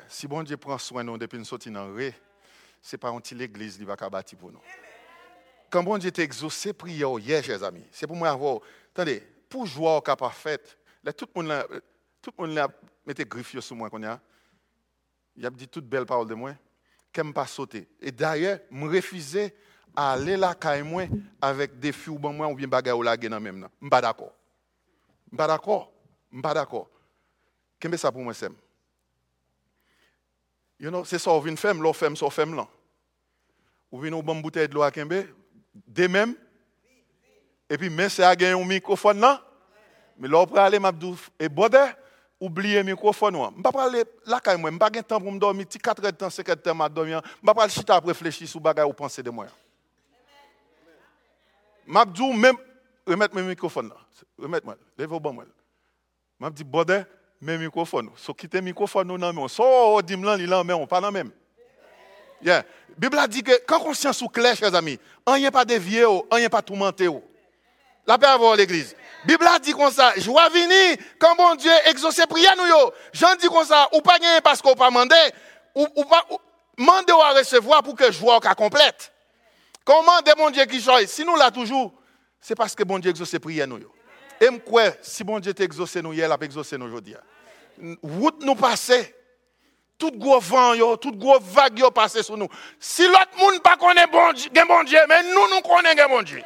Si 0.08 0.28
bon 0.28 0.44
Dieu 0.44 0.58
prend 0.58 0.78
soin 0.78 1.04
de 1.04 1.10
nous 1.10 1.18
depuis 1.18 1.40
nous 1.40 1.46
sortir 1.46 1.72
dans 1.72 1.88
le 1.88 2.14
ce 2.82 2.96
n'est 2.96 3.00
pas 3.00 3.10
une 3.10 3.38
l'église 3.38 3.78
qui 3.78 3.84
va 3.84 3.96
bâtir 3.96 4.38
pour 4.38 4.52
nous. 4.52 4.62
Quand 5.70 5.84
bon 5.84 5.98
Dieu 5.98 6.12
t'a 6.12 6.24
exaucé 6.24 6.74
prière 6.74 7.18
hier, 7.20 7.44
chers 7.44 7.64
amis, 7.64 7.86
c'est 7.92 8.08
pour 8.08 8.16
moi 8.16 8.30
avoir. 8.30 8.60
Attendez, 8.94 9.22
pour 9.50 9.66
jouer 9.66 9.90
au 9.90 10.02
cas 10.02 10.16
parfait, 10.16 10.60
tout 11.18 11.28
le 11.36 11.42
monde 11.42 11.48
là, 11.48 11.66
tout 12.22 12.32
le 12.38 12.46
monde 12.46 12.56
là 12.56 12.68
mettait 13.06 13.26
griffe 13.26 13.60
sur 13.60 13.76
moi 13.76 13.90
qu'on 13.90 14.04
a. 14.04 14.20
y 15.38 15.46
ap 15.48 15.58
di 15.58 15.68
tout 15.68 15.86
bel 15.86 16.08
parol 16.10 16.28
de 16.30 16.38
mwen, 16.38 16.58
kem 17.14 17.34
pa 17.34 17.46
sote. 17.50 17.86
E 18.02 18.12
daye, 18.12 18.58
m 18.72 18.88
refize 18.92 19.50
a 19.96 20.12
ale 20.14 20.38
la 20.40 20.54
kay 20.56 20.84
mwen 20.86 21.12
avèk 21.44 21.78
defi 21.82 22.10
ou 22.14 22.20
ban 22.22 22.36
mwen 22.36 22.52
ou 22.52 22.60
bin 22.60 22.72
bagay 22.72 22.96
ou 22.96 23.06
la 23.06 23.18
genan 23.20 23.44
mèm 23.44 23.62
nan. 23.66 23.74
M 23.82 23.92
pa 23.92 24.02
d'akor. 24.06 24.32
M 25.32 25.38
pa 25.40 25.50
d'akor. 25.50 25.88
M 26.32 26.44
pa 26.46 26.54
d'akor. 26.58 26.88
Kembe 27.80 28.00
sa 28.00 28.12
pou 28.12 28.24
mwen 28.24 28.38
sem? 28.38 28.56
You 30.80 30.92
know, 30.92 31.04
se 31.04 31.20
sa 31.20 31.34
ou 31.36 31.44
vin 31.44 31.60
fem, 31.60 31.82
lò 31.84 31.92
fem, 31.94 32.16
sa 32.16 32.28
ou 32.28 32.34
fem 32.34 32.54
lan. 32.56 32.64
Non. 32.64 32.76
Ou 33.92 34.00
vin 34.04 34.14
ou 34.14 34.24
ban 34.24 34.40
bouteye 34.40 34.70
d'lo 34.70 34.84
a 34.86 34.92
kembe, 34.94 35.24
de 35.74 36.08
mèm, 36.08 36.36
epi 37.70 37.90
men 37.90 38.12
se 38.14 38.24
a 38.26 38.36
gen 38.38 38.54
yon 38.54 38.68
mikrofon 38.70 39.18
nan, 39.18 39.40
me 40.20 40.30
lò 40.30 40.44
ou 40.46 40.52
pre 40.52 40.62
ale 40.62 40.80
mabdou 40.82 41.18
e 41.42 41.50
bodè, 41.50 41.88
oublier 42.40 42.78
le 42.78 42.92
microphone. 42.92 43.36
Je 43.36 43.40
ne 43.40 43.64
vais 43.64 43.72
pas 43.72 43.86
aller 43.86 44.04
là. 44.26 44.40
Je 44.46 44.52
n'ai 44.56 44.78
pas 44.78 44.90
temps 44.90 45.20
pour 45.20 45.32
me 45.32 45.40
dormir, 45.40 45.66
4 45.68 46.06
heures 46.06 46.12
de 46.12 46.18
temps, 46.18 46.30
5 46.30 46.50
heures 46.50 46.56
de 46.56 46.62
temps, 46.62 46.74
je. 46.74 47.06
Je 47.06 47.16
ne 47.16 47.22
vais 47.48 47.54
pas 47.54 47.64
aller 47.64 47.72
chita 47.72 48.00
réfléchir 48.00 48.48
sur 48.48 48.62
ce 48.62 48.86
ou 48.86 48.94
penser 48.94 49.24
de 49.24 49.30
moi. 49.30 49.48
M'abdou, 51.86 52.34
même, 52.34 52.56
remettre 53.06 53.36
mon 53.36 53.44
microphone 53.44 53.90
là. 53.90 53.96
Remettre-moi, 54.38 54.76
lève-vous 54.98 55.20
bon 55.20 55.34
moi. 55.34 55.46
M'abdou, 56.40 56.64
bode, 56.64 57.06
mais 57.42 57.58
microphone. 57.58 58.10
So 58.16 58.34
quitter 58.34 58.58
le 58.60 58.66
microphone 58.66 59.08
nous 59.08 59.18
lan 59.18 60.36
li 60.36 60.46
lan 60.46 60.64
mais 60.64 60.74
on 60.74 60.86
pas 60.86 61.02
dans 61.02 61.12
même. 61.12 61.32
Yeah. 62.42 62.64
Bible 62.98 63.18
dit 63.28 63.44
que 63.44 63.52
quand 63.66 63.80
conscience 63.80 64.22
ou 64.22 64.28
clair 64.28 64.56
chers 64.56 64.74
amis, 64.74 65.00
rien 65.26 65.52
pas 65.52 65.66
dévié 65.66 66.06
rien 66.32 66.50
pas 66.50 66.62
tourmenté 66.62 67.08
La 68.06 68.18
paix 68.18 68.28
avoir 68.28 68.56
l'église. 68.56 68.96
Bible 69.26 69.46
a 69.48 69.60
dit 69.60 69.74
comme 69.74 69.92
ça, 69.92 70.14
joie 70.18 70.48
venir 70.50 70.98
quand 71.20 71.36
bon 71.36 71.56
Dieu 71.56 71.72
exauce 71.86 72.22
prière 72.30 72.56
nous 72.58 72.66
yo. 72.66 72.94
Jean 73.12 73.36
dit 73.36 73.48
comme 73.48 73.66
ça, 73.66 73.90
ou 73.94 74.02
pas 74.02 74.18
gagner 74.18 74.42
parce 74.42 74.62
qu'on 74.62 74.76
pas 74.76 74.90
mandé 74.90 75.16
ou, 75.76 75.88
ou 75.96 76.06
pas 76.06 76.26
mandé 76.78 77.12
à 77.12 77.34
recevoir 77.38 77.84
pour 77.84 77.96
que 77.96 78.12
joie 78.12 78.40
soit 78.42 78.56
complète. 78.56 79.12
Comment 79.84 80.22
de 80.22 80.32
mon 80.38 80.50
Dieu 80.50 80.66
qui 80.66 80.82
choisit 80.82 81.10
Si 81.10 81.26
nous 81.26 81.36
l'a 81.36 81.52
toujours, 81.52 81.94
c'est 82.40 82.56
parce 82.56 82.76
que 82.76 82.84
bon 82.84 83.00
Dieu 83.00 83.12
exauce 83.12 83.38
prière 83.40 83.68
nous 83.68 83.80
yo. 83.80 83.92
Et 84.42 84.48
quoi, 84.60 84.84
si 85.02 85.24
bon 85.24 85.40
Dieu 85.40 85.54
t'a 85.54 85.64
exaucé 85.64 86.02
nous 86.02 86.14
hier, 86.14 86.28
il 86.28 86.32
a 86.32 86.38
exaucé 86.46 86.78
nous 86.78 86.86
aujourd'hui. 86.86 87.16
Route 88.02 88.44
nous 88.44 88.56
passer. 88.56 89.16
Tout 89.98 90.12
gros 90.12 90.40
vent, 90.40 90.76
yo, 90.76 90.96
tout 90.96 91.12
gros 91.12 91.40
vague 91.42 91.80
yo 91.80 91.92
passé 91.92 92.24
sur 92.24 92.38
nous. 92.38 92.48
Si 92.80 93.06
l'autre 93.06 93.38
monde 93.38 93.62
pas 93.62 93.76
connaît 93.76 94.08
bon 94.08 94.32
Dieu, 94.32 94.50
bon 94.66 94.84
Dieu, 94.86 95.00
mais 95.10 95.24
nous 95.24 95.50
nous 95.54 95.62
connaissons 95.62 96.10
bon 96.10 96.22
Dieu. 96.22 96.42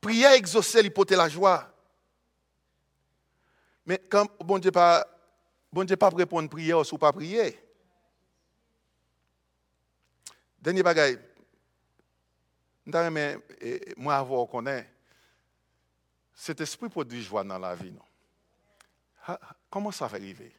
Prière 0.00 0.32
exaucée, 0.32 0.88
porte 0.90 1.10
la 1.10 1.28
joie. 1.28 1.72
Mais 3.86 3.98
quand 4.08 4.26
bon 4.44 4.58
Dieu 4.58 4.70
pas 4.70 5.06
bon 5.72 5.84
Dieu 5.84 5.96
pas 5.96 6.10
répondre 6.10 6.48
prière 6.48 6.80
ou 6.92 6.98
pas 6.98 7.12
prier. 7.12 7.58
Dernier 10.60 10.82
bagaille, 10.82 11.18
mais 13.10 13.38
moi, 13.96 14.16
avoir 14.16 14.48
connaît, 14.48 14.90
cet 16.34 16.60
esprit 16.60 16.88
produit 16.88 17.22
joie 17.22 17.44
dans 17.44 17.58
la 17.58 17.74
vie. 17.74 17.92
Non? 17.92 19.36
Comment 19.70 19.92
ça 19.92 20.06
va 20.06 20.16
arriver? 20.16 20.54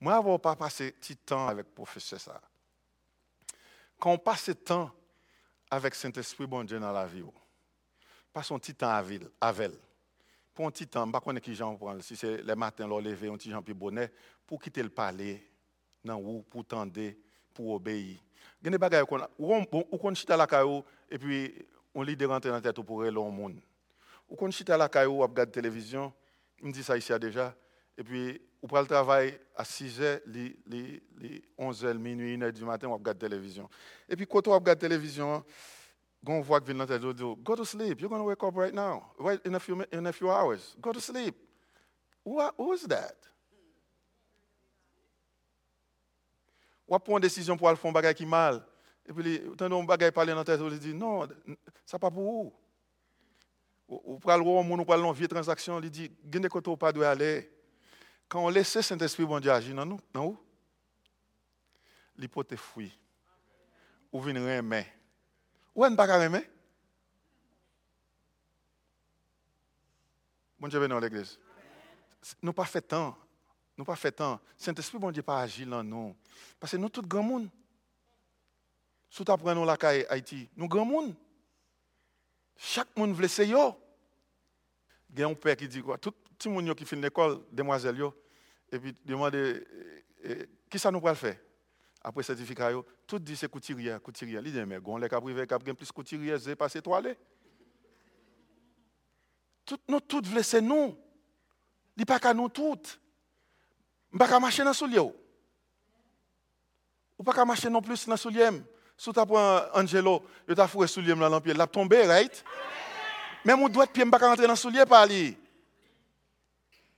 Moi, 0.00 0.14
avoir 0.14 0.40
pas 0.40 0.56
passé 0.56 0.92
petit 0.92 1.16
temps 1.16 1.46
avec 1.46 1.66
le 1.66 1.72
professeur 1.72 2.20
ça. 2.20 2.40
Quand 3.98 4.12
on 4.12 4.18
passe 4.18 4.50
temps 4.64 4.90
avec 5.70 5.94
Saint-Esprit, 5.94 6.46
bon 6.46 6.64
Dieu, 6.64 6.80
dans 6.80 6.92
la 6.92 7.06
vie, 7.06 7.22
passe 8.32 8.50
un 8.50 8.58
petit 8.58 8.74
temps 8.74 8.90
avec 8.90 9.22
elle. 9.58 9.78
Pour 10.54 10.66
un 10.66 10.70
petit 10.70 10.86
temps, 10.86 11.04
je 11.04 11.08
ne 11.08 11.12
sais 11.12 11.20
pas 11.20 11.40
qui 11.40 11.54
j'en 11.54 11.76
prend. 11.76 12.00
Si 12.00 12.16
c'est 12.16 12.42
le 12.42 12.54
matin, 12.54 12.86
le 12.86 13.00
lever, 13.00 13.28
un 13.28 13.36
petit 13.36 13.50
gens 13.50 13.62
plus 13.62 13.74
bonnet, 13.74 14.12
pour 14.46 14.60
quitter 14.60 14.82
le 14.82 14.90
palais, 14.90 15.42
pour 16.50 16.64
tendre, 16.66 16.92
pour 17.54 17.74
obéir. 17.74 18.18
Il 18.62 18.70
y 18.70 18.74
a 18.74 18.78
des 18.78 20.36
la 20.36 20.46
caillou 20.46 20.84
et 21.10 21.18
puis 21.18 21.54
on 21.94 22.02
lit 22.02 22.16
de 22.16 22.26
rentrer 22.26 22.50
dans 22.50 22.56
la 22.56 22.60
tête 22.60 22.80
pour 22.82 23.02
aller 23.02 23.16
au 23.16 23.30
monde. 23.30 23.60
Ou 24.28 24.36
qu'on 24.36 24.50
chita 24.50 24.76
la 24.76 24.88
caillou 24.88 25.12
ou 25.12 25.20
regarde 25.20 25.48
la 25.48 25.54
télévision, 25.54 26.12
on 26.62 26.66
me 26.68 26.72
dit 26.72 26.84
ça 26.84 26.96
ici 26.96 27.12
déjà 27.18 27.54
et 27.96 28.04
puis 28.04 28.40
on 28.62 28.66
prend 28.66 28.80
le 28.80 28.86
travail 28.86 29.38
à 29.56 29.64
6 29.64 30.00
h, 30.00 30.20
les, 30.26 31.02
11 31.56 31.84
h, 31.84 31.94
minuit, 31.94 32.34
1 32.34 32.38
h 32.38 32.52
du 32.52 32.64
matin, 32.64 32.88
on 32.88 32.94
regarde 32.94 33.20
la 33.22 33.28
télévision. 33.28 33.68
Et 34.08 34.16
puis 34.16 34.26
quand 34.26 34.46
on 34.48 34.52
regarde 34.52 34.68
la 34.68 34.88
télévision, 34.88 35.44
voit 36.22 36.60
que 36.60 36.66
vient 36.66 36.74
dans 36.74 36.86
la 36.86 36.98
tête, 36.98 37.42
go 37.42 37.56
to 37.56 37.64
sleep, 37.64 38.00
you're 38.00 38.10
to 38.10 38.24
wake 38.24 38.42
up 38.42 38.56
right 38.56 38.74
now, 38.74 39.02
right 39.18 39.40
in 39.44 39.54
a 39.54 39.60
few, 39.60 39.82
in 39.92 40.06
a 40.06 40.12
few 40.12 40.30
hours, 40.30 40.76
go 40.80 40.92
to 40.92 41.00
sleep. 41.00 41.34
Who, 42.24 42.40
who 42.58 42.74
is 42.74 42.86
that? 42.88 43.16
ou 46.90 46.98
prendre 46.98 47.18
une 47.18 47.22
décision 47.22 47.56
pour 47.56 47.70
faire 47.70 47.88
un 47.88 47.92
bagage 47.92 48.16
qui 48.16 48.26
mal. 48.26 48.62
Et 49.08 49.12
puis, 49.12 49.40
quand 49.56 49.72
un 49.72 49.84
bagage 49.84 50.10
parler 50.10 50.34
dans 50.34 50.42
tête, 50.42 50.60
dit 50.80 50.92
non, 50.92 51.28
ça 51.86 51.98
pas 51.98 52.10
pour 52.10 52.22
vous. 52.22 52.52
Ou 53.88 54.18
pour 54.18 54.30
aller 54.30 54.44
au 54.44 54.62
monde, 54.62 54.80
ou 54.80 54.84
pour 54.84 54.94
aller 54.94 55.02
dans 55.02 55.12
vie 55.12 55.28
transaction, 55.28 55.80
il 55.80 55.90
dit, 55.90 56.10
gagne 56.24 56.48
côté 56.48 56.76
pas 56.76 56.92
doit 56.92 57.10
aller. 57.10 57.48
Quand 58.28 58.44
on 58.44 58.48
laisse 58.48 58.80
Saint-Esprit 58.80 59.24
bon 59.24 59.40
Dieu 59.40 59.50
agir 59.50 59.74
dans 59.74 59.86
nous, 59.86 60.00
dans 60.12 60.26
où? 60.26 60.38
L'hypothèse 62.16 62.58
fouille. 62.58 62.92
Ou 64.12 64.20
vient 64.20 64.34
remet. 64.34 64.86
Ou 65.80 65.86
est-ce 65.86 65.94
pas 65.94 66.04
remet? 66.04 66.50
Bon 70.58 70.68
Dieu, 70.68 70.78
venez 70.78 70.90
dans 70.90 71.00
l'église. 71.00 71.38
Nous 72.42 72.52
pas 72.52 72.66
fait 72.66 72.82
temps 72.82 73.16
nous 73.78 73.84
pas 73.86 73.96
fait 73.96 74.12
tant. 74.12 74.38
Saint-Esprit, 74.58 74.98
bon 74.98 75.10
Dieu, 75.10 75.22
pas 75.22 75.40
agir 75.40 75.66
dans 75.66 75.82
nous. 75.82 76.14
Parce 76.58 76.72
que 76.72 76.76
nous, 76.76 76.90
tout 76.90 77.00
grand 77.00 77.22
monde. 77.22 77.48
Si 79.08 79.24
tu 79.24 79.30
apprends 79.32 79.64
la 79.64 79.76
caille 79.78 80.04
Haïti, 80.10 80.50
nous, 80.54 80.68
grand 80.68 80.84
monde. 80.84 81.14
Chaque 82.58 82.94
monde 82.94 83.14
veut 83.14 83.24
essayer. 83.24 83.56
Il 85.08 85.18
y 85.18 85.22
a 85.22 85.28
un 85.28 85.32
père 85.32 85.56
qui 85.56 85.66
dit 85.66 85.80
quoi? 85.80 85.96
Tout 85.96 86.12
le 86.44 86.50
monde 86.50 86.74
qui 86.74 86.84
fait 86.84 86.96
l'école, 86.96 87.40
demoiselle, 87.50 87.96
yo, 87.96 88.14
et 88.70 88.78
puis 88.78 88.94
demande 89.02 89.34
eh, 89.34 89.66
eh, 90.24 90.46
qui 90.68 90.78
ça 90.78 90.90
nous 90.90 91.00
va 91.00 91.14
faire? 91.14 91.38
Après 92.02 92.22
certificat, 92.22 92.70
tout 93.06 93.18
dit 93.18 93.36
c'est 93.36 93.48
couturier, 93.48 93.96
couturier. 94.02 94.40
Il 94.42 94.52
dit 94.52 94.64
mais 94.64 94.78
les 95.00 95.08
cap 95.08 95.22
privé 95.22 95.46
cap 95.46 95.62
plus 95.62 95.92
couturier, 95.92 96.38
c'est 96.38 96.56
passé 96.56 96.80
toilette. 96.80 97.18
Tout 99.66 99.78
nous 99.88 100.00
tout 100.00 100.22
veut 100.24 100.42
c'est 100.42 100.62
nous. 100.62 100.96
Il 101.96 102.06
pas 102.06 102.18
qu'à 102.18 102.32
nous 102.32 102.48
toutes. 102.48 102.98
Je 104.10 104.16
ne 104.16 104.18
pas 104.18 104.40
marcher 104.40 104.62
dans 104.62 104.70
le 104.70 104.74
soulier. 104.74 104.98
Ou 104.98 105.14
pas 107.22 107.34
qu'à 107.34 107.44
marcher 107.44 107.68
non 107.68 107.82
plus 107.82 108.06
dans 108.06 108.14
le 108.14 108.16
soulier. 108.16 108.48
Si 108.96 109.12
tu 109.12 109.26
prends 109.26 109.60
Angelo, 109.74 110.24
tu 110.48 110.58
as 110.58 110.66
foué 110.66 110.82
le 110.82 110.86
soulier 110.86 111.14
dans 111.14 111.28
le 111.28 111.40
pied, 111.40 111.52
il 111.54 111.60
a 111.60 111.66
tombé, 111.66 112.06
right? 112.06 112.42
Mais 113.44 113.54
mon 113.54 113.68
doigt 113.68 113.84
de 113.86 113.90
pied, 113.90 114.04
je 114.04 114.10
pas 114.10 114.18
rentrer 114.18 114.46
dans 114.46 114.52
le 114.52 114.56
soulier 114.56 114.86
par 114.86 115.06
lui. 115.06 115.36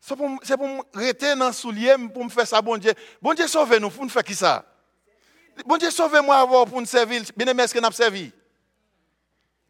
C'est 0.00 0.16
pour, 0.16 0.28
me 0.28 0.96
rester 0.96 1.36
dans 1.36 1.48
le 1.48 1.52
soulier 1.52 1.94
pour 2.12 2.24
me 2.24 2.30
faire 2.30 2.46
ça, 2.46 2.62
bon 2.62 2.76
Dieu. 2.76 2.92
Bon 3.20 3.34
Dieu, 3.34 3.46
sauve-nous 3.46 3.90
pour 3.90 4.04
nous 4.04 4.08
faire 4.08 4.24
qui 4.24 4.34
ça? 4.34 4.71
Bon 5.66 5.76
Dieu, 5.76 5.90
sauve-moi 5.90 6.46
pour 6.66 6.80
nous 6.80 6.86
servir. 6.86 7.22
Bien 7.36 7.46
aimé, 7.46 7.62
est-ce 7.62 7.74
qu'on 7.74 7.86
a 7.86 7.92
servi? 7.92 8.32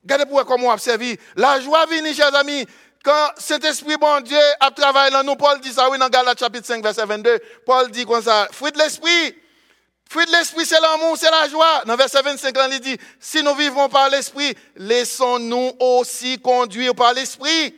Regardez 0.02 0.26
pour 0.26 0.44
comment 0.44 0.68
on 0.68 0.72
a 0.72 0.78
servi. 0.78 1.16
La 1.36 1.60
joie 1.60 1.86
vient, 1.86 2.12
chers 2.12 2.34
amis. 2.34 2.66
quand 3.02 3.30
Saint-Esprit, 3.36 3.96
bon 3.96 4.20
Dieu, 4.20 4.38
a 4.60 4.70
travaillé 4.70 5.10
dans 5.10 5.22
nous, 5.24 5.36
Paul 5.36 5.60
dit 5.60 5.72
ça, 5.72 5.90
oui, 5.90 5.98
dans 5.98 6.08
Galates 6.08 6.38
chapitre 6.38 6.66
5, 6.66 6.82
verset 6.82 7.04
22, 7.04 7.38
Paul 7.66 7.90
dit 7.90 8.04
comme 8.04 8.22
ça, 8.22 8.48
fruit 8.52 8.72
de 8.72 8.78
l'Esprit, 8.78 9.36
fruit 10.08 10.26
de 10.26 10.32
l'Esprit, 10.32 10.64
c'est 10.64 10.80
l'amour, 10.80 11.16
c'est 11.16 11.30
la 11.30 11.48
joie. 11.48 11.82
Dans 11.84 11.96
verset 11.96 12.22
25, 12.22 12.56
là, 12.56 12.68
il 12.70 12.80
dit, 12.80 12.96
si 13.18 13.42
nous 13.42 13.54
vivons 13.54 13.88
par 13.88 14.08
l'Esprit, 14.08 14.54
laissons-nous 14.76 15.72
aussi 15.80 16.40
conduire 16.40 16.94
par 16.94 17.12
l'Esprit. 17.12 17.74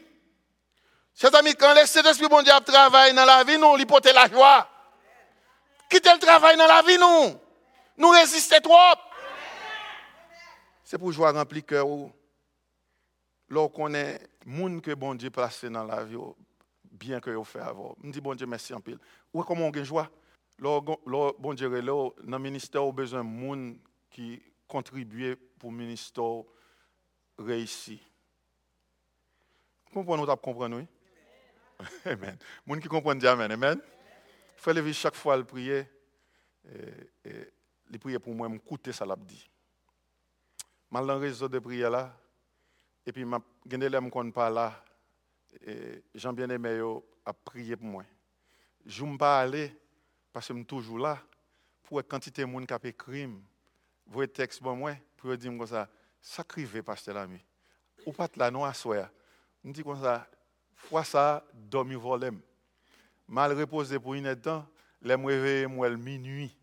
Chers 1.18 1.34
amis, 1.36 1.54
quand 1.54 1.74
le 1.74 1.86
Saint-Esprit, 1.86 2.28
bon 2.28 2.42
Dieu, 2.42 2.52
a 2.52 2.60
travaillé 2.60 3.12
dans 3.12 3.24
la 3.24 3.44
vie, 3.44 3.56
nous, 3.56 3.76
il 3.78 3.86
porte 3.86 4.06
la 4.12 4.28
joie. 4.28 4.68
Quittez 5.88 6.12
le 6.12 6.18
travail 6.18 6.56
dans 6.56 6.66
la 6.66 6.82
vie, 6.82 6.98
nous? 6.98 7.43
Nous 7.96 8.08
résistons 8.08 8.60
trop. 8.60 9.00
C'est 10.82 10.98
pour 10.98 11.12
joie 11.12 11.32
remplir 11.32 11.64
cœur. 11.64 11.86
Lorsqu'on 13.48 13.94
est 13.94 14.20
monde 14.46 14.80
que 14.80 14.94
bon 14.94 15.14
Dieu 15.14 15.30
placé 15.30 15.70
dans 15.70 15.84
la 15.84 16.04
vie, 16.04 16.16
bien 16.90 17.20
que 17.20 17.30
vous 17.30 17.44
fait 17.44 17.60
avant. 17.60 17.96
Je 18.02 18.10
dis 18.10 18.20
bon 18.20 18.34
Dieu 18.34 18.46
merci 18.46 18.74
en 18.74 18.80
pile. 18.80 18.98
Ou 19.32 19.42
comment 19.42 19.66
on 19.66 19.70
a 19.70 19.84
joie? 19.84 20.10
Lorsque 20.58 20.98
bon 21.38 21.54
Dieu 21.54 21.68
là, 21.68 22.10
dans 22.22 22.38
le 22.38 22.42
ministère, 22.42 22.84
on 22.84 22.90
a 22.90 22.92
besoin 22.92 23.22
de 23.22 23.28
monde 23.28 23.76
qui 24.10 24.42
contribue 24.66 25.36
pour 25.58 25.70
le 25.70 25.76
ministère 25.76 26.42
réussi. 27.38 28.00
Comprenez-nous, 29.92 30.36
comprendre, 30.36 30.76
oui? 30.76 30.86
Amen. 32.04 32.36
Monde 32.66 32.80
qui 32.80 32.88
comprend, 32.88 33.14
dit 33.14 33.26
Amen. 33.26 33.50
Amen. 33.50 33.78
Il 33.80 34.60
faut 34.60 34.72
lever 34.72 34.92
chaque 34.92 35.14
fois 35.14 35.36
le 35.36 35.44
prier. 35.44 35.86
Et, 37.24 37.52
le 37.94 38.00
prier 38.00 38.18
pour 38.18 38.34
moi, 38.34 38.48
m'écouter 38.48 38.92
ça 38.92 39.04
l'a 39.04 39.16
dit. 39.16 39.48
Mal 40.90 41.06
dans 41.06 41.14
le 41.14 41.20
réseau 41.20 41.48
de 41.48 41.58
prière 41.58 41.90
là. 41.90 42.16
Et 43.06 43.12
puis, 43.12 43.22
je 43.22 43.26
ne 43.26 44.10
connais 44.10 44.32
pas 44.32 44.50
là. 44.50 44.84
Jean 46.14 46.32
bien-aimé 46.32 46.80
a 47.24 47.32
prié 47.32 47.76
pour 47.76 47.86
moi. 47.86 48.04
Je 48.84 49.04
ne 49.04 49.16
pas 49.16 49.40
aller 49.40 49.74
parce 50.32 50.48
que 50.48 50.54
je 50.54 50.58
suis 50.58 50.66
toujours 50.66 50.98
là 50.98 51.18
pour 51.82 52.00
être 52.00 52.08
quantité 52.08 52.42
de 52.42 52.46
monde 52.46 52.66
qui 52.66 52.74
a 52.74 52.78
fait 52.78 52.92
crime. 52.92 53.42
Vous 54.06 54.26
texte 54.26 54.60
pour 54.60 54.74
moi 54.76 54.94
pour 55.16 55.36
dire 55.36 55.50
comme 55.56 55.66
ça, 55.66 55.88
sacrifiez 56.20 56.82
pasteur 56.82 57.14
l'ami. 57.14 57.40
Ou 58.04 58.12
pas 58.12 58.28
là 58.36 58.50
non 58.50 58.64
à 58.64 58.74
soi. 58.74 59.08
Je 59.64 59.70
dis 59.70 59.82
comme 59.82 60.00
ça, 60.00 60.28
fois 60.74 61.04
ça, 61.04 61.44
dormi 61.52 61.94
volem. 61.94 62.40
Mal 63.26 63.58
reposé 63.58 63.98
pour 63.98 64.14
une 64.14 64.36
temps, 64.36 64.66
les 65.00 65.16
me 65.16 65.26
réveiller 65.26 65.66
moi 65.66 65.88
minuit. 65.90 66.54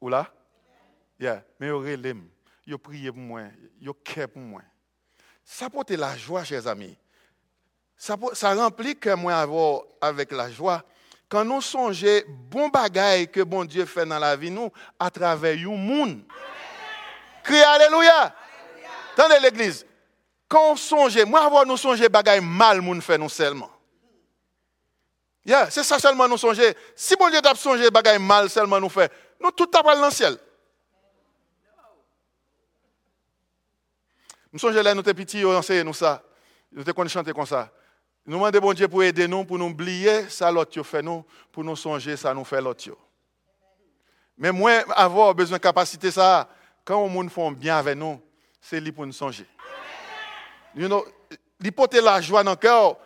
Ou 0.00 0.08
là? 0.08 0.30
Mais 1.18 1.68
yo 1.68 1.78
relem, 1.80 2.28
yo 2.66 2.76
prié 2.76 3.10
pour 3.10 3.20
moi, 3.20 3.42
yo 3.80 3.94
care 3.94 4.28
pour 4.28 4.42
moi. 4.42 4.60
Ça 5.42 5.70
porte 5.70 5.92
la 5.92 6.16
joie, 6.16 6.44
chers 6.44 6.66
amis. 6.66 6.98
Ça, 7.96 8.16
ça 8.34 8.54
remplit 8.54 8.96
que 8.96 9.14
moi 9.14 9.86
avec 10.00 10.32
la 10.32 10.50
joie. 10.50 10.84
Quand 11.28 11.44
nous 11.44 11.62
songeons 11.62 12.20
bon 12.28 12.68
bagaille 12.68 13.28
que 13.28 13.40
bon 13.40 13.64
Dieu 13.64 13.86
fait 13.86 14.04
dans 14.04 14.18
la 14.18 14.36
vie 14.36 14.50
nous 14.50 14.70
à 14.98 15.10
travers 15.10 15.56
le 15.56 15.68
monde. 15.68 16.22
Criez 17.42 17.62
Alléluia. 17.62 18.34
Attendez 19.16 19.40
l'église. 19.40 19.86
Quand 20.48 20.72
on 20.72 20.76
songe, 20.76 21.18
moi 21.24 21.44
avoir 21.44 21.64
nous 21.64 21.76
songer 21.76 22.08
bagaille 22.08 22.40
mal 22.40 22.80
moun 22.80 23.00
fait 23.00 23.16
nous 23.16 23.28
seulement. 23.28 23.70
Yeah, 25.44 25.70
c'est 25.70 25.84
ça 25.84 25.98
seulement 25.98 26.28
nous 26.28 26.36
songer. 26.36 26.76
Si 26.94 27.16
bon 27.16 27.30
Dieu 27.30 27.40
t'a 27.40 27.54
songé 27.54 27.90
bagaille 27.90 28.18
mal 28.18 28.50
seulement 28.50 28.80
nous 28.80 28.88
fait, 28.88 29.10
nous 29.40 29.50
tout 29.50 29.66
t'a 29.66 29.82
dans 29.82 30.04
le 30.04 30.10
ciel. 30.10 30.36
Nous 34.52 34.58
songeons 34.58 34.82
là, 34.82 34.94
nous 34.94 35.04
sommes 35.04 35.14
petits, 35.14 35.42
nous 35.42 35.50
enseignons 35.50 35.84
nous 35.84 35.94
ça. 35.94 36.22
Nous 36.72 36.84
sommes 36.84 37.08
chanter 37.08 37.32
comme 37.32 37.46
ça. 37.46 37.70
Nous 38.24 38.36
demandons 38.36 38.58
bon 38.58 38.72
Dieu 38.72 38.88
pour 38.88 39.02
aider 39.02 39.28
nous, 39.28 39.44
pour 39.44 39.58
nous 39.58 39.66
oublier 39.66 40.28
ça 40.28 40.50
l'autre 40.50 40.82
fait 40.82 41.02
nous, 41.02 41.24
pour 41.52 41.62
nous 41.62 41.76
songer 41.76 42.16
ça 42.16 42.34
nous 42.34 42.44
fait 42.44 42.60
l'autre. 42.60 42.90
Mais 44.36 44.50
moi, 44.50 44.72
avoir 44.94 45.34
besoin 45.34 45.58
de 45.58 45.62
capacité 45.62 46.10
ça, 46.10 46.48
quand 46.84 46.96
on 46.96 47.08
monde 47.08 47.30
font 47.30 47.52
bien 47.52 47.78
avec 47.78 47.96
nous, 47.96 48.20
c'est 48.60 48.80
lui 48.80 48.92
pour 48.92 49.06
nous 49.06 49.12
songer. 49.12 49.46
You 50.74 50.88
know, 50.88 51.06
il 51.60 51.72
la 52.02 52.20
joie 52.20 52.42
dans 52.42 52.50
le 52.50 52.56
cœur, 52.56 52.96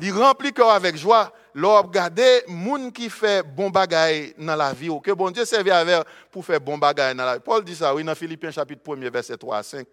il 0.00 0.12
remplit 0.12 0.48
le 0.48 0.52
cœur 0.52 0.70
avec 0.70 0.96
joie. 0.96 1.32
L'on 1.54 1.82
regarder 1.82 2.44
gens 2.46 2.90
qui 2.90 3.10
fait 3.10 3.42
bon 3.42 3.68
bagaille 3.68 4.32
dans 4.38 4.54
la 4.54 4.72
vie, 4.72 4.90
que 5.02 5.10
bon 5.10 5.30
Dieu 5.30 5.44
servi 5.44 5.70
avec 5.70 6.04
pour 6.30 6.44
faire 6.44 6.60
bon 6.60 6.78
bagaille 6.78 7.16
dans 7.16 7.24
la 7.24 7.34
vie. 7.34 7.42
Paul 7.44 7.64
dit 7.64 7.74
ça, 7.74 7.92
oui, 7.94 8.04
dans 8.04 8.14
Philippiens 8.14 8.52
chapitre 8.52 8.96
1 8.96 9.10
verset 9.10 9.36
3 9.36 9.56
à 9.56 9.62
5. 9.62 9.86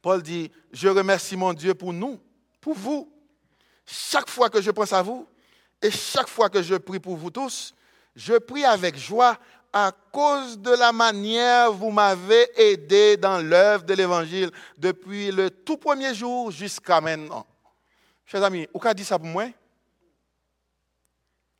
Paul 0.00 0.22
dit, 0.22 0.50
je 0.72 0.88
remercie 0.88 1.36
mon 1.36 1.52
Dieu 1.52 1.74
pour 1.74 1.92
nous, 1.92 2.18
pour 2.58 2.74
vous. 2.74 3.12
Chaque 3.84 4.30
fois 4.30 4.48
que 4.48 4.62
je 4.62 4.70
pense 4.70 4.92
à 4.94 5.02
vous 5.02 5.26
et 5.82 5.90
chaque 5.90 6.28
fois 6.28 6.48
que 6.48 6.62
je 6.62 6.76
prie 6.76 7.00
pour 7.00 7.16
vous 7.16 7.30
tous, 7.30 7.74
je 8.16 8.34
prie 8.38 8.64
avec 8.64 8.96
joie 8.96 9.36
à 9.72 9.92
cause 10.10 10.58
de 10.58 10.70
la 10.70 10.92
manière 10.92 11.70
vous 11.72 11.90
m'avez 11.90 12.48
aidé 12.56 13.16
dans 13.16 13.38
l'œuvre 13.38 13.84
de 13.84 13.94
l'Évangile 13.94 14.50
depuis 14.78 15.30
le 15.30 15.50
tout 15.50 15.76
premier 15.76 16.14
jour 16.14 16.50
jusqu'à 16.50 17.00
maintenant. 17.00 17.46
Chers 18.30 18.44
amis, 18.46 18.68
ou 18.70 18.78
ka 18.78 18.92
di 18.94 19.02
sa 19.02 19.16
pou 19.18 19.26
mwen? 19.26 19.50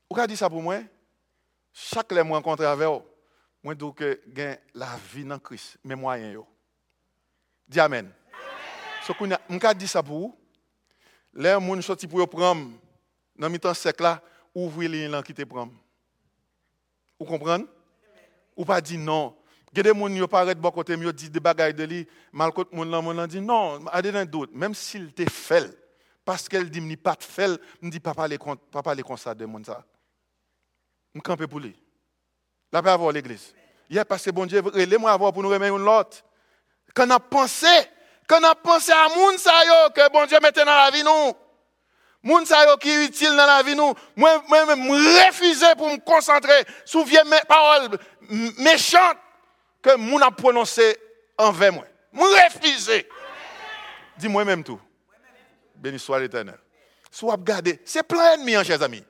Ou 0.06 0.14
ka 0.14 0.22
di 0.30 0.36
sa 0.38 0.46
pou 0.46 0.62
mwen? 0.62 0.84
Chak 1.74 2.14
le 2.14 2.22
mwen 2.22 2.44
kontre 2.46 2.68
ave 2.70 2.86
yo, 2.86 3.00
mwen 3.66 3.74
dou 3.74 3.90
ke 3.90 4.12
gen 4.30 4.54
la 4.78 4.92
vi 5.10 5.24
nan 5.26 5.42
kris, 5.42 5.72
men 5.82 5.98
mwayen 5.98 6.36
yo. 6.36 6.44
Di 7.66 7.82
amen. 7.82 8.12
So 9.02 9.18
koun 9.18 9.34
ya, 9.34 9.40
mwen 9.48 9.58
ka 9.58 9.74
di 9.74 9.90
sa 9.90 10.04
pou 10.06 10.28
ou, 10.28 10.30
le 11.34 11.56
moun 11.58 11.82
soti 11.82 12.06
pou 12.06 12.22
yo 12.22 12.28
pram, 12.30 12.62
nan 13.34 13.50
mi 13.50 13.58
tan 13.58 13.74
sek 13.74 13.98
la, 14.06 14.20
ouvri 14.54 14.86
li 14.86 15.02
lan 15.10 15.26
ki 15.26 15.34
te 15.34 15.48
pram. 15.50 15.74
Ou 17.18 17.26
kompran? 17.26 17.66
Ou 18.54 18.62
pa 18.62 18.78
di 18.78 18.94
non. 18.94 19.34
Gede 19.74 19.90
moun 19.90 20.22
yo 20.22 20.30
paret 20.30 20.54
bo 20.54 20.70
kote, 20.70 20.94
mi 20.94 21.10
yo 21.10 21.18
di 21.18 21.26
de 21.26 21.42
bagay 21.42 21.74
de 21.74 21.90
li, 21.96 22.00
mal 22.30 22.54
kote 22.54 22.70
moun 22.70 22.94
lan, 22.94 23.02
moun 23.02 23.18
lan 23.18 23.30
di 23.30 23.42
non, 23.42 23.90
ade 23.90 24.14
nan 24.14 24.30
dout, 24.30 24.54
menm 24.54 24.78
si 24.78 25.02
l 25.02 25.10
te 25.10 25.26
fel, 25.26 25.72
parce 26.24 26.48
qu'elle 26.48 26.70
dit 26.70 26.80
ni 26.80 26.96
pas 26.96 27.14
de 27.14 27.24
fait, 27.24 27.60
pas 28.02 28.14
parler 28.14 28.38
pas 28.70 28.82
parler 28.82 29.02
comme 29.02 29.16
ça 29.16 29.34
de 29.34 29.44
mon 29.44 29.62
ça. 29.64 29.84
Je 31.14 31.20
campe 31.20 31.46
pour 31.46 31.60
lui. 31.60 31.76
Là 32.72 32.82
pas 32.82 32.92
avoir 32.92 33.12
l'église. 33.12 33.54
Y 33.88 33.98
a 33.98 34.04
passé 34.04 34.30
bon 34.30 34.46
Dieu, 34.46 34.62
laissez-moi 34.74 35.10
avoir 35.10 35.32
pour 35.32 35.42
nous 35.42 35.48
remettre 35.48 35.76
une 35.76 35.88
autre. 35.88 36.18
Quand 36.94 37.06
on 37.06 37.10
a 37.10 37.20
pensé 37.20 37.66
quand 38.28 38.40
on 38.40 38.44
a 38.44 38.54
pensé 38.54 38.92
à 38.92 39.08
moun 39.08 39.34
yo 39.34 39.90
que 39.92 40.12
bon 40.12 40.24
Dieu 40.26 40.38
mette 40.40 40.54
dans 40.54 40.64
la 40.64 40.90
vie 40.90 41.02
nous. 41.02 41.32
Moun 42.22 42.46
sa 42.46 42.64
yo 42.68 42.76
qui 42.76 42.90
est 42.90 43.06
utile 43.06 43.30
dans 43.30 43.46
la 43.46 43.62
vie 43.62 43.74
nous. 43.74 43.92
Moi 44.14 44.42
même 44.50 44.88
refuser 44.88 45.74
pour 45.76 45.88
me 45.88 45.98
concentrer 45.98 46.64
sur 46.84 47.04
vieilles 47.04 47.24
paroles 47.48 47.98
méchantes 48.58 49.18
que 49.82 49.96
moun 49.96 50.22
a 50.22 50.30
prononcé 50.30 50.96
envers 51.36 51.72
moi. 51.72 51.84
Moi 52.12 52.28
refuser. 52.44 53.08
Dis-moi 54.16 54.44
même 54.44 54.62
tout. 54.62 54.80
Béni 55.80 55.98
soit 55.98 56.20
l'Éternel. 56.20 56.58
Soit 57.10 57.32
regardé, 57.32 57.80
c'est 57.84 58.02
plein 58.02 58.36
d'ennemis, 58.36 58.54
hein, 58.54 58.62
chers 58.62 58.82
amis. 58.82 59.02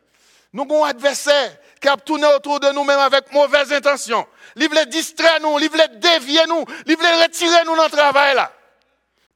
Nous 0.52 0.62
avons 0.62 0.84
un 0.84 0.88
adversaire 0.88 1.58
qui 1.80 1.88
a 1.88 1.96
tourné 1.96 2.26
autour 2.26 2.58
de 2.60 2.72
nous-mêmes 2.72 2.98
avec 2.98 3.30
mauvaises 3.32 3.72
intentions. 3.72 4.26
Il 4.56 4.68
veut 4.68 4.86
distraire 4.86 5.40
nous, 5.40 5.58
il 5.58 5.70
veut 5.70 5.98
dévier 5.98 6.46
nous, 6.48 6.64
il 6.86 6.96
veut 6.96 7.22
retirer 7.22 7.64
nous 7.66 7.76
dans 7.76 7.88
travail 7.88 8.34
là. 8.34 8.52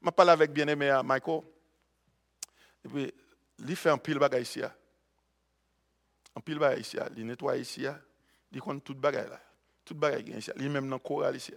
Je 0.03 0.09
parle 0.09 0.29
avec 0.29 0.51
bien-aimé 0.51 0.89
à 0.89 1.03
Michael. 1.03 1.41
Il 3.59 3.75
fait 3.75 3.89
un 3.89 3.97
pile 3.97 4.19
bagage 4.19 4.41
ici. 4.43 4.61
Un 6.35 6.41
pile 6.41 6.59
bagage 6.59 6.81
ici. 6.81 6.97
Il 7.17 7.25
nettoie 7.25 7.57
ici. 7.57 7.85
Il 8.51 8.61
compte 8.61 8.83
tout 8.83 8.93
bagage 8.93 9.29
là. 9.29 9.39
Tout 9.83 9.95
bagage 9.95 10.23
ici. 10.27 10.51
Il 10.57 10.69
même 10.69 10.89
dans 10.89 10.97
le 10.97 10.99
choral 10.99 11.35
ici. 11.35 11.53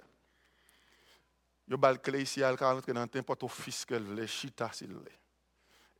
Il 1.68 1.76
a 1.82 1.92
le 1.92 1.98
clé 1.98 2.22
ici. 2.22 2.40
Il 2.40 2.44
a 2.44 2.54
rentré 2.54 2.92
dans 2.92 3.06
n'importe 3.12 3.46
fils 3.48 3.84
qu'elle 3.84 4.04
veut. 4.04 4.26
Chita 4.26 4.70
s'il 4.72 4.94
veut. 4.94 5.04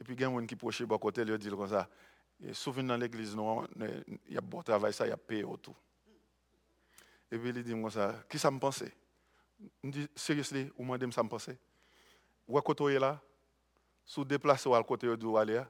Et 0.00 0.04
puis, 0.04 0.14
il 0.14 0.20
y 0.20 0.24
a 0.24 0.28
un 0.28 0.46
qui 0.46 0.56
proche 0.56 0.80
de 0.82 0.96
côté. 0.96 1.22
Il 1.22 1.38
dit 1.38 1.50
comme 1.50 1.68
ça. 1.68 1.88
Souvent 2.52 2.82
dans 2.82 2.96
l'église, 2.96 3.36
il 4.26 4.34
y 4.34 4.36
a 4.36 4.40
beau 4.40 4.62
travail, 4.62 4.92
ça, 4.92 5.06
il 5.06 5.10
y 5.10 5.12
a 5.12 5.16
payé 5.16 5.42
autour. 5.42 5.74
Et 7.30 7.38
puis 7.38 7.48
il 7.48 7.62
dit 7.64 7.72
comme 7.72 7.90
ça, 7.90 8.14
qui 8.28 8.38
ça 8.38 8.50
me 8.50 8.60
pensait? 8.60 8.94
Je 9.82 9.90
dis, 9.90 10.08
sérieusement, 10.14 10.64
ou 10.76 10.84
moi, 10.84 10.96
ça 11.10 11.22
me 11.22 11.28
pensait 11.28 11.58
ou 12.48 12.56
à 12.56 12.62
côté 12.62 12.98
là, 12.98 13.20
sous 14.04 14.24
déplacé 14.24 14.72
à 14.72 14.82
côté 14.82 15.06
de 15.06 15.36
aller, 15.36 15.62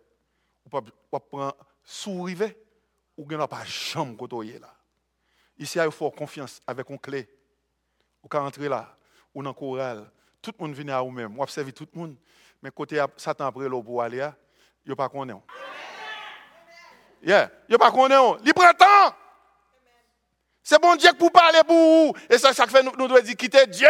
ou 0.64 0.70
pas 0.70 1.20
prendre 1.20 1.56
sous 1.82 2.22
rivet, 2.22 2.56
ou 3.16 3.26
bien 3.26 3.44
pas 3.46 3.64
chambre 3.64 4.16
côté 4.16 4.58
là. 4.58 4.72
Ici, 5.58 5.78
il 5.84 5.90
faut 5.90 6.10
confiance 6.12 6.60
avec 6.64 6.88
une 6.88 7.00
clé. 7.00 7.28
Ou 8.22 8.28
quand 8.28 8.46
entrer 8.46 8.68
là, 8.68 8.96
ou 9.34 9.42
dans 9.42 9.50
le 9.50 9.54
choral, 9.54 10.08
tout 10.40 10.54
le 10.56 10.64
monde 10.64 10.76
vient 10.76 10.98
à 10.98 11.02
vous-même. 11.02 11.34
Vous 11.34 11.42
observez 11.42 11.72
tout 11.72 11.88
le 11.92 11.98
monde. 11.98 12.16
Mais 12.62 12.70
côté 12.70 13.04
Satan 13.16 13.46
après 13.46 13.68
l'eau 13.68 13.82
pour 13.82 14.02
aller, 14.02 14.28
il 14.84 14.96
pas 14.96 15.08
connaît. 15.08 15.34
Yeah, 17.22 17.50
il 17.68 17.78
pas 17.78 17.90
connaît. 17.90 18.16
Il 18.44 18.54
prend 18.54 18.72
temps. 18.72 19.14
C'est 20.62 20.80
bon 20.80 20.96
Dieu 20.96 21.10
pour 21.18 21.32
parler 21.32 21.60
pour 21.66 21.76
vous. 21.76 22.14
Et 22.28 22.38
ça, 22.38 22.52
chaque 22.52 22.70
fois, 22.70 22.82
nous, 22.82 22.92
nous 22.98 23.08
devons 23.08 23.22
dire 23.22 23.36
quitter 23.36 23.66
Dieu 23.66 23.88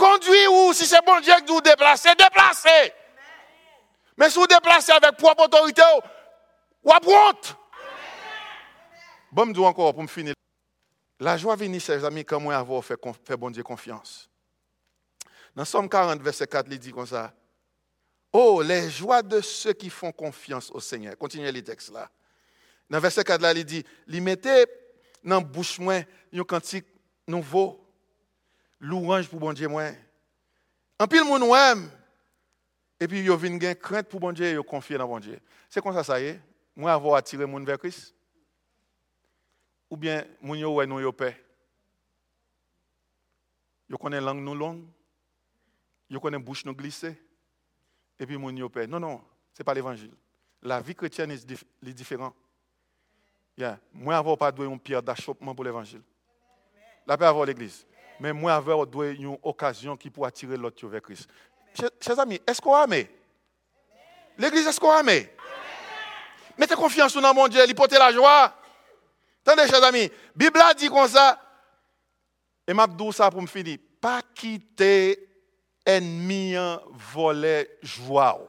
Conduis 0.00 0.46
ou 0.48 0.72
si 0.72 0.86
c'est 0.86 1.04
bon 1.04 1.20
Dieu 1.20 1.34
que 1.46 1.52
vous 1.52 1.60
déplacez, 1.60 2.08
déplacez. 2.14 2.92
Mais 4.16 4.30
si 4.30 4.38
vous 4.38 4.46
déplacez 4.46 4.92
avec 4.92 5.16
propre 5.16 5.44
autorité, 5.44 5.82
ou 6.82 6.90
honte. 6.90 7.56
Bon, 9.30 9.46
me 9.46 9.60
encore 9.60 9.92
pour 9.92 10.02
me 10.02 10.08
finir. 10.08 10.34
La 11.20 11.36
joie 11.36 11.54
vient, 11.54 11.78
chers 11.78 12.04
amis, 12.04 12.24
quand 12.24 12.40
moi 12.40 12.56
avoir 12.56 12.82
fait, 12.82 12.98
fait 13.26 13.36
bon 13.36 13.50
Dieu 13.50 13.62
confiance. 13.62 14.28
Dans 15.54 15.66
Somme 15.66 15.88
40, 15.88 16.20
verset 16.22 16.46
4, 16.46 16.66
il 16.70 16.78
dit 16.78 16.92
comme 16.92 17.06
ça. 17.06 17.32
Oh, 18.32 18.62
les 18.62 18.88
joies 18.90 19.22
de 19.22 19.40
ceux 19.40 19.72
qui 19.72 19.90
font 19.90 20.12
confiance 20.12 20.70
au 20.70 20.80
Seigneur. 20.80 21.16
Continuez 21.18 21.50
les 21.50 21.64
textes 21.64 21.90
là. 21.90 22.10
Dans 22.88 23.00
verset 23.00 23.24
4 23.24 23.40
là, 23.40 23.52
il 23.52 23.64
dit, 23.64 23.84
il 24.06 24.22
mettait 24.22 24.66
dans 25.22 25.40
bouche 25.40 25.78
moi 25.78 26.02
un 26.32 26.44
cantique 26.44 26.86
nouveau, 27.26 27.84
louange 28.78 29.28
pour 29.28 29.40
bon 29.40 29.52
Dieu 29.52 29.68
moi. 29.68 29.90
En 30.98 31.06
pile 31.06 31.24
mon 31.24 31.54
aime 31.54 31.90
et 32.98 33.08
puis 33.08 33.22
yo 33.22 33.36
vinn 33.36 33.58
gen 33.60 33.74
crainte 33.74 34.08
pour 34.08 34.20
bon 34.20 34.32
Dieu, 34.32 34.52
yo 34.52 34.62
confier 34.62 34.98
dans 34.98 35.08
bon 35.08 35.18
Dieu. 35.18 35.40
C'est 35.68 35.80
comme 35.80 35.94
ça 35.94 36.04
ça 36.04 36.20
y 36.20 36.26
est. 36.26 36.40
Moi 36.76 36.92
avoir 36.92 37.16
attiré 37.16 37.46
mon 37.46 37.64
vers 37.64 37.78
Christ. 37.78 38.14
Ou 39.88 39.96
bien 39.96 40.24
moun 40.40 40.58
yo 40.58 40.74
ouais 40.74 40.86
nous 40.86 41.00
yo 41.00 41.12
paix. 41.12 41.36
Yo 43.88 43.96
connaît 43.98 44.20
langue 44.20 44.40
nous 44.40 44.54
longue. 44.54 44.84
Yo 46.08 46.20
connaît 46.20 46.38
bouche 46.38 46.64
nous 46.64 46.74
glisser. 46.74 47.16
Et 48.20 48.26
puis 48.26 48.36
yo 48.36 48.68
paix. 48.68 48.86
Non 48.86 49.00
non, 49.00 49.22
c'est 49.54 49.64
pas 49.64 49.72
l'évangile. 49.72 50.12
La 50.62 50.80
vie 50.80 50.94
chrétienne 50.94 51.30
est 51.30 51.92
différente. 51.94 52.34
Yeah. 53.56 53.78
Moi, 53.92 54.14
avoir 54.14 54.36
pas 54.36 54.52
doué 54.52 54.66
une 54.66 54.78
pierre 54.78 55.02
d'achoppement 55.02 55.54
pour 55.54 55.64
l'évangile. 55.64 56.02
La 57.06 57.16
paix 57.16 57.24
avoir 57.24 57.46
l'église. 57.46 57.86
Mais 58.20 58.32
moi, 58.32 58.54
avoir 58.54 58.86
une 59.02 59.38
occasion 59.42 59.96
qui 59.96 60.10
peut 60.10 60.22
attirer 60.22 60.58
l'autre 60.58 60.86
vers 60.86 61.00
Christ. 61.00 61.28
Chers 62.00 62.18
amis, 62.18 62.40
est-ce 62.46 62.60
qu'on 62.60 62.74
a 62.74 62.84
aimé? 62.84 63.10
L'église, 64.36 64.66
est-ce 64.66 64.78
qu'on 64.78 64.92
a 64.92 65.00
aimé? 65.00 65.30
Mettez 66.58 66.74
confiance 66.74 67.14
dans 67.14 67.32
mon 67.32 67.48
Dieu, 67.48 67.62
il 67.66 67.74
porte 67.74 67.92
la 67.92 68.12
joie. 68.12 68.54
Attendez, 69.46 69.66
chers 69.66 69.82
amis, 69.82 70.10
Bible 70.36 70.60
a 70.60 70.74
dit 70.74 70.88
comme 70.88 71.08
ça, 71.08 71.40
et 72.66 72.74
m'a 72.74 72.86
ça 73.12 73.30
pour 73.30 73.40
me 73.40 73.46
finir. 73.46 73.78
Pas 73.98 74.20
quitter 74.34 75.29
ennemi 75.84 76.54
voler 77.12 77.68
joie. 77.82 78.48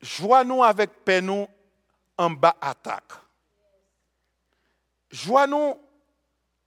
Joie 0.00 0.44
nous 0.44 0.62
avec 0.62 1.04
paix 1.04 1.20
nous 1.20 1.46
en 2.16 2.30
bas 2.30 2.56
attaque. 2.60 3.12
Joie 5.10 5.46
nous, 5.46 5.76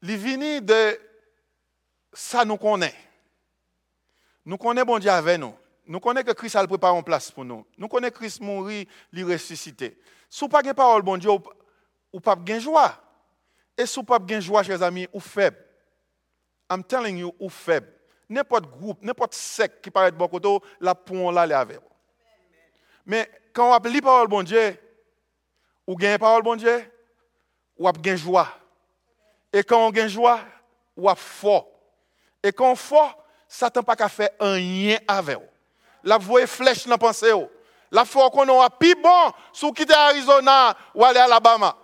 les 0.02 0.62
de 0.62 1.00
ça 2.12 2.46
nous 2.46 2.58
connaît. 2.58 2.94
Nous 4.46 4.58
connaissons 4.58 4.86
bon 4.86 5.00
Dieu 5.00 5.10
avec 5.10 5.40
nous. 5.40 5.56
Nous 5.86 6.00
connaissons 6.00 6.28
que 6.28 6.32
Christ 6.34 6.56
a 6.56 6.68
préparé 6.68 6.98
en 6.98 7.04
place 7.04 7.32
pour 7.32 7.46
nous. 7.46 7.66
Nous 7.78 7.88
connaissons 7.88 8.14
que 8.14 8.20
Christ 8.20 8.42
mourit, 8.42 8.88
il 9.12 9.26
ressuscité. 9.26 9.98
Si 10.30 10.46
vous 10.46 10.52
n'avez 10.52 10.64
pas 10.64 10.72
de 10.72 10.76
parole, 10.76 11.02
bon 11.02 11.18
Dieu, 11.18 11.30
ou 12.12 12.20
pas 12.20 12.36
de 12.36 12.60
joie. 12.60 13.00
Et 13.78 13.86
si 13.86 14.00
vous 14.00 14.06
n'avez 14.06 14.26
pas 14.26 14.36
de 14.36 14.40
joie, 14.40 14.64
chers 14.64 14.84
amis, 14.84 15.08
ou 15.14 15.20
faible. 15.20 15.58
I'm 16.70 16.84
telling 16.84 17.18
you, 17.18 17.34
ou 17.40 17.50
faible. 17.50 17.88
N'importe 18.34 18.66
groupe, 18.66 19.04
n'importe 19.04 19.36
secte 19.36 19.84
qui 19.84 19.92
paraît 19.92 20.12
de 20.12 20.18
bon 20.18 20.28
côté, 20.28 20.50
la 20.82 20.96
pour 20.96 21.32
là, 21.32 21.46
les 21.46 21.54
avec. 21.54 21.80
Mais 23.06 23.30
quand 23.54 23.78
on 23.78 23.88
lit 23.88 24.02
parole, 24.02 24.28
bon 24.28 24.42
Dieu, 24.42 24.76
ou 25.86 25.96
gagne 25.96 26.18
parole, 26.18 26.42
bon 26.42 26.56
Dieu, 26.56 26.92
ou 27.78 27.88
avez 27.88 28.18
joie. 28.18 28.48
Et 29.52 29.64
quand 29.64 29.86
on 29.86 29.92
gagne 29.92 30.08
joie, 30.08 30.40
ou 30.98 31.08
a 31.08 31.16
fort. 31.16 31.68
Et 32.42 32.52
quand 32.52 32.72
on 32.72 32.76
fort, 32.76 33.24
Satan 33.48 33.84
pas 33.84 33.96
qu'à 33.96 34.10
faire 34.10 34.30
un 34.40 34.54
rien 34.54 34.98
avec 35.08 35.38
vous. 35.38 35.44
La 36.04 36.18
voie 36.18 36.48
flèche 36.48 36.86
dans 36.86 36.92
la 36.92 36.98
pensée. 36.98 37.32
La 37.92 38.04
foi 38.04 38.32
qu'on 38.32 38.62
a 38.62 38.70
plus 38.72 38.96
bon 38.96 39.32
sous 39.52 39.72
quitter 39.72 39.94
Arizona 39.94 40.76
ou 40.96 41.06
aller 41.06 41.20
à 41.20 41.26
Alabama. 41.26 41.78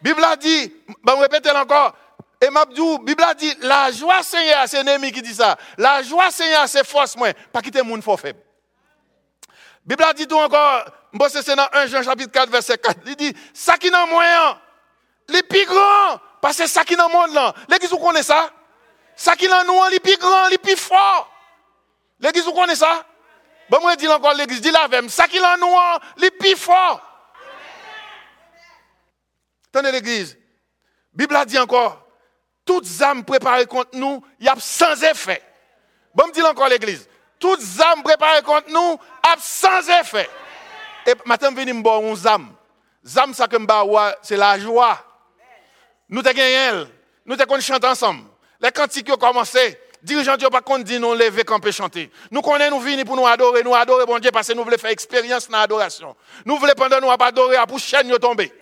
Bible 0.00 0.22
a 0.22 0.36
dit, 0.36 0.72
ben 1.02 1.14
répétez 1.16 1.50
encore. 1.50 1.96
Et 2.40 2.50
Mabdou, 2.50 2.98
Bible 2.98 3.22
a 3.22 3.34
dit, 3.34 3.52
la 3.60 3.90
joie 3.90 4.22
Seigneur, 4.22 4.64
c'est 4.66 4.82
Némi 4.84 5.10
qui 5.10 5.22
dit 5.22 5.34
ça. 5.34 5.56
La 5.76 6.02
joie 6.02 6.30
Seigneur, 6.30 6.68
c'est 6.68 6.86
force 6.86 7.16
moins, 7.16 7.32
pas 7.52 7.60
quitter 7.60 7.82
monde 7.82 8.02
fort 8.02 8.20
faible. 8.20 8.40
Bible 9.84 10.04
a 10.04 10.12
dit 10.12 10.26
tout 10.26 10.38
encore, 10.38 10.84
c'est 11.30 11.56
dans 11.56 11.68
1 11.72 11.86
Jean 11.86 12.02
chapitre 12.02 12.30
4 12.30 12.50
verset 12.50 12.78
4. 12.78 13.00
Il 13.06 13.16
dit, 13.16 13.34
ça 13.52 13.76
qui 13.76 13.90
n'a 13.90 14.06
moyen, 14.06 14.60
les 15.28 15.42
plus 15.42 15.64
grands, 15.66 16.20
parce 16.40 16.58
que 16.58 16.66
ça 16.66 16.84
qui 16.84 16.94
dans 16.94 17.08
le 17.08 17.12
monde 17.12 17.34
là. 17.34 17.54
L'église 17.68 17.90
vous 17.90 17.98
connaissez 17.98 18.28
ça? 18.28 18.50
Ça 19.16 19.34
qui 19.34 19.46
est 19.46 19.64
nous, 19.66 19.84
les 19.90 19.98
plus 19.98 20.16
grand, 20.16 20.46
les 20.46 20.58
plus 20.58 20.76
fort. 20.76 21.28
L'église, 22.20 22.44
vous 22.44 22.52
connaissez 22.52 22.80
ça? 22.80 23.04
Bon, 23.68 23.80
moi, 23.80 23.96
dis 23.96 24.06
encore 24.06 24.32
l'église, 24.34 24.60
dis 24.60 24.70
la 24.70 24.86
même. 24.86 25.08
Ça 25.08 25.26
qui 25.26 25.38
est 25.38 25.56
nous, 25.58 25.74
les 26.18 26.30
plus 26.30 26.54
fort. 26.54 27.02
Tenez 29.72 29.90
l'église. 29.90 30.38
Bible 31.12 31.34
a 31.34 31.44
dit 31.44 31.58
encore, 31.58 32.07
toutes 32.68 33.00
âmes 33.00 33.24
préparées 33.24 33.64
contre 33.64 33.92
nous, 33.94 34.22
il 34.38 34.44
y 34.44 34.48
a 34.50 34.54
sans 34.58 35.02
effet. 35.02 35.42
Bon, 36.14 36.26
me 36.26 36.32
dis 36.34 36.42
encore 36.42 36.68
l'église. 36.68 37.08
Toutes 37.38 37.62
âmes 37.80 38.02
préparées 38.02 38.42
contre 38.42 38.68
nous, 38.68 38.98
a 39.22 39.36
sans 39.38 39.88
effet. 39.88 40.28
Et 41.06 41.14
maintenant, 41.24 41.50
viens 41.52 41.72
me 41.72 41.80
boire 41.80 42.02
une 42.02 42.26
âme. 42.26 42.52
Zam, 43.06 43.32
ça 43.32 43.48
que 43.48 43.56
c'est 44.20 44.36
la 44.36 44.58
joie. 44.58 45.02
Nous 46.10 46.20
te 46.20 46.28
gagnons. 46.28 46.86
Nous 47.24 47.36
te 47.36 47.60
chanter 47.60 47.86
ensemble. 47.86 48.24
Les 48.60 48.70
cantiques 48.70 49.10
ont 49.10 49.16
commencé. 49.16 49.80
Dirigeants 50.02 50.36
Dieu 50.36 50.50
pas 50.50 50.60
qu'on 50.60 50.78
dit 50.78 51.00
nous 51.00 51.14
lever 51.14 51.44
peut 51.44 51.72
chanter. 51.72 52.10
Nous 52.30 52.42
connaissons 52.42 52.76
nous 52.76 52.80
venir 52.80 53.04
pour 53.06 53.16
nous 53.16 53.26
adorer, 53.26 53.62
nous 53.62 53.74
adorer 53.74 54.04
bon 54.04 54.18
Dieu 54.18 54.30
parce 54.30 54.46
que 54.46 54.52
nous 54.52 54.62
voulons 54.62 54.76
faire 54.76 54.90
expérience 54.90 55.48
dans 55.48 55.58
l'adoration. 55.58 56.14
Nous 56.44 56.56
voulons 56.58 56.74
pendant 56.76 57.00
nous 57.00 57.10
adorer 57.10 57.56
pour 57.66 57.78
chaîne 57.78 58.14
tomber. 58.18 58.52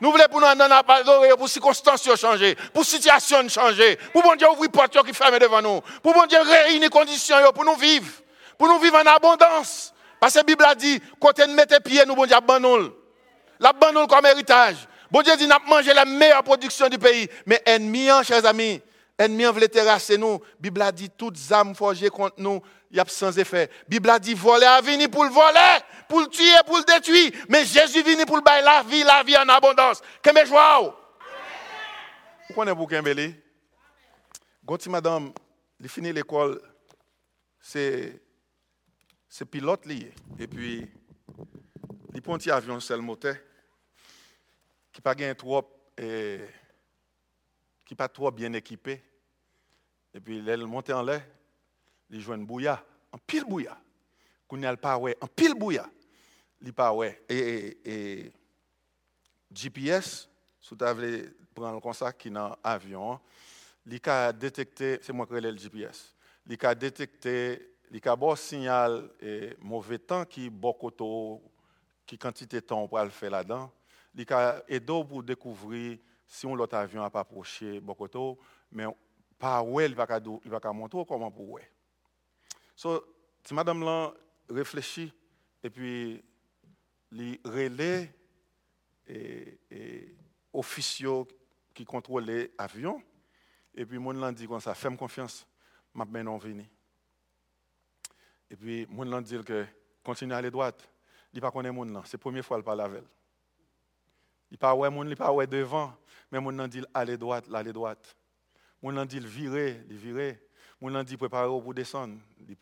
Nous 0.00 0.10
voulons 0.10 0.24
pour 0.30 0.40
nous 0.40 0.46
adorer 0.46 1.30
pour 1.36 1.48
circonstances 1.48 2.08
changer, 2.16 2.56
pour 2.72 2.84
situation 2.84 3.48
changer, 3.48 3.98
pour 4.12 4.22
bon 4.22 4.34
Dieu 4.34 4.48
ouvrir 4.50 4.70
porte 4.70 5.06
qui 5.06 5.14
ferme 5.14 5.38
devant 5.38 5.62
nous, 5.62 5.80
pour 6.02 6.12
bon 6.12 6.26
Dieu 6.26 6.38
réunir 6.40 6.90
conditions 6.90 7.36
pour 7.54 7.64
nous 7.64 7.76
vivre, 7.76 8.10
pour 8.58 8.68
nous 8.68 8.78
vivre 8.78 8.96
en 8.96 9.06
abondance. 9.06 9.92
Parce 10.20 10.34
que 10.34 10.38
la 10.38 10.44
Bible 10.44 10.64
a 10.64 10.74
dit, 10.74 11.00
côté 11.20 11.46
de 11.46 11.52
mettre 11.52 11.80
pied, 11.82 12.02
nous 12.06 12.14
bon 12.14 12.26
Dieu 12.26 12.36
abandonne. 12.36 12.90
L'abandonne 13.60 14.06
comme 14.06 14.26
héritage. 14.26 14.76
Bon 15.10 15.22
Dieu 15.22 15.36
dit, 15.36 15.46
nous 15.46 15.54
manger 15.68 15.94
la 15.94 16.04
meilleure 16.04 16.42
production 16.42 16.88
du 16.88 16.98
pays. 16.98 17.28
Mais 17.46 17.62
ennemi, 17.64 18.08
chers 18.24 18.44
amis, 18.46 18.80
Ennemi 19.18 19.44
voulait 19.44 19.68
terrasser 19.68 20.18
nous. 20.18 20.40
Bible 20.58 20.82
a 20.82 20.90
dit 20.90 21.08
toutes 21.08 21.38
âmes 21.52 21.74
forgées 21.74 22.10
contre 22.10 22.34
nous, 22.38 22.60
il 22.90 22.96
y 22.96 23.00
a 23.00 23.04
sans 23.06 23.38
effet. 23.38 23.70
Bible 23.88 24.10
a 24.10 24.18
dit 24.18 24.34
voler 24.34 24.66
à 24.66 24.80
venir 24.80 25.08
pour 25.08 25.24
le 25.24 25.30
voler, 25.30 25.78
pour 26.08 26.20
le 26.20 26.26
tuer, 26.28 26.44
pour 26.66 26.78
le 26.78 26.84
détruire. 26.84 27.32
Mais 27.48 27.64
Jésus 27.64 28.02
venu 28.02 28.24
pour 28.26 28.36
le 28.36 28.42
bailler 28.42 28.64
la 28.64 28.82
vie, 28.82 29.02
la 29.02 29.22
vie 29.22 29.36
en 29.36 29.48
abondance. 29.48 30.02
Que 30.22 30.46
joie. 30.46 31.00
Vous 32.48 32.54
connaissez 32.54 32.76
pour 32.76 32.88
Kembele? 32.88 33.34
Gonti 34.64 34.88
madame, 34.88 35.32
il 35.80 35.88
finit 35.88 36.12
l'école, 36.12 36.60
c'est 37.60 38.20
pilote 39.50 39.86
lié. 39.86 40.12
Et 40.38 40.46
puis, 40.46 40.90
il 42.14 42.22
prend 42.22 42.36
un 42.36 42.50
avion 42.50 42.80
seul 42.80 43.00
moteur 43.00 43.36
qui 44.92 45.00
pas 45.00 45.14
trop. 45.34 45.70
Qui 47.86 47.94
pas 47.94 48.08
trop 48.08 48.30
bien 48.30 48.52
équipé. 48.54 49.02
Et 50.14 50.20
puis, 50.20 50.38
il 50.38 50.66
monte 50.66 50.88
en 50.90 51.02
l'air, 51.02 51.22
il 52.08 52.20
joue 52.20 52.32
une 52.32 52.46
bouilla, 52.46 52.82
en 53.12 53.18
pile 53.18 53.44
bouilla. 53.44 53.78
Quand 54.48 54.56
il 54.56 54.76
pas 54.78 54.96
ouais, 54.96 55.16
en 55.20 55.26
pile 55.26 55.54
bouilla. 55.54 55.86
Pas. 56.72 56.92
Et, 57.28 58.32
GPS, 59.52 60.28
si 60.60 60.76
tu 60.76 60.84
avais 60.84 61.30
prendre 61.54 61.80
comme 61.80 61.92
ça 61.92 62.12
qui 62.12 62.30
dans 62.30 62.56
l'avion, 62.64 63.20
il 63.86 64.00
a 64.06 64.32
détecté, 64.32 64.98
c'est 65.02 65.12
moi 65.12 65.26
qui 65.26 65.34
ai 65.34 65.40
le 65.40 65.56
GPS, 65.56 66.14
il 66.46 66.58
a 66.64 66.74
détecté, 66.74 67.76
il 67.90 68.08
a 68.08 68.16
bon 68.16 68.34
signal 68.34 69.10
et 69.20 69.54
mauvais 69.60 69.98
temps 69.98 70.24
qui 70.24 70.50
beaucoup 70.50 70.90
qui 72.06 72.18
quantité 72.18 72.60
de 72.60 72.66
temps 72.66 72.88
pour 72.88 72.98
le 72.98 73.10
faire 73.10 73.30
là-dedans. 73.30 73.70
Il 74.14 74.32
a 74.32 74.62
aidé 74.68 75.04
pour 75.08 75.22
découvrir 75.22 75.98
si 76.26 76.46
l'autre 76.46 76.76
avion 76.76 77.02
n'a 77.02 77.10
pas 77.10 77.20
approché 77.20 77.80
beaucoup 77.80 78.08
mais 78.72 78.86
pas 79.38 79.64
il 79.80 79.94
va 79.94 80.06
va 80.06 80.72
montrer 80.72 81.04
comment 81.06 81.30
pour 81.30 81.50
ouais. 81.50 81.70
So, 82.74 83.04
si 83.44 83.54
madame 83.54 83.84
là 83.84 84.12
réfléchit 84.48 85.12
et 85.62 85.70
puis 85.70 86.24
les 87.14 87.40
relais 87.44 88.12
et, 89.06 89.58
et 89.70 90.14
officiaux 90.52 91.26
qui 91.72 91.84
contrôlent 91.84 92.50
l'avion 92.58 93.02
et 93.74 93.84
puis 93.84 93.98
mon 93.98 94.32
dit 94.32 94.46
comme 94.46 94.60
ça, 94.60 94.74
fais 94.74 94.94
confiance, 94.96 95.46
m'a 95.92 96.04
ben 96.04 96.22
non 96.22 96.38
venu. 96.38 96.68
Et 98.50 98.56
puis 98.56 98.86
mon 98.88 99.20
dit 99.20 99.42
que 99.44 99.66
continue 100.02 100.32
à 100.32 100.36
aller 100.36 100.50
droite. 100.50 100.88
Il 101.32 101.40
pas 101.40 101.50
connaît 101.50 101.72
mon 101.72 101.84
là, 101.84 102.02
c'est 102.04 102.14
la 102.14 102.18
première 102.18 102.44
fois 102.44 102.58
qu'il 102.58 102.64
parle 102.64 102.82
avec 102.82 102.98
elle. 102.98 103.08
Il 104.50 104.58
pas 104.58 104.74
ouais 104.74 104.88
mon, 104.90 105.04
il 105.04 105.16
pas 105.16 105.32
ouais 105.32 105.48
devant, 105.48 105.96
mais 106.30 106.38
mon 106.38 106.68
dit 106.68 106.82
aller 106.92 107.16
droite, 107.16 107.46
aller 107.52 107.72
droite. 107.72 108.16
Mon 108.80 109.04
dit 109.04 109.18
virer, 109.18 109.84
il 109.88 109.96
virer. 109.96 110.43
Mon 110.84 110.90
nan 110.90 111.02
dit 111.02 111.16
préparer 111.16 111.48
pour 111.48 111.72
descendre, 111.72 112.18
il 112.46 112.56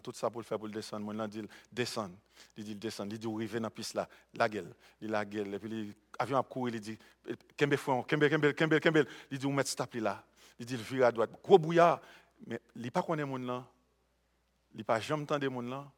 tout 0.00 0.12
ça 0.12 0.30
pour 0.30 0.40
le 0.40 0.44
faire 0.44 0.56
pour 0.56 0.68
descendre. 0.68 1.04
Mon 1.04 1.14
nan 1.14 1.28
dit 1.28 1.42
descendre, 1.72 2.14
il 2.56 2.62
dit 2.62 2.76
descendre, 2.76 3.12
il 3.12 3.18
dit 3.18 3.26
dans 3.26 3.60
la 3.60 3.70
piste 3.70 3.94
là, 3.94 4.08
la 4.34 4.48
gueule, 4.48 4.72
il 5.00 5.10
la 5.10 5.24
gueule, 5.24 5.52
et 5.52 5.58
puis 5.58 5.92
l'avion 6.16 6.38
a 6.38 6.44
couru, 6.44 6.70
il 6.72 6.80
dit 6.80 6.96
il 7.28 7.36
dit 9.38 9.46
on 9.46 9.52
met 9.52 9.64
stop 9.64 9.94
là, 9.94 10.24
il 10.60 10.64
dit 10.64 11.02
à 11.02 11.10
droite, 11.10 11.30
gros 11.42 11.58
mais 11.58 12.60
il 12.76 12.92
pas 12.92 13.02
connaît 13.02 13.24
mon 13.24 13.38
là, 13.38 13.66
il 14.72 14.84
pas 14.84 15.00
jamais 15.00 15.26
mon 15.48 15.62
là, 15.62 15.90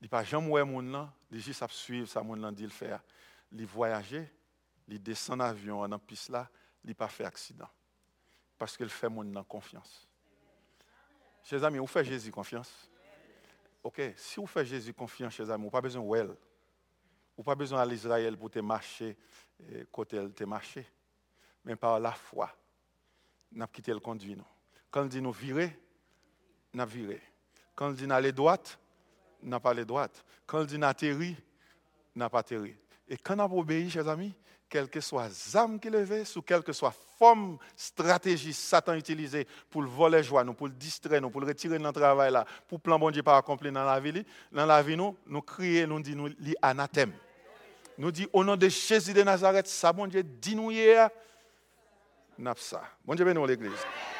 il 0.00 0.08
pas 0.08 0.22
jamais 0.22 0.46
voir 0.46 0.64
mon 0.64 0.80
là, 0.80 1.12
il 1.32 1.40
juste 1.40 1.66
suivre 1.70 2.06
ça 2.06 2.22
mon 2.22 2.36
là 2.36 2.52
dit 2.52 2.62
le 2.62 2.68
faire, 2.68 3.02
il 3.50 3.66
voyager, 3.66 4.30
il 4.86 5.02
descend 5.02 5.40
en 5.40 5.44
avion 5.46 5.80
dans 5.80 5.88
la 5.88 5.98
piste 5.98 6.28
là, 6.28 6.48
il 6.84 6.94
pas 6.94 7.08
fait 7.08 7.24
accident. 7.24 7.68
Parce 8.56 8.76
qu'il 8.76 8.90
fait 8.90 9.08
mon 9.08 9.42
confiance. 9.42 10.06
Chers 11.42 11.64
amis, 11.64 11.78
vous 11.78 11.86
faites 11.86 12.06
Jésus 12.06 12.30
confiance. 12.30 12.90
Ok, 13.82 14.00
si 14.16 14.38
vous 14.38 14.46
faites 14.46 14.66
Jésus 14.66 14.92
confiance, 14.92 15.34
chers 15.34 15.50
amis, 15.50 15.64
vous 15.64 15.70
n'avez 15.70 15.72
pas 15.72 15.80
besoin 15.80 16.02
de 16.02 16.08
well. 16.08 16.36
Vous 17.36 17.42
pas 17.42 17.54
besoin 17.54 17.78
d'aller 17.78 17.96
Israël 17.96 18.36
pour 18.36 18.50
te 18.50 18.58
marcher 18.58 19.16
eh, 19.68 19.86
côté 19.90 20.16
elle 20.16 20.32
te 20.32 20.44
marcher. 20.44 20.86
Mais 21.64 21.76
par 21.76 21.98
la 22.00 22.12
foi, 22.12 22.50
nous 23.52 23.62
avons 23.62 23.72
quitté 23.72 23.92
le 23.92 24.00
conduit. 24.00 24.36
Quand 24.90 25.04
il 25.04 25.08
dit 25.08 25.20
nous 25.20 25.32
virer, 25.32 25.78
nous 26.72 26.86
viré. 26.86 27.20
Quand 27.74 27.90
il 27.90 27.96
dit 27.96 28.12
aller 28.12 28.32
droite, 28.32 28.78
nous 29.42 29.60
pas 29.60 29.70
aller 29.70 29.84
droite. 29.84 30.24
Quand 30.46 30.60
il 30.62 30.66
dit 30.66 30.84
atterrir, 30.84 31.36
nous 32.14 32.28
pas 32.28 32.40
atterri. 32.40 32.76
Et 33.08 33.16
quand 33.16 33.36
nous 33.36 33.42
avons 33.42 33.60
obéi, 33.60 33.90
chers 33.90 34.08
amis, 34.08 34.34
quelle 34.70 34.88
que 34.88 35.00
soit 35.00 35.28
l'âme 35.52 35.78
qui 35.80 35.90
levait, 35.90 36.24
sous 36.24 36.40
quelle 36.40 36.62
que 36.62 36.72
soit 36.72 36.94
forme, 37.18 37.58
stratégie 37.76 38.52
Satan 38.54 38.94
utilisée 38.94 39.46
pour 39.68 39.82
le 39.82 39.88
voler 39.88 40.22
joie, 40.22 40.44
nous, 40.44 40.54
pour 40.54 40.68
le 40.68 40.72
distraire, 40.72 41.20
nous, 41.20 41.28
pour 41.28 41.40
le 41.40 41.48
retirer 41.48 41.76
de 41.76 41.82
notre 41.82 42.00
travail 42.00 42.32
là, 42.32 42.46
pour 42.68 42.78
le 42.78 42.82
plan 42.82 42.98
bon 42.98 43.10
Dieu 43.10 43.22
pas 43.22 43.36
accompli 43.36 43.70
dans 43.70 43.84
la 43.84 44.00
vie, 44.00 44.24
dans 44.52 44.64
la 44.64 44.82
vie 44.82 44.96
nous, 44.96 45.16
nous 45.26 45.42
crions, 45.42 45.88
nous 45.88 46.00
disons, 46.00 46.28
nous 46.28 46.54
anathème. 46.62 47.12
Nous 47.98 48.12
disons, 48.12 48.30
au 48.32 48.44
nom 48.44 48.56
de 48.56 48.68
Jésus 48.68 49.12
de 49.12 49.22
Nazareth, 49.22 49.66
ça 49.66 49.92
bon 49.92 50.06
Dieu 50.06 50.22
dit 50.22 50.54
nous 50.54 50.70
hier. 50.70 51.10
Bon 52.38 53.14
Dieu 53.14 53.24
bénisse 53.24 53.46
l'église. 53.46 54.19